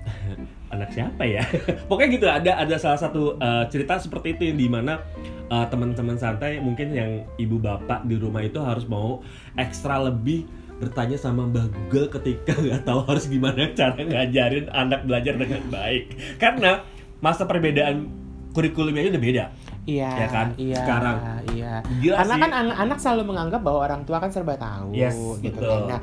anak 0.75 0.91
siapa 0.95 1.23
ya? 1.27 1.43
Pokoknya 1.89 2.09
gitu 2.15 2.27
ada 2.31 2.53
ada 2.63 2.77
salah 2.79 3.01
satu 3.01 3.37
uh, 3.41 3.67
cerita 3.69 3.99
seperti 3.99 4.39
itu 4.39 4.43
di 4.55 4.69
mana 4.71 5.03
uh, 5.51 5.67
teman-teman 5.67 6.17
santai 6.17 6.63
mungkin 6.63 6.95
yang 6.95 7.27
ibu 7.37 7.59
bapak 7.59 8.07
di 8.07 8.17
rumah 8.17 8.47
itu 8.47 8.63
harus 8.63 8.87
mau 8.87 9.21
ekstra 9.59 9.99
lebih 9.99 10.47
bertanya 10.81 11.21
sama 11.21 11.45
Mbah 11.45 11.69
Google 11.69 12.09
ketika 12.09 12.57
nggak 12.65 12.89
tahu 12.89 13.05
harus 13.05 13.29
gimana 13.29 13.69
cara 13.77 14.01
ngajarin 14.01 14.71
anak 14.73 15.05
belajar 15.05 15.35
dengan 15.37 15.63
baik. 15.69 16.39
Karena 16.41 16.81
masa 17.21 17.45
perbedaan 17.45 18.09
kurikulumnya 18.57 19.11
udah 19.13 19.23
beda. 19.23 19.45
Iya, 19.85 20.11
Ya 20.13 20.29
kan? 20.29 20.47
Iya, 20.55 20.77
Sekarang. 20.79 21.17
Iya. 21.51 21.75
Gila 21.99 22.17
Karena 22.21 22.35
sih. 22.35 22.43
kan 22.43 22.51
anak-anak 22.53 22.99
selalu 22.99 23.23
menganggap 23.27 23.61
bahwa 23.61 23.81
orang 23.81 24.03
tua 24.05 24.19
kan 24.19 24.31
serba 24.31 24.55
tahu, 24.55 24.93
Yes, 24.93 25.17
gitu 25.41 25.57
betul. 25.57 25.89
kan. 25.89 25.89
Nah, 25.89 26.01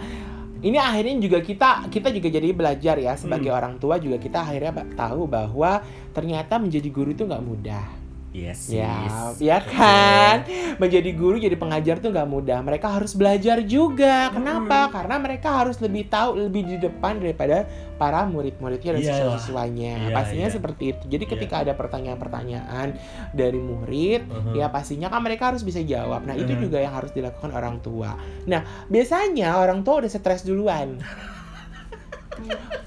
ini 0.57 0.77
akhirnya 0.77 1.13
juga 1.19 1.39
kita 1.39 1.69
kita 1.87 2.09
juga 2.09 2.27
jadi 2.27 2.49
belajar 2.49 2.95
ya 2.97 3.13
sebagai 3.13 3.53
Hmm. 3.53 3.59
orang 3.59 3.73
tua 3.77 4.01
juga 4.01 4.17
kita 4.17 4.41
akhirnya 4.41 4.73
tahu 4.95 5.29
bahwa 5.29 5.85
ternyata 6.11 6.57
menjadi 6.57 6.89
guru 6.89 7.13
itu 7.13 7.23
nggak 7.23 7.45
mudah. 7.45 7.85
Yes. 8.37 8.69
Ya, 8.69 8.93
yes. 9.01 9.41
ya 9.41 9.57
kan. 9.59 10.45
Menjadi 10.77 11.09
guru, 11.11 11.41
jadi 11.41 11.57
pengajar 11.57 11.97
tuh 11.97 12.13
nggak 12.13 12.29
mudah. 12.29 12.61
Mereka 12.61 12.85
harus 12.85 13.17
belajar 13.17 13.65
juga. 13.65 14.29
Kenapa? 14.29 14.93
Karena 14.93 15.17
mereka 15.17 15.57
harus 15.57 15.81
lebih 15.81 16.05
tahu, 16.05 16.45
lebih 16.45 16.61
di 16.63 16.77
depan 16.77 17.17
daripada 17.17 17.65
para 17.97 18.21
murid-muridnya 18.23 18.93
dan 18.93 19.01
Iyalah. 19.01 19.17
siswa-siswanya. 19.41 19.93
Iya, 20.05 20.13
pastinya 20.13 20.47
iya. 20.47 20.53
seperti 20.53 20.83
itu. 20.93 21.03
Jadi 21.09 21.23
Iya. 21.25 21.31
ketika 21.33 21.55
ada 21.65 21.73
pertanyaan-pertanyaan 21.73 22.87
dari 23.33 23.57
murid, 23.57 24.21
Mhm. 24.23 24.53
ya 24.53 24.69
pastinya 24.69 25.09
kan 25.09 25.25
mereka 25.25 25.49
harus 25.49 25.65
bisa 25.65 25.81
jawab. 25.81 26.21
Nah, 26.21 26.37
itu 26.37 26.53
Mhm. 26.53 26.61
juga 26.61 26.77
yang 26.77 26.93
harus 26.93 27.09
dilakukan 27.09 27.49
orang 27.49 27.81
tua. 27.81 28.13
Nah, 28.45 28.61
biasanya 28.85 29.57
orang 29.57 29.81
tua 29.81 30.05
udah 30.05 30.11
stres 30.11 30.45
duluan. 30.45 31.01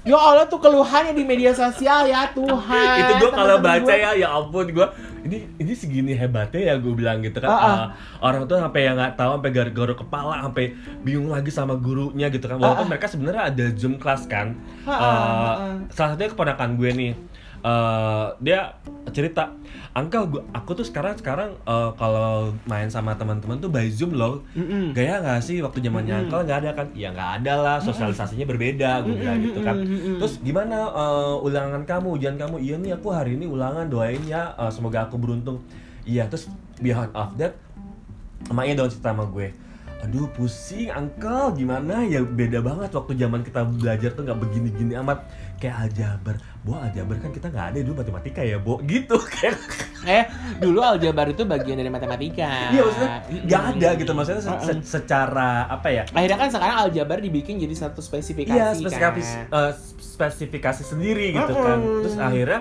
Ya 0.01 0.15
Allah 0.15 0.47
tuh 0.47 0.57
keluhannya 0.57 1.11
di 1.11 1.21
media 1.21 1.51
sosial 1.51 2.07
ya 2.07 2.31
Tuhan. 2.31 2.95
itu 2.97 3.13
gue 3.19 3.31
kalau 3.31 3.59
baca 3.59 3.83
gua- 3.83 3.99
ya 3.99 4.11
ya 4.15 4.27
ampun 4.31 4.65
gue 4.65 4.87
ini 5.21 5.37
ini 5.55 5.73
segini 5.73 6.13
hebatnya 6.13 6.61
ya 6.61 6.73
gue 6.75 6.93
bilang 6.93 7.21
gitu 7.21 7.37
kan 7.37 7.47
Ah, 7.47 7.57
ah. 7.57 7.69
Uh, 7.69 7.87
orang 8.21 8.45
tuh 8.45 8.57
sampai 8.57 8.81
yang 8.85 8.95
nggak 8.95 9.13
tahu 9.13 9.37
sampai 9.37 9.51
garuk-garuk 9.51 9.97
kepala 9.99 10.41
sampai 10.41 10.73
bingung 11.01 11.29
lagi 11.29 11.49
sama 11.49 11.77
gurunya 11.77 12.27
gitu 12.27 12.45
kan 12.45 12.57
walaupun 12.57 12.77
Ah, 12.77 12.85
ah. 12.85 12.89
mereka 12.89 13.05
sebenarnya 13.05 13.43
ada 13.49 13.65
zoom 13.73 13.95
class 13.95 14.25
kan 14.25 14.57
Ah, 14.83 14.91
ah, 14.91 14.97
Uh, 14.97 15.05
ah, 15.05 15.53
ah. 15.55 15.75
salah 15.89 16.09
satunya 16.13 16.29
keponakan 16.29 16.69
gue 16.75 16.89
nih 16.91 17.11
uh, 17.61 18.33
dia 18.41 18.77
cerita 19.09 19.53
Angkel, 19.91 20.23
gua, 20.31 20.47
aku 20.55 20.71
tuh 20.71 20.87
sekarang 20.87 21.19
sekarang 21.19 21.59
uh, 21.67 21.91
kalau 21.99 22.55
main 22.63 22.87
sama 22.87 23.11
teman-teman 23.19 23.59
tuh 23.59 23.67
by 23.67 23.91
zoom 23.91 24.15
loh. 24.15 24.39
Mm-mm. 24.55 24.95
Gaya 24.95 25.19
nggak 25.19 25.43
sih 25.43 25.59
waktu 25.59 25.83
zamannya 25.83 26.15
Mm-mm. 26.15 26.23
Angkel 26.31 26.41
nggak 26.47 26.59
ada 26.63 26.71
kan? 26.71 26.87
Ya 26.95 27.11
nggak 27.11 27.31
ada 27.43 27.53
lah, 27.59 27.77
sosialisasinya 27.83 28.47
berbeda, 28.47 29.03
gue 29.03 29.19
bilang 29.19 29.43
gitu 29.43 29.59
kan. 29.59 29.75
Terus 30.15 30.39
gimana 30.39 30.87
uh, 30.95 31.43
ulangan 31.43 31.83
kamu, 31.83 32.07
ujian 32.15 32.39
kamu? 32.39 32.63
Iya 32.63 32.75
nih 32.79 32.91
aku 32.95 33.11
hari 33.11 33.35
ini 33.35 33.51
ulangan, 33.51 33.91
doain 33.91 34.23
ya, 34.23 34.55
uh, 34.55 34.71
semoga 34.71 35.11
aku 35.11 35.19
beruntung. 35.19 35.59
Iya, 36.07 36.31
terus 36.31 36.47
behind 36.79 37.11
of 37.11 37.35
that, 37.35 37.59
emaknya 38.47 38.79
dong 38.79 38.95
cerita 38.95 39.11
sama 39.11 39.27
gue. 39.27 39.51
Aduh 40.01 40.25
pusing 40.33 40.89
uncle 40.89 41.53
gimana 41.53 42.01
ya 42.07 42.25
beda 42.25 42.57
banget 42.63 42.89
waktu 42.89 43.13
zaman 43.21 43.45
kita 43.45 43.61
belajar 43.69 44.09
tuh 44.17 44.25
nggak 44.25 44.39
begini-gini 44.39 44.97
amat 44.97 45.29
kayak 45.61 45.77
aljabar. 45.91 46.41
Bo 46.61 46.77
aljabar 46.77 47.17
kan 47.17 47.29
kita 47.29 47.49
nggak 47.49 47.67
ada 47.67 47.79
dulu 47.81 47.95
matematika 47.97 48.41
ya 48.41 48.55
bo 48.55 48.77
gitu 48.83 49.17
kayak 49.17 49.57
Eh, 50.03 50.23
dulu 50.57 50.77
aljabar 50.79 51.25
itu 51.25 51.41
bagian 51.43 51.73
dari 51.73 51.89
matematika. 51.89 52.69
iya 52.69 52.81
maksudnya 52.83 53.11
nggak 53.43 53.63
ada 53.71 53.89
gitu 53.95 54.11
maksudnya 54.11 54.41
se- 54.41 54.61
se- 54.63 54.85
secara 54.87 55.65
apa 55.67 55.89
ya 55.89 56.03
Akhirnya 56.07 56.37
kan 56.37 56.49
sekarang 56.49 56.77
aljabar 56.79 57.17
dibikin 57.17 57.57
jadi 57.57 57.73
satu 57.75 57.97
spesifikasi 57.99 58.53
Iya, 58.53 58.73
spesifikasi 58.73 59.21
kan. 59.49 59.57
eh, 59.59 59.73
spesifikasi 59.99 60.81
sendiri 60.83 61.33
gitu 61.33 61.53
kan. 61.55 61.77
Terus 61.99 62.15
akhirnya 62.15 62.59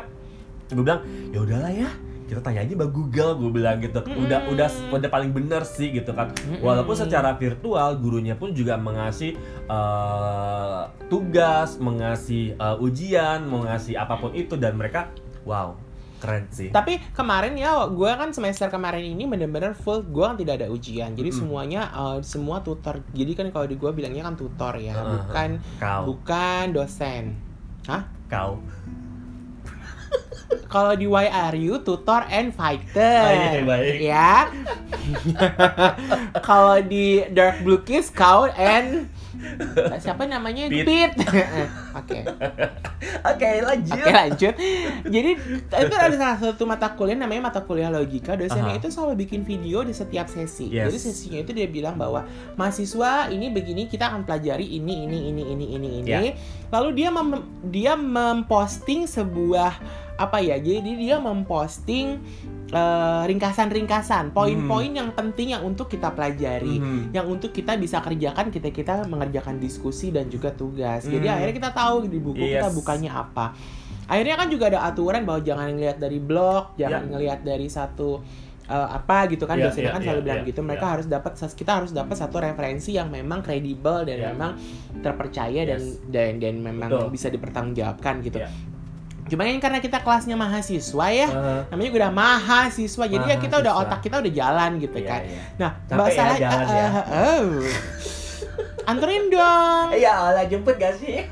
gue 0.66 0.80
bilang, 0.80 1.00
"Ya 1.28 1.38
udahlah 1.40 1.72
ya, 1.74 1.90
kita 2.31 2.40
tanya 2.40 2.62
aja 2.62 2.73
Mbak 2.79 2.90
Google." 2.95 3.33
Gue 3.37 3.51
bilang 3.51 3.83
gitu. 3.83 3.99
Udah 3.99 4.47
udah 4.47 4.69
udah 4.95 5.11
paling 5.11 5.35
bener 5.35 5.66
sih 5.66 5.90
gitu 5.90 6.14
kan. 6.14 6.31
Walaupun 6.62 6.95
secara 6.95 7.35
virtual 7.35 7.99
gurunya 7.99 8.38
pun 8.38 8.55
juga 8.55 8.79
mengasih 8.79 9.35
eh, 9.66 10.83
tugas, 11.11 11.77
mengasih 11.83 12.55
eh, 12.55 12.77
ujian, 12.79 13.43
mengasih 13.45 13.99
apa 13.99 14.14
pun 14.16 14.31
itu 14.33 14.55
dan 14.55 14.79
mereka 14.79 15.11
wow, 15.43 15.75
keren 16.21 16.47
sih. 16.53 16.69
Tapi 16.71 17.01
kemarin 17.16 17.57
ya, 17.57 17.88
gue 17.88 18.11
kan 18.12 18.31
semester 18.31 18.69
kemarin 18.69 19.03
ini 19.03 19.25
bener-bener 19.25 19.73
full, 19.73 20.05
gue 20.05 20.23
kan 20.23 20.37
tidak 20.37 20.62
ada 20.62 20.69
ujian. 20.69 21.16
Jadi 21.16 21.31
semuanya 21.33 21.90
eh, 21.90 22.19
semua 22.23 22.61
tutor. 22.61 23.01
Jadi 23.16 23.33
kan 23.35 23.47
kalau 23.51 23.66
di 23.66 23.75
gue 23.81 23.90
bilangnya 23.90 24.29
kan 24.29 24.37
tutor 24.37 24.77
ya, 24.79 24.95
Heeh, 24.95 25.09
bukan 25.16 25.51
Kau, 25.81 26.01
bukan 26.07 26.64
dosen. 26.77 27.35
Hah? 27.88 28.05
kau. 28.31 28.62
Kalau 30.70 30.94
di 30.94 31.07
YRU 31.11 31.83
tutor 31.83 32.23
and 32.31 32.55
fighter. 32.55 33.18
Oh, 33.27 33.35
iya, 33.35 33.62
baik. 33.66 33.94
Ya. 33.99 34.35
Kalau 36.46 36.79
di 36.83 37.27
Dark 37.35 37.66
Blue 37.66 37.83
Kiss 37.83 38.11
kau 38.14 38.46
and 38.55 39.11
siapa 40.00 40.24
namanya? 40.29 40.68
Pit. 40.68 40.85
Pit. 40.87 41.12
Oke. 42.00 42.18
Oke, 43.24 43.48
lanjut. 43.64 44.05
Oke 44.05 44.12
lanjut. 44.12 44.55
Jadi 45.09 45.31
itu 45.57 45.94
ada 45.96 46.14
salah 46.16 46.38
satu 46.38 46.64
mata 46.68 46.92
kuliah 46.94 47.16
namanya 47.16 47.53
mata 47.53 47.61
kuliah 47.64 47.88
logika. 47.88 48.37
Dosennya 48.37 48.76
Aha. 48.76 48.81
itu 48.81 48.88
selalu 48.92 49.24
bikin 49.26 49.42
video 49.44 49.81
di 49.83 49.96
setiap 49.96 50.29
sesi. 50.29 50.68
Yes. 50.68 50.92
Jadi 50.92 50.98
sesinya 51.00 51.38
itu 51.40 51.53
dia 51.57 51.66
bilang 51.68 51.96
bahwa 51.96 52.29
mahasiswa 52.57 53.33
ini 53.33 53.48
begini 53.48 53.88
kita 53.88 54.12
akan 54.12 54.29
pelajari 54.29 54.64
ini 54.64 55.09
ini 55.09 55.18
ini 55.33 55.42
ini 55.48 55.66
ini 55.76 55.88
ini. 56.05 56.09
Ya. 56.09 56.20
Lalu 56.70 56.88
dia 57.03 57.09
mem- 57.11 57.46
dia 57.66 57.92
memposting 57.98 59.09
sebuah 59.09 59.74
apa 60.20 60.38
ya? 60.38 60.61
Jadi 60.61 61.00
dia 61.00 61.16
memposting 61.16 62.20
eh, 62.70 63.22
ringkasan-ringkasan, 63.26 64.30
poin-poin 64.30 64.94
yang 64.94 65.11
penting 65.11 65.59
yang 65.59 65.66
untuk 65.66 65.90
kita 65.90 66.14
pelajari 66.14 66.78
Mhm. 66.78 67.11
yang 67.11 67.26
untuk 67.26 67.50
kita 67.50 67.74
bisa 67.74 67.98
kerjakan 67.98 68.46
kita 68.46 68.70
kita 68.70 69.11
mengerjakan 69.11 69.59
diskusi 69.59 70.14
dan 70.14 70.30
juga 70.30 70.54
tugas. 70.54 71.02
Jadi 71.02 71.26
Hmm. 71.26 71.35
akhirnya 71.35 71.54
kita 71.59 71.70
tahu 71.74 72.06
di 72.06 72.22
buku 72.22 72.38
kita 72.46 72.70
Yes. 72.70 72.76
bukannya 72.78 73.11
apa. 73.11 73.59
Akhirnya 74.06 74.38
kan 74.38 74.46
juga 74.46 74.70
ada 74.70 74.87
aturan 74.87 75.26
bahwa 75.26 75.42
jangan 75.42 75.66
ngelihat 75.74 75.98
dari 75.98 76.18
blog, 76.22 76.78
jangan 76.78 77.02
Ya. 77.06 77.11
ngelihat 77.11 77.40
dari 77.42 77.66
satu 77.66 78.22
eh, 78.70 78.88
apa 78.94 79.26
gitu 79.26 79.50
kan 79.50 79.59
Ya, 79.59 79.66
dosennya 79.66 79.90
ya, 79.90 79.94
kan 79.98 80.02
selalu 80.06 80.20
ya, 80.22 80.26
bilang 80.30 80.42
ya, 80.46 80.48
gitu. 80.54 80.61
Mereka 80.62 80.87
ya. 80.87 80.90
harus 80.94 81.06
dapat 81.11 81.33
kita 81.35 81.72
harus 81.74 81.90
dapat 81.90 82.14
satu 82.14 82.38
referensi 82.38 82.94
yang 82.94 83.11
memang 83.11 83.42
kredibel 83.42 84.06
dan 84.06 84.14
Ya. 84.14 84.30
memang 84.30 84.54
terpercaya 85.02 85.66
dan 85.66 85.83
Yes. 85.83 85.98
dan 86.06 86.38
dan 86.38 86.54
memang 86.62 86.87
Betul. 86.87 87.11
bisa 87.11 87.26
dipertanggungjawabkan 87.35 88.22
gitu. 88.22 88.38
Ya. 88.38 88.46
Cuma 89.31 89.47
kan 89.47 89.62
karena 89.62 89.79
kita 89.79 90.03
kelasnya 90.03 90.35
mahasiswa 90.35 91.07
ya, 91.09 91.29
Eh, 91.31 91.61
namanya 91.71 91.90
udah 91.95 92.11
mahasiswa. 92.11 93.05
Jadi 93.07 93.25
ya 93.25 93.37
kita 93.38 93.62
udah 93.62 93.73
Mahasiswa. 93.73 93.95
otak 93.95 94.01
kita 94.03 94.16
udah 94.19 94.33
jalan 94.35 94.71
gitu 94.77 94.99
iya, 94.99 95.07
kan. 95.07 95.21
iya. 95.23 95.43
Nah, 95.57 95.71
masalah 95.88 96.35
ya 96.35 96.43
jalan 96.43 96.66
ya. 96.66 96.88
eh, 96.90 97.38
oh. 97.38 97.47
Anterin 98.85 99.25
dong. 99.31 99.87
Ya 100.03 100.12
Allah 100.19 100.45
jemput 100.45 100.75
gak 100.75 100.99
sih? 100.99 101.23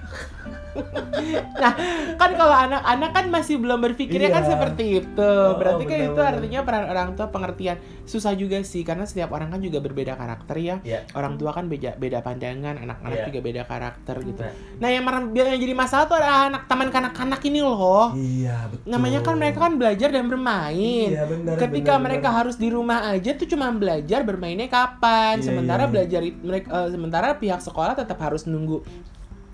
Nah, 1.59 1.73
kan 2.15 2.31
kalau 2.39 2.55
anak-anak 2.55 3.11
kan 3.11 3.27
masih 3.29 3.59
belum 3.59 3.83
berpikirnya 3.83 4.31
kan 4.31 4.45
Iya. 4.47 4.51
seperti 4.55 4.85
itu. 5.03 5.19
Oh, 5.27 5.59
Berarti 5.59 5.85
kan 5.85 5.99
itu 6.11 6.21
artinya 6.21 6.61
peran 6.63 6.85
orang 6.87 7.09
tua 7.19 7.27
pengertian. 7.29 7.77
Susah 8.07 8.33
juga 8.33 8.63
sih 8.63 8.87
karena 8.87 9.05
setiap 9.05 9.35
orang 9.35 9.51
kan 9.51 9.61
juga 9.61 9.83
berbeda 9.83 10.15
karakter 10.15 10.57
ya. 10.59 10.77
Iya. 10.87 11.05
Orang 11.13 11.37
tua 11.37 11.51
kan 11.51 11.67
beda 11.67 11.99
beda 11.99 12.23
pandangan, 12.23 12.79
anak-anak 12.79 13.19
Iya. 13.19 13.27
juga 13.29 13.41
beda 13.43 13.63
karakter 13.67 14.17
gitu. 14.23 14.41
Nah. 14.43 14.55
Nah, 14.79 14.89
yang, 14.89 15.05
yang 15.35 15.59
jadi 15.61 15.75
masalah 15.75 16.05
tuh 16.07 16.17
adalah 16.17 16.49
anak 16.49 16.63
taman 16.71 16.89
kanak-kanak 16.89 17.41
ini 17.45 17.61
loh. 17.61 18.15
Iya 18.15 18.71
betul. 18.71 18.89
Namanya 18.89 19.21
kan 19.27 19.35
mereka 19.37 19.59
kan 19.67 19.75
belajar 19.77 20.09
dan 20.15 20.27
bermain. 20.31 21.09
Iya 21.11 21.25
benar. 21.27 21.55
Ketika 21.59 21.93
benar, 21.99 22.05
mereka 22.07 22.29
benar. 22.31 22.39
harus 22.45 22.57
di 22.57 22.69
rumah 22.71 22.99
aja 23.11 23.31
tuh 23.35 23.49
cuma 23.51 23.67
belajar 23.75 24.21
bermainnya 24.23 24.71
kapan. 24.71 25.43
Iya, 25.43 25.45
sementara 25.45 25.83
iya. 25.85 25.91
belajar 25.91 26.21
mereka 26.23 26.69
eh, 26.71 26.89
sementara 26.95 27.29
pihak 27.37 27.61
sekolah 27.61 27.93
tetap 27.99 28.19
harus 28.23 28.47
nunggu 28.47 28.81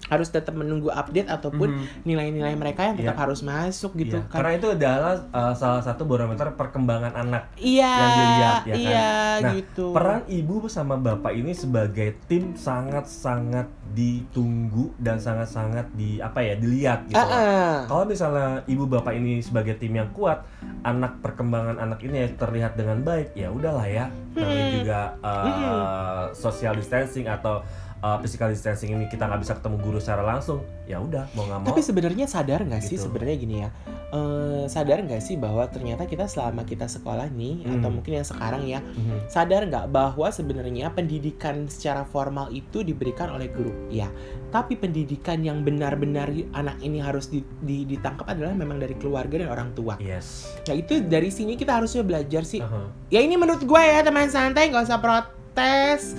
harus 0.05 0.29
tetap 0.29 0.53
menunggu 0.53 0.88
update 0.88 1.27
ataupun 1.27 1.69
Mhm. 1.75 1.85
nilai-nilai 2.05 2.55
mereka 2.55 2.92
yang 2.92 2.96
tetap 2.96 3.17
Iya. 3.17 3.23
harus 3.25 3.40
masuk 3.40 3.96
gitu 3.96 4.21
Iya, 4.21 4.29
kan. 4.29 4.37
Karena 4.38 4.52
itu 4.55 4.69
adalah 4.71 5.15
uh, 5.31 5.55
salah 5.55 5.81
satu 5.81 6.05
barometer 6.05 6.52
perkembangan 6.52 7.13
anak 7.15 7.48
Iya, 7.57 7.88
yang 7.88 8.13
dilihat 8.13 8.57
ya 8.63 8.75
kan. 8.75 8.81
iya 8.81 9.11
Nah, 9.40 9.52
gitu. 9.57 9.87
Peran 9.90 10.23
ibu 10.29 10.55
sama 10.67 10.94
bapak 10.94 11.33
ini 11.33 11.52
sebagai 11.52 12.21
tim 12.27 12.52
sangat-sangat 12.55 13.67
ditunggu 13.94 14.92
dan 14.96 15.17
sangat-sangat 15.17 15.88
di 15.92 16.19
apa 16.19 16.38
ya 16.38 16.55
dilihat 16.55 17.09
gitu. 17.09 17.17
Ah. 17.17 17.85
Kalau 17.85 18.05
misalnya 18.05 18.61
ibu 18.67 18.85
bapak 18.85 19.15
ini 19.15 19.40
sebagai 19.40 19.75
tim 19.75 19.94
yang 19.94 20.11
kuat, 20.11 20.44
anak 20.83 21.19
perkembangan 21.19 21.79
anak 21.79 22.00
ini 22.00 22.29
terlihat 22.35 22.75
dengan 22.75 23.00
baik, 23.00 23.33
ya 23.33 23.48
udahlah 23.48 23.87
ya. 23.87 24.07
Namanya 24.35 24.65
Hmm. 24.65 24.75
juga 24.75 25.00
uh, 25.23 26.25
social 26.33 26.75
distancing 26.75 27.25
atau 27.25 27.63
uh, 28.05 28.21
physical 28.21 28.46
distancing 28.46 28.92
ini 28.92 29.09
kita 29.09 29.25
nggak 29.25 29.40
bisa 29.40 29.57
ketemu 29.57 29.77
guru 29.81 29.96
secara 29.96 30.21
langsung 30.23 30.61
ya 30.85 31.00
udah 31.00 31.25
mau 31.33 31.42
nggak 31.42 31.59
mau 31.59 31.67
Tapi 31.67 31.81
sebenarnya 31.81 32.29
sadar 32.29 32.61
nggak 32.61 32.83
sih 32.83 32.94
Gitu. 32.94 33.09
sebenarnya 33.09 33.37
gini 33.38 33.57
ya? 33.59 33.71
Eh, 34.15 34.65
sadar 34.69 35.00
nggak 35.00 35.19
sih 35.19 35.35
bahwa 35.35 35.67
ternyata 35.67 36.05
kita 36.05 36.29
selama 36.29 36.63
kita 36.63 36.87
sekolah 36.87 37.27
nih 37.27 37.65
Hmm. 37.65 37.73
atau 37.75 37.88
mungkin 37.90 38.13
yang 38.15 38.23
sekarang 38.23 38.63
ya 38.63 38.79
Mhm. 38.79 39.27
sadar 39.27 39.65
nggak 39.65 39.87
bahwa 39.88 40.29
sebenarnya 40.29 40.92
pendidikan 40.92 41.67
secara 41.67 42.05
formal 42.05 42.52
itu 42.52 42.81
diberikan 42.81 43.33
oleh 43.33 43.48
guru 43.48 43.73
ya 43.88 44.07
tapi 44.50 44.77
pendidikan 44.77 45.40
yang 45.40 45.63
benar-benar 45.63 46.31
anak 46.52 46.79
ini 46.79 47.00
harus 47.00 47.27
di- 47.27 47.42
di- 47.59 47.83
ditangkap 47.85 48.29
adalah 48.29 48.55
memang 48.55 48.79
dari 48.79 48.94
keluarga 48.94 49.35
dan 49.37 49.48
orang 49.48 49.75
tua 49.75 49.98
yes 49.98 50.46
nah 50.63 50.77
itu 50.77 51.02
dari 51.02 51.27
sini 51.29 51.57
kita 51.57 51.75
harusnya 51.75 52.02
belajar 52.02 52.44
sih 52.44 52.61
Aha. 52.61 52.87
ya 53.09 53.19
ini 53.19 53.35
menurut 53.35 53.61
gue 53.61 53.83
ya 53.83 53.98
teman 54.00 54.29
santai 54.29 54.69
nggak 54.69 54.85
usah 54.85 55.00
protes 55.00 56.15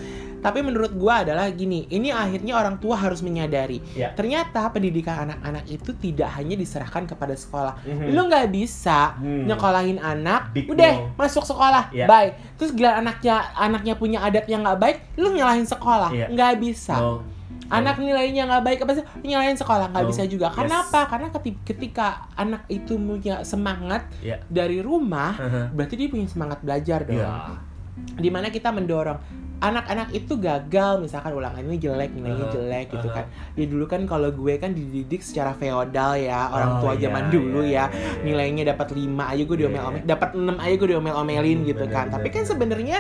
tapi 0.46 0.62
menurut 0.62 0.94
gue 0.94 1.10
adalah 1.10 1.50
gini 1.50 1.90
ini 1.90 2.14
akhirnya 2.14 2.54
orang 2.54 2.78
tua 2.78 2.94
harus 2.96 3.20
menyadari 3.20 3.82
Ya. 3.92 4.14
ternyata 4.14 4.70
pendidikan 4.70 5.26
anak-anak 5.26 5.66
itu 5.66 5.90
tidak 5.96 6.30
hanya 6.32 6.54
diserahkan 6.54 7.04
kepada 7.04 7.34
sekolah 7.34 7.82
Mhm. 7.82 8.14
lu 8.14 8.22
nggak 8.24 8.48
bisa 8.48 9.18
Hmm. 9.18 9.50
nyekolahin 9.50 9.98
anak 9.98 10.54
Big 10.54 10.70
udah 10.70 10.94
no. 10.94 11.18
masuk 11.18 11.42
sekolah 11.42 11.90
Ya. 11.90 12.06
bye 12.06 12.30
terus 12.54 12.72
gila 12.72 12.94
anaknya 12.94 13.42
anaknya 13.56 13.94
punya 13.96 14.22
adat 14.22 14.46
yang 14.46 14.62
nggak 14.62 14.78
baik 14.78 14.98
lu 15.16 15.34
nyalahin 15.34 15.66
sekolah 15.66 16.14
nggak 16.14 16.54
bisa 16.58 16.94
No. 16.96 17.26
anak 17.66 17.98
nilainya 17.98 18.46
nggak 18.46 18.62
baik 18.64 18.80
apa 18.80 18.94
sih 18.94 19.06
nyalahin 19.24 19.58
sekolah 19.58 19.90
nggak 19.90 20.06
No. 20.06 20.10
bisa 20.10 20.24
juga 20.24 20.54
karena 20.54 20.76
Yes. 20.78 20.86
apa 20.88 21.02
karena 21.08 21.28
keti- 21.32 21.62
ketika 21.64 22.08
anak 22.36 22.62
itu 22.68 22.94
punya 22.94 23.42
semangat 23.42 24.06
Ya. 24.22 24.38
dari 24.46 24.78
rumah 24.80 25.34
Aha. 25.34 25.62
berarti 25.72 25.98
dia 25.98 26.06
punya 26.08 26.28
semangat 26.28 26.62
belajar 26.62 27.02
dong 27.02 27.18
Ya. 27.18 27.58
Di 28.16 28.30
mana 28.30 28.48
kita 28.50 28.70
mendorong 28.70 29.20
anak-anak 29.56 30.12
itu 30.12 30.36
gagal 30.36 31.00
misalkan 31.00 31.32
ulangannya 31.32 31.80
jelek 31.80 32.12
nilainya 32.12 32.44
Uh-huh, 32.44 32.54
jelek 32.60 32.92
gitu 32.92 33.08
uh-huh. 33.08 33.24
kan 33.24 33.26
ya 33.56 33.66
dulu 33.66 33.88
kan 33.88 34.04
kalau 34.04 34.28
gue 34.28 34.60
kan 34.60 34.76
dididik 34.76 35.24
secara 35.24 35.56
feodal 35.56 36.20
ya 36.20 36.52
orang 36.52 36.76
Oh, 36.76 36.80
tua 36.84 36.94
iya, 36.94 37.08
zaman 37.08 37.24
dulu 37.32 37.64
iya, 37.64 37.88
ya 37.88 37.96
iya, 37.96 38.04
iya. 38.20 38.24
nilainya 38.28 38.64
dapat 38.76 38.92
5 38.92 39.00
aja 39.16 39.42
gue 39.42 39.56
Iya, 39.56 39.62
diomel-omel 39.64 40.00
iya. 40.04 40.08
dapat 40.12 40.30
6 40.36 40.60
aja 40.60 40.74
gue 40.76 40.90
diomel-omelin 40.92 41.58
Hmm, 41.64 41.70
gitu 41.72 41.84
benar, 41.88 41.96
kan 41.96 42.06
benar, 42.06 42.16
tapi 42.20 42.28
kan 42.28 42.36
benar. 42.36 42.52
sebenarnya 42.52 42.98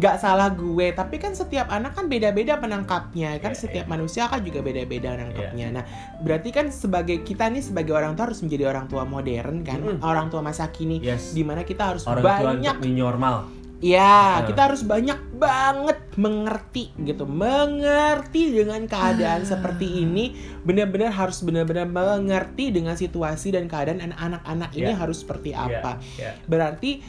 nggak 0.00 0.16
salah 0.16 0.48
gue 0.48 0.86
tapi 0.96 1.16
kan 1.20 1.32
setiap 1.36 1.68
anak 1.68 1.92
kan 1.92 2.04
beda-beda 2.08 2.54
penangkapnya 2.56 3.30
kan 3.38 3.52
Iya, 3.52 3.60
setiap 3.60 3.84
iya. 3.84 3.92
manusia 3.92 4.22
kan 4.32 4.40
juga 4.40 4.60
beda-beda 4.64 5.10
nangkapnya 5.12 5.66
nah 5.70 5.84
berarti 6.24 6.48
kan 6.50 6.72
sebagai 6.72 7.20
kita 7.20 7.52
nih 7.52 7.60
sebagai 7.60 7.92
orang 7.92 8.16
tua 8.16 8.32
harus 8.32 8.40
menjadi 8.40 8.64
orang 8.64 8.88
tua 8.88 9.04
modern 9.04 9.60
kan 9.60 9.84
Mm-mm. 9.84 10.00
orang 10.00 10.32
tua 10.32 10.40
masa 10.40 10.72
kini 10.72 11.04
yes 11.04 11.36
di 11.36 11.44
mana 11.44 11.68
kita 11.68 11.92
harus 11.94 12.08
orang 12.08 12.24
tua 12.24 12.32
banyak 12.56 12.74
new 12.80 12.96
normal 12.96 13.44
Ya, 13.78 14.42
Nah. 14.42 14.46
kita 14.50 14.60
harus 14.70 14.82
banyak 14.82 15.27
banget 15.38 15.98
mengerti 16.14 16.90
gitu. 16.98 17.24
Mengerti 17.24 18.52
dengan 18.52 18.84
keadaan 18.84 19.42
seperti 19.42 20.02
ini, 20.02 20.34
benar-benar 20.60 21.10
harus 21.10 21.40
benar-benar 21.40 21.86
mengerti 21.86 22.68
dengan 22.68 22.94
situasi 22.94 23.50
dan 23.50 23.66
keadaan 23.66 24.02
anak-anak 24.02 24.70
ini 24.72 24.90
Ya. 24.90 24.98
harus 24.98 25.22
seperti 25.22 25.50
apa. 25.50 25.98
ya. 26.14 26.34
Berarti 26.44 27.00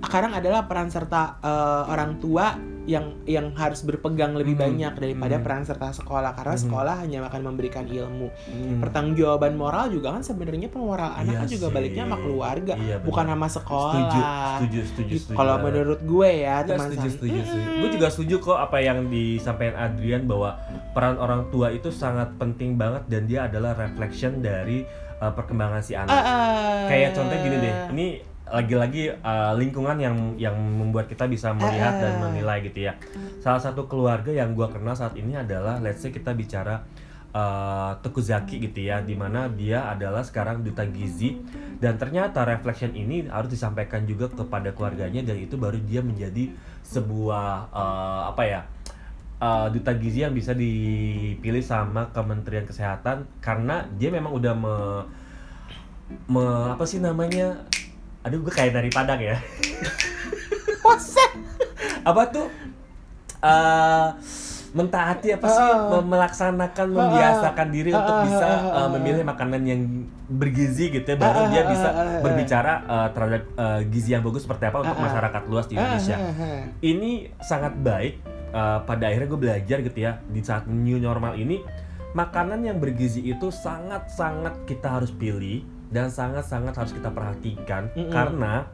sekarang 0.00 0.32
adalah 0.32 0.64
peran 0.64 0.88
serta 0.88 1.38
eh, 1.38 1.82
orang 1.86 2.18
tua 2.18 2.54
yang 2.82 3.22
yang 3.22 3.54
harus 3.54 3.86
berpegang 3.86 4.34
lebih 4.34 4.58
Hmm. 4.58 4.64
banyak 4.66 4.92
daripada 4.96 5.38
Hmm. 5.38 5.44
peran 5.46 5.62
serta 5.62 5.94
sekolah 5.94 6.34
karena 6.34 6.50
Hmm. 6.52 6.64
sekolah 6.66 6.94
hanya 6.98 7.18
akan 7.22 7.42
memberikan 7.44 7.86
ilmu. 7.86 8.26
Hmm. 8.26 8.82
Pertanggungjawaban 8.82 9.54
moral 9.54 9.86
juga 9.86 10.10
kan 10.10 10.20
sebenarnya 10.20 10.66
moral 10.74 11.14
anak 11.14 11.30
Iya 11.30 11.38
kan 11.38 11.48
juga 11.48 11.66
sih. 11.68 11.74
baliknya 11.78 12.02
sama 12.04 12.18
keluarga, 12.18 12.74
Iya, 12.74 12.98
bukan 12.98 13.26
sama 13.28 13.46
sekolah. 13.46 13.94
setuju 13.94 14.18
setuju 14.18 14.78
setuju 14.82 15.06
Gitu. 15.08 15.22
setuju 15.22 15.38
Kalau 15.38 15.56
menurut 15.62 16.00
gue 16.02 16.30
ya 16.36 16.56
teman 16.64 16.78
setuju, 16.84 16.98
san- 16.98 17.14
setuju, 17.14 17.40
setuju. 17.40 17.70
Gue 17.72 17.88
juga 17.88 18.08
setuju 18.12 18.36
kok 18.38 18.58
apa 18.58 18.78
yang 18.78 19.08
disampaikan 19.08 19.76
Adrian 19.78 20.28
bahwa 20.28 20.58
peran 20.92 21.16
orang 21.16 21.48
tua 21.48 21.72
itu 21.72 21.88
sangat 21.88 22.34
penting 22.36 22.76
banget 22.76 23.08
dan 23.08 23.24
dia 23.24 23.48
adalah 23.48 23.72
reflection 23.72 24.44
dari 24.44 24.84
uh, 25.18 25.32
perkembangan 25.32 25.80
si 25.80 25.96
anak. 25.96 26.12
Ah, 26.12 26.20
ah. 26.20 26.76
Kayak 26.86 27.16
contohnya 27.16 27.40
gini 27.40 27.56
deh, 27.58 27.74
ini 27.96 28.06
lagi-lagi 28.52 29.02
uh, 29.24 29.56
lingkungan 29.56 29.96
yang 29.96 30.16
yang 30.36 30.52
membuat 30.52 31.08
kita 31.08 31.24
bisa 31.24 31.56
melihat 31.56 31.96
dan 31.96 32.20
Ah. 32.20 32.28
menilai 32.28 32.60
gitu 32.68 32.84
ya. 32.84 32.92
Salah 33.40 33.62
satu 33.62 33.88
keluarga 33.88 34.28
yang 34.28 34.52
gua 34.52 34.68
kenal 34.68 34.92
saat 34.92 35.16
ini 35.16 35.32
adalah 35.32 35.80
let's 35.80 36.04
say 36.04 36.12
kita 36.12 36.36
bicara 36.36 36.84
uh, 37.32 37.96
Teguh 38.00 38.24
Zaki 38.24 38.62
gitu 38.62 38.86
ya, 38.86 39.00
di 39.02 39.16
mana 39.18 39.48
dia 39.48 39.88
adalah 39.90 40.22
sekarang 40.24 40.64
duta 40.64 40.84
gizi. 40.88 41.40
Dan 41.82 41.98
ternyata 41.98 42.46
reflection 42.46 42.94
ini 42.94 43.26
harus 43.26 43.50
disampaikan 43.50 44.06
juga 44.06 44.30
kepada 44.30 44.70
keluarganya 44.70 45.26
dan 45.26 45.34
itu 45.34 45.58
baru 45.58 45.82
dia 45.82 45.98
menjadi 45.98 46.54
sebuah 46.86 47.74
uh, 47.74 48.22
apa 48.30 48.42
ya 48.46 48.60
uh, 49.42 49.66
duta 49.66 49.90
gizi 49.98 50.22
yang 50.22 50.30
bisa 50.30 50.54
dipilih 50.54 51.58
sama 51.58 52.14
Kementerian 52.14 52.70
Kesehatan 52.70 53.26
karena 53.42 53.82
dia 53.98 54.14
memang 54.14 54.30
udah 54.30 54.54
me, 54.54 54.76
me- 56.30 56.70
apa 56.70 56.86
sih 56.86 57.02
namanya 57.02 57.66
aduh 58.22 58.38
gue 58.38 58.54
kayak 58.54 58.78
dari 58.78 58.90
Padang 58.94 59.18
ya. 59.18 59.42
Apa 62.06 62.22
tuh? 62.30 62.46
Eh 63.42 64.08
mentaati 64.72 65.36
apa 65.36 65.46
sih. 65.48 65.68
Mem- 65.92 66.08
melaksanakan 66.08 66.86
Ah, 66.88 66.96
membiasakan 66.96 67.66
diri 67.68 67.90
ah, 67.92 67.98
untuk 68.00 68.16
bisa 68.24 68.46
ah, 68.72 68.88
memilih 68.88 69.24
makanan 69.24 69.62
yang 69.68 69.80
bergizi 70.32 70.88
gitu 70.88 71.04
ya 71.04 71.16
baru 71.20 71.52
dia 71.52 71.62
bisa 71.68 71.88
berbicara 72.24 72.72
eh, 72.88 73.08
terhadap 73.12 73.42
eh, 73.52 73.80
gizi 73.92 74.16
yang 74.16 74.24
bagus 74.24 74.48
seperti 74.48 74.72
apa 74.72 74.80
untuk 74.80 74.96
masyarakat 74.96 75.42
luas 75.48 75.66
di 75.68 75.76
Indonesia. 75.76 76.16
ini 76.80 77.28
sangat 77.44 77.76
baik 77.76 78.24
uh, 78.52 78.80
pada 78.84 79.08
akhirnya 79.08 79.28
gue 79.28 79.40
belajar 79.40 79.78
gitu 79.80 79.98
ya 79.98 80.20
di 80.28 80.40
saat 80.44 80.68
new 80.68 81.00
normal 81.00 81.34
ini 81.34 81.60
makanan 82.12 82.60
yang 82.62 82.76
bergizi 82.76 83.24
itu 83.24 83.48
sangat 83.48 84.12
sangat 84.12 84.52
kita 84.68 85.00
harus 85.00 85.08
pilih 85.08 85.64
dan 85.88 86.12
sangat 86.12 86.44
sangat 86.44 86.76
harus 86.76 86.92
kita 86.92 87.08
perhatikan 87.08 87.88
Mm-mm. 87.96 88.12
karena 88.12 88.68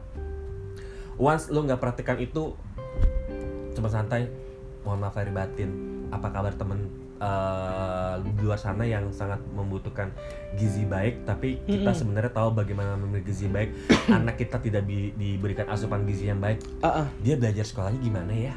once 1.15 1.47
lo 1.47 1.63
nggak 1.63 1.79
perhatikan 1.79 2.19
itu 2.19 2.55
cuma 3.75 3.87
santai 3.87 4.27
mohon 4.83 4.99
maaf 4.99 5.15
lahir 5.15 5.31
batin 5.31 5.88
apa 6.09 6.27
kabar 6.29 6.53
temen 6.57 6.89
uh, 7.21 8.17
di 8.23 8.41
luar 8.41 8.57
sana 8.57 8.83
yang 8.83 9.11
sangat 9.13 9.39
membutuhkan 9.53 10.09
gizi 10.57 10.83
baik 10.83 11.23
tapi 11.23 11.61
kita 11.67 11.91
Mm-mm. 11.93 11.99
sebenarnya 11.99 12.31
tahu 12.33 12.55
bagaimana 12.55 12.97
memberi 12.97 13.23
gizi 13.23 13.45
baik 13.47 13.69
anak 14.17 14.39
kita 14.39 14.57
tidak 14.59 14.83
bi- 14.87 15.13
diberikan 15.13 15.69
asupan 15.69 16.03
gizi 16.07 16.31
yang 16.31 16.41
baik 16.41 16.59
Ah, 16.81 17.05
ah. 17.05 17.07
dia 17.21 17.37
belajar 17.37 17.63
sekolahnya 17.63 17.99
gimana 18.01 18.33
ya 18.33 18.55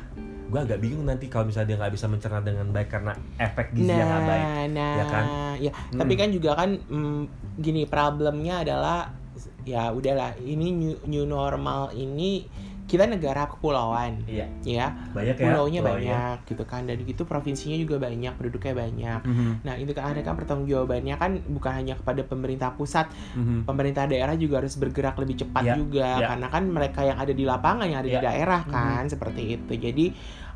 gue 0.52 0.60
agak 0.60 0.84
bingung 0.84 1.08
nanti 1.08 1.32
kalau 1.32 1.48
misalnya 1.48 1.72
dia 1.72 1.76
nggak 1.80 1.92
bisa 1.96 2.06
mencerna 2.12 2.40
dengan 2.44 2.68
baik 2.68 2.88
karena 2.92 3.12
efek 3.40 3.72
gizi 3.72 3.88
yang 3.88 4.04
nggak 4.04 4.26
baik 4.28 4.46
nah, 4.76 4.92
ya 5.00 5.04
kan? 5.08 5.24
ya. 5.56 5.72
Hmm. 5.72 6.00
Tapi 6.04 6.12
kan 6.12 6.28
juga 6.28 6.50
kan 6.52 6.70
mm, 6.76 7.20
gini 7.56 7.82
problemnya 7.88 8.60
adalah 8.60 9.16
ya 9.64 9.88
udahlah 9.94 10.36
ini 10.44 10.68
new, 10.76 10.94
new 11.08 11.24
normal 11.24 11.96
ini 11.96 12.44
kita 12.82 13.06
negara 13.06 13.46
kepulauan 13.46 14.20
iya 14.26 14.44
ya 14.60 14.86
banyak 15.14 15.34
ya 15.34 15.44
pulaunya 15.48 15.80
pulaunya. 15.80 16.12
banyak 16.12 16.36
gitu 16.44 16.64
kan 16.66 16.82
dan 16.84 16.98
gitu 17.00 17.22
provinsinya 17.24 17.78
juga 17.78 17.96
banyak 17.98 18.32
penduduknya 18.34 18.74
banyak 18.74 19.20
Mhm, 19.22 19.52
nah 19.62 19.74
itu 19.76 19.90
kan 19.90 20.12
ada 20.12 20.20
kan 20.20 20.34
pertanggungjawabannya 20.36 21.14
kan 21.16 21.30
bukan 21.48 21.72
hanya 21.72 21.94
kepada 21.96 22.20
pemerintah 22.22 22.74
pusat 22.74 23.08
mhm. 23.32 23.64
pemerintah 23.64 24.04
daerah 24.04 24.34
juga 24.34 24.60
harus 24.60 24.76
bergerak 24.76 25.16
lebih 25.16 25.40
cepat 25.40 25.64
Ya, 25.64 25.74
juga 25.74 26.08
ya. 26.16 26.26
karena 26.28 26.46
kan 26.48 26.62
mereka 26.66 27.00
yang 27.02 27.16
ada 27.16 27.30
di 27.30 27.42
lapangan 27.42 27.86
yang 27.86 28.00
ada 28.02 28.10
di 28.10 28.18
Ya. 28.18 28.24
daerah 28.24 28.60
kan 28.64 29.06
seperti 29.06 29.56
itu 29.56 29.72
jadi 29.72 30.06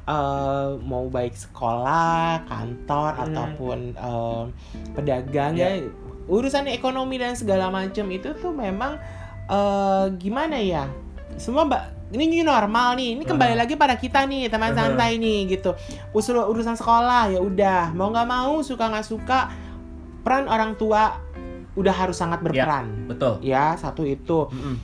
eh, 0.07 0.71
mau 0.83 1.07
baik 1.09 1.35
sekolah 1.35 2.45
kantor 2.45 3.11
Mhm. 3.13 3.23
ataupun 3.25 3.79
eh, 3.93 4.45
pedagang 4.93 5.55
Ya. 5.55 5.73
ya 5.73 5.89
urusan 6.27 6.67
ekonomi 6.69 7.17
dan 7.17 7.35
segala 7.35 7.71
macam 7.71 8.07
itu 8.11 8.35
tuh 8.35 8.51
memang 8.51 8.99
eh, 9.47 10.07
gimana 10.17 10.59
ya 10.59 10.87
semua 11.37 11.65
mbak 11.65 11.96
ini 12.09 12.25
new 12.29 12.43
normal 12.43 12.95
nih 12.95 13.15
ini 13.15 13.25
kembali 13.25 13.53
Uh-huh. 13.53 13.63
lagi 13.63 13.75
pada 13.75 13.95
kita 13.95 14.23
nih 14.25 14.47
teman 14.47 14.71
Uh-huh. 14.71 14.95
santai 14.95 15.17
nih 15.17 15.51
gitu 15.51 15.75
usul 16.13 16.39
urusan 16.39 16.75
sekolah 16.75 17.31
ya 17.31 17.41
udah 17.41 17.91
mau 17.93 18.09
nggak 18.09 18.27
mau 18.27 18.61
suka 18.61 18.87
nggak 18.87 19.07
suka 19.07 19.51
peran 20.23 20.47
orang 20.47 20.75
tua 20.75 21.19
udah 21.73 21.95
harus 21.95 22.17
sangat 22.17 22.41
berperan 22.41 23.07
betul 23.07 23.37
ya 23.41 23.75
satu 23.75 24.03
itu 24.03 24.49
Mhm. 24.49 24.75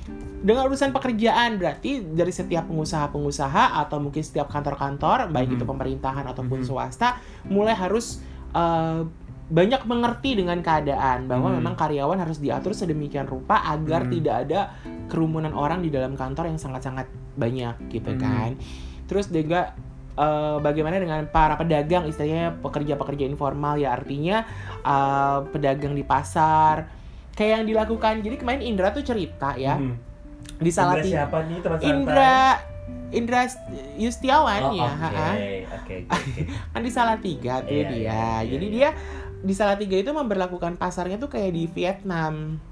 dengan 0.42 0.66
urusan 0.66 0.90
pekerjaan 0.90 1.54
berarti 1.56 2.02
dari 2.04 2.30
setiap 2.30 2.66
pengusaha-pengusaha 2.66 3.78
atau 3.78 3.96
mungkin 3.96 4.20
setiap 4.20 4.50
kantor-kantor 4.50 5.30
baik 5.30 5.48
Mhm. 5.48 5.56
itu 5.56 5.64
pemerintahan 5.64 6.26
ataupun 6.26 6.60
Mhm. 6.60 6.66
swasta 6.66 7.16
mulai 7.46 7.72
harus 7.72 8.18
eh, 8.52 9.00
banyak 9.52 9.84
mengerti 9.84 10.40
dengan 10.40 10.64
keadaan 10.64 11.28
bahwa 11.28 11.52
Mhm. 11.52 11.56
memang 11.60 11.74
karyawan 11.76 12.16
harus 12.16 12.40
diatur 12.40 12.72
sedemikian 12.72 13.28
rupa 13.28 13.60
agar 13.68 14.08
Mhm. 14.08 14.10
tidak 14.10 14.34
ada 14.48 14.60
kerumunan 15.12 15.52
orang 15.52 15.84
di 15.84 15.92
dalam 15.92 16.16
kantor 16.16 16.48
yang 16.48 16.56
sangat-sangat 16.56 17.04
banyak 17.36 17.76
gitu 17.92 18.16
Mhm. 18.16 18.20
kan 18.20 18.50
terus 19.04 19.28
juga 19.28 19.76
eh, 20.12 20.56
bagaimana 20.60 21.00
dengan 21.00 21.24
para 21.24 21.56
pedagang 21.56 22.04
istilahnya 22.04 22.52
pekerja-pekerja 22.60 23.24
informal 23.24 23.80
ya 23.80 23.96
artinya 23.96 24.44
eh, 24.84 25.38
pedagang 25.48 25.96
di 25.96 26.04
pasar 26.04 26.84
kayak 27.32 27.60
yang 27.60 27.66
dilakukan 27.66 28.20
jadi 28.20 28.36
kemarin 28.36 28.60
Indra 28.60 28.92
tuh 28.92 29.00
cerita 29.00 29.56
ya 29.56 29.80
Mhm. 29.80 29.94
di 30.60 30.68
Indra 30.68 30.76
Salatiga 30.76 31.08
siapa 31.16 31.38
nih 31.44 31.58
teman 31.60 31.78
santai 31.80 31.88
Indra 31.96 32.36
Indra 33.12 33.40
Yustiawan 33.96 34.62
Oh, 34.68 34.72
ya 34.72 34.88
oke, 34.88 35.16
oke, 35.76 35.96
oke. 36.08 36.40
kan 36.76 36.80
di 36.80 36.92
Salatiga 36.92 37.54
tuh 37.64 37.72
Iya, 37.72 37.88
dia 37.88 38.00
iya, 38.00 38.24
jadi 38.48 38.66
iya. 38.68 38.74
dia 38.74 38.88
di 39.42 39.52
Salatiga 39.52 39.98
itu 39.98 40.14
memperlakukan 40.14 40.78
pasarnya 40.78 41.18
tuh 41.18 41.28
kayak 41.28 41.52
di 41.52 41.64
Vietnam. 41.66 42.62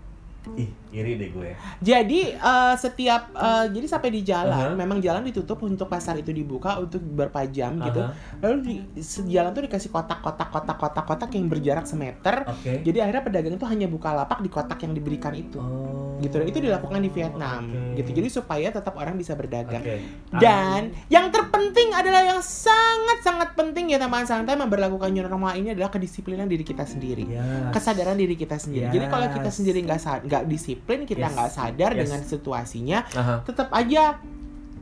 Ih, 0.57 0.71
iri 0.91 1.15
deh 1.15 1.31
gue. 1.31 1.51
Jadi 1.81 2.21
eh, 2.33 2.75
setiap 2.77 3.31
eh, 3.31 3.67
jadi 3.71 3.87
sampai 3.87 4.11
di 4.11 4.21
jalan, 4.21 4.75
Aha. 4.75 4.77
memang 4.77 4.99
jalan 4.99 5.23
ditutup 5.23 5.63
untuk 5.63 5.87
pasar 5.87 6.15
itu 6.15 6.31
dibuka 6.31 6.77
untuk 6.77 7.01
beberapa 7.01 7.47
jam 7.47 7.79
gitu. 7.79 8.03
Aha. 8.03 8.13
Lalu 8.41 8.57
di 8.61 8.75
se- 8.99 9.25
jalan 9.25 9.51
tuh 9.51 9.65
dikasih 9.65 9.89
kotak-kotak 9.89 10.51
kotak-kotak 10.51 11.05
kotak 11.05 11.31
yang 11.33 11.47
berjarak 11.47 11.85
semeter. 11.85 12.43
Oke. 12.45 12.83
Jadi 12.83 12.99
akhirnya 12.99 13.23
pedagang 13.23 13.55
itu 13.55 13.67
hanya 13.67 13.87
buka 13.87 14.11
lapak 14.13 14.39
di 14.39 14.51
kotak 14.51 14.79
yang 14.81 14.93
diberikan 14.93 15.33
itu. 15.33 15.59
Oh. 15.59 16.19
Gitu 16.19 16.35
dan 16.35 16.47
itu 16.47 16.61
dilakukan 16.61 17.01
di 17.01 17.09
Vietnam. 17.09 17.61
Oke. 17.67 18.03
Gitu. 18.03 18.11
Jadi 18.13 18.29
supaya 18.29 18.69
tetap 18.69 18.95
orang 18.95 19.15
bisa 19.15 19.33
berdagang. 19.33 19.81
Oke. 19.81 20.03
Dan 20.37 20.91
yang 21.07 21.31
terpenting 21.31 21.91
adalah 21.91 22.23
yang 22.25 22.41
sangat-sangat 22.41 23.55
penting 23.55 23.89
ya 23.89 23.99
teman 23.99 24.25
santai 24.25 24.55
memberlakukan 24.55 25.09
new 25.09 25.23
normal 25.23 25.55
ini 25.55 25.73
adalah 25.73 25.89
kedisiplinan 25.89 26.45
diri 26.45 26.63
kita 26.63 26.85
sendiri. 26.85 27.25
Yes. 27.27 27.73
Kesadaran 27.73 28.17
diri 28.17 28.35
kita 28.35 28.57
sendiri. 28.57 28.89
Jadi 28.89 29.07
kalau 29.07 29.27
kita 29.29 29.49
Yes. 29.49 29.57
sendiri 29.57 29.79
nggak 29.83 29.99
nggak 30.27 30.43
disiplin, 30.47 30.79
kita 30.85 31.27
Yes. 31.29 31.35
nggak 31.35 31.51
sadar 31.51 31.91
Yes. 31.95 32.01
dengan 32.07 32.21
situasinya, 32.23 32.99
Aha. 33.13 33.37
tetap 33.45 33.69
aja 33.73 34.19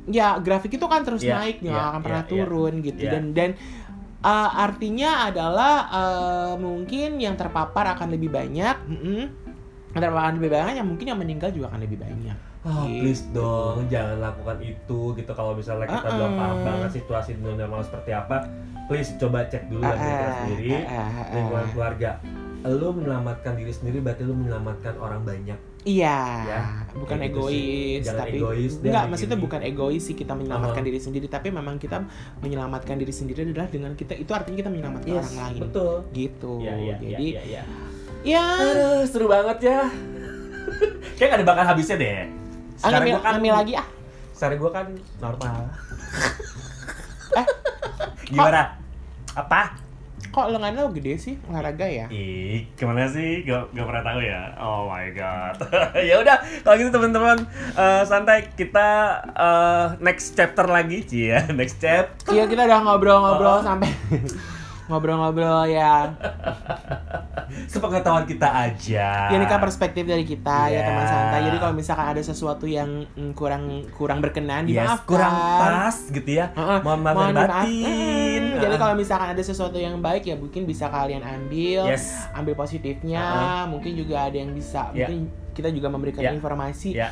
ya 0.09 0.41
grafik 0.41 0.81
itu 0.81 0.87
kan 0.89 1.05
terus 1.05 1.21
Iya, 1.21 1.37
naik, 1.37 1.61
nggak 1.61 1.77
iya, 1.77 1.91
akan 1.93 2.01
pernah 2.01 2.23
iya, 2.25 2.29
iya. 2.29 2.33
turun 2.33 2.73
gitu. 2.81 3.03
Iya. 3.05 3.11
Dan 3.13 3.25
dan 3.37 3.51
uh, 4.25 4.51
artinya 4.57 5.11
adalah 5.29 5.73
uh, 5.91 6.55
mungkin 6.57 7.21
yang 7.21 7.37
terpapar 7.37 7.93
akan 7.93 8.17
lebih 8.17 8.33
banyak. 8.33 8.77
mm-mm. 8.89 9.23
Yang 9.93 10.01
terpapar 10.05 10.33
lebih 10.33 10.51
banyak, 10.53 10.75
yang 10.81 10.89
mungkin 10.89 11.07
yang 11.09 11.21
meninggal 11.21 11.51
juga 11.53 11.73
akan 11.73 11.81
lebih 11.85 12.01
banyak. 12.01 12.37
Oh, 12.67 12.85
Gitu. 12.91 13.01
please 13.07 13.25
dong, 13.31 13.87
jangan 13.87 14.19
lakukan 14.19 14.59
itu 14.61 15.15
gitu 15.15 15.31
kalau 15.31 15.55
misalnya 15.55 15.87
kita 15.87 16.11
belum 16.11 16.33
Uh-uh. 16.35 16.41
paham 16.43 16.59
banget 16.67 16.91
situasi 16.99 17.31
new 17.39 17.55
normal 17.55 17.87
seperti 17.87 18.11
apa. 18.11 18.51
Please 18.91 19.15
coba 19.15 19.47
cek 19.47 19.69
dulu 19.69 19.85
dalam 19.85 19.95
diri 19.95 20.11
kita 20.11 20.33
sendiri, 20.35 20.71
ah, 20.75 20.97
ah. 20.97 21.27
lingkungan 21.33 21.67
keluarga. 21.71 22.11
Lu 22.67 22.89
menyelamatkan 22.91 23.53
diri 23.55 23.71
sendiri 23.71 24.03
berarti 24.03 24.27
lu 24.27 24.35
menyelamatkan 24.35 24.99
orang 24.99 25.23
banyak. 25.23 25.59
Iya, 25.89 26.21
Ya, 26.45 26.61
bukan 26.93 27.17
kayak 27.17 27.33
gitu 27.33 27.49
sih. 27.49 27.65
egois, 27.97 28.05
tapi 28.07 28.37
egois 28.37 28.73
enggak, 28.79 29.05
maksudnya 29.09 29.35
gini. 29.35 29.45
bukan 29.49 29.61
egois 29.65 30.03
sih 30.03 30.13
kita 30.13 30.33
menyelamatkan 30.35 30.77
Aha. 30.77 30.89
diri 30.89 31.01
sendiri, 31.01 31.27
tapi 31.27 31.49
memang 31.49 31.77
kita 31.77 32.05
menyelamatkan 32.39 32.95
diri 32.95 33.09
sendiri 33.11 33.41
adalah 33.43 33.67
dengan 33.67 33.93
kita 33.95 34.13
itu 34.13 34.29
artinya 34.29 34.59
kita 34.59 34.69
menyelamatkan 34.69 35.09
orang 35.15 35.37
lain. 35.41 35.61
betul. 35.65 35.93
Gitu. 36.13 36.53
Iya, 36.61 36.75
iya, 36.77 36.95
Jadi 36.99 37.27
iya, 37.27 37.41
iya, 37.43 37.63
iya. 38.21 38.37
ya, 38.37 38.47
Aduh, 38.69 39.01
seru 39.09 39.27
banget 39.27 39.59
ya. 39.65 39.81
Kayak 41.17 41.29
gak 41.31 41.39
ada 41.41 41.47
bakal 41.47 41.65
habisnya 41.67 41.97
deh. 41.97 42.29
Sekarang 42.77 43.09
gua 43.09 43.19
kan 43.19 43.33
ngambil 43.35 43.55
lagi 43.57 43.73
ah. 43.75 43.87
Sekarang 44.31 44.57
gua 44.61 44.71
kan 44.71 44.87
normal. 45.19 45.57
Eh, 47.33 47.47
Gimana? 48.29 48.77
Apa? 49.33 49.88
Kok 50.39 50.49
lengannya 50.49 50.81
lo 50.81 50.91
gede 50.91 51.15
sih 51.17 51.35
olahraga 51.45 51.83
ya? 51.85 52.07
Ih, 52.09 52.71
gimana 52.73 53.07
sih? 53.07 53.43
Gak, 53.43 53.75
gak 53.75 53.83
pernah 53.85 54.05
tahu 54.05 54.21
ya. 54.23 54.43
Oh 54.57 54.87
my 54.87 55.11
god. 55.11 55.55
ya 56.09 56.15
udah, 56.17 56.37
kalau 56.63 56.77
gitu 56.77 56.91
teman-teman 56.91 57.43
eh, 57.75 58.03
santai 58.05 58.47
kita 58.53 58.89
eh, 59.29 59.87
next 59.99 60.33
chapter 60.33 60.65
lagi, 60.65 61.03
Cie 61.03 61.27
ya. 61.29 61.41
Next 61.59 61.77
chapter. 61.77 62.31
Iya 62.31 62.47
kita 62.47 62.63
udah 62.65 62.79
ngobrol-ngobrol 62.81 63.51
Oh. 63.51 63.65
sampai 63.65 63.91
ngobrol-ngobrol 64.89 65.65
ya. 65.65 66.09
Sepengetahuan 67.71 68.25
kita 68.25 68.45
aja. 68.45 69.29
Ya 69.29 69.35
ini 69.35 69.45
kan 69.45 69.57
perspektif 69.59 70.05
dari 70.05 70.21
kita 70.23 70.69
ya 70.69 70.75
Iya. 70.75 70.87
teman 70.87 71.05
santai. 71.07 71.41
Jadi 71.45 71.57
kalau 71.59 71.75
misalkan 71.75 72.07
ada 72.09 72.23
sesuatu 72.23 72.65
yang 72.65 73.09
mm, 73.09 73.33
kurang 73.33 73.65
kurang 73.91 74.21
berkenan 74.21 74.65
Yes, 74.65 74.85
dimaafkan. 74.85 75.07
kurang 75.07 75.35
pas 75.59 75.97
gitu 76.07 76.31
ya. 76.31 76.47
Mohon 76.83 77.01
maaf 77.01 77.15
mohon 77.15 77.29
dimaaf. 77.31 77.49
batin. 77.49 78.43
Mm, 78.45 78.59
Jadi 78.59 78.75
kalau 78.77 78.95
misalkan 78.95 79.29
ada 79.31 79.43
sesuatu 79.43 79.77
yang 79.77 79.97
baik 79.99 80.25
ya 80.25 80.35
mungkin 80.35 80.63
bisa 80.65 80.89
kalian 80.89 81.21
ambil, 81.21 81.89
Yes. 81.89 82.29
ambil 82.33 82.55
positifnya. 82.55 83.23
Uh-uh. 83.23 83.65
Mungkin 83.71 83.93
juga 83.95 84.29
ada 84.29 84.37
yang 84.37 84.53
bisa, 84.53 84.93
Ya. 84.93 85.07
mungkin 85.07 85.19
kita 85.53 85.69
juga 85.69 85.89
memberikan 85.89 86.23
Ya. 86.23 86.31
informasi 86.31 86.91
Ya. 86.95 87.11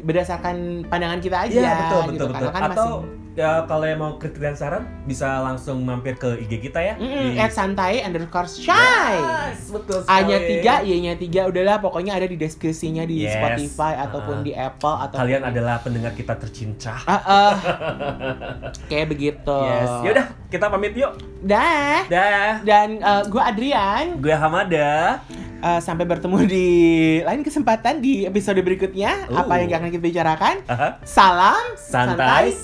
berdasarkan 0.00 0.86
pandangan 0.86 1.18
kita 1.18 1.36
aja. 1.40 1.54
Iya 1.56 1.70
betul 1.76 2.00
betul 2.04 2.12
gitu. 2.12 2.24
betul. 2.28 2.34
Karena 2.34 2.52
kan 2.52 2.62
Atau 2.68 2.74
masih 2.74 3.27
ya 3.38 3.62
kalau 3.70 3.86
yang 3.86 4.02
mau 4.02 4.18
kritik 4.18 4.42
dan 4.42 4.58
saran 4.58 4.82
bisa 5.06 5.38
langsung 5.38 5.86
mampir 5.86 6.18
ke 6.18 6.42
IG 6.42 6.58
kita 6.58 6.82
ya. 6.82 6.94
Mm-mm, 6.98 7.34
Di- 7.34 7.38
at 7.38 7.54
santai 7.54 8.02
underscore 8.02 8.50
shy. 8.50 9.14
Yes, 9.14 9.70
betul 9.70 10.02
sekali. 10.02 10.18
A-nya 10.26 10.38
tiga, 10.42 10.74
Y-nya 10.82 11.14
tiga, 11.14 11.46
udahlah 11.46 11.78
pokoknya 11.78 12.18
ada 12.18 12.26
di 12.26 12.34
deskripsinya 12.34 13.06
di 13.06 13.22
Yes. 13.22 13.38
Spotify 13.38 13.94
ataupun 14.02 14.42
Uh-uh. 14.42 14.46
di 14.46 14.52
Apple 14.58 14.96
atau 14.98 15.16
Kalian 15.22 15.42
adalah 15.46 15.78
pendengar 15.78 16.12
kita 16.18 16.34
tercinta. 16.34 16.98
Ah, 17.06 17.14
ah. 17.22 17.52
kayak 18.90 19.06
begitu. 19.06 19.58
Yes. 19.62 20.02
Yaudah, 20.02 20.26
kita 20.50 20.66
pamit 20.66 20.98
yuk. 20.98 21.14
Dah. 21.38 22.02
Dah. 22.10 22.58
Dan 22.66 22.98
gue 23.30 23.42
Adrian. 23.42 24.18
Gue 24.18 24.34
Hamada. 24.34 25.22
Eh, 25.58 25.80
sampai 25.82 26.06
bertemu 26.06 26.38
di 26.46 26.66
lain 27.26 27.42
kesempatan 27.42 27.98
di 27.98 28.22
episode 28.22 28.62
berikutnya. 28.62 29.26
Uh. 29.26 29.42
Apa 29.42 29.58
yang 29.58 29.74
akan 29.74 29.90
kita 29.90 30.02
bicarakan? 30.06 30.54
Aha. 30.70 30.88
Salam 31.02 31.74
Santai, 31.74 32.54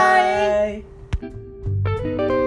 Bye. 0.00 0.82
Bye. 1.20 2.39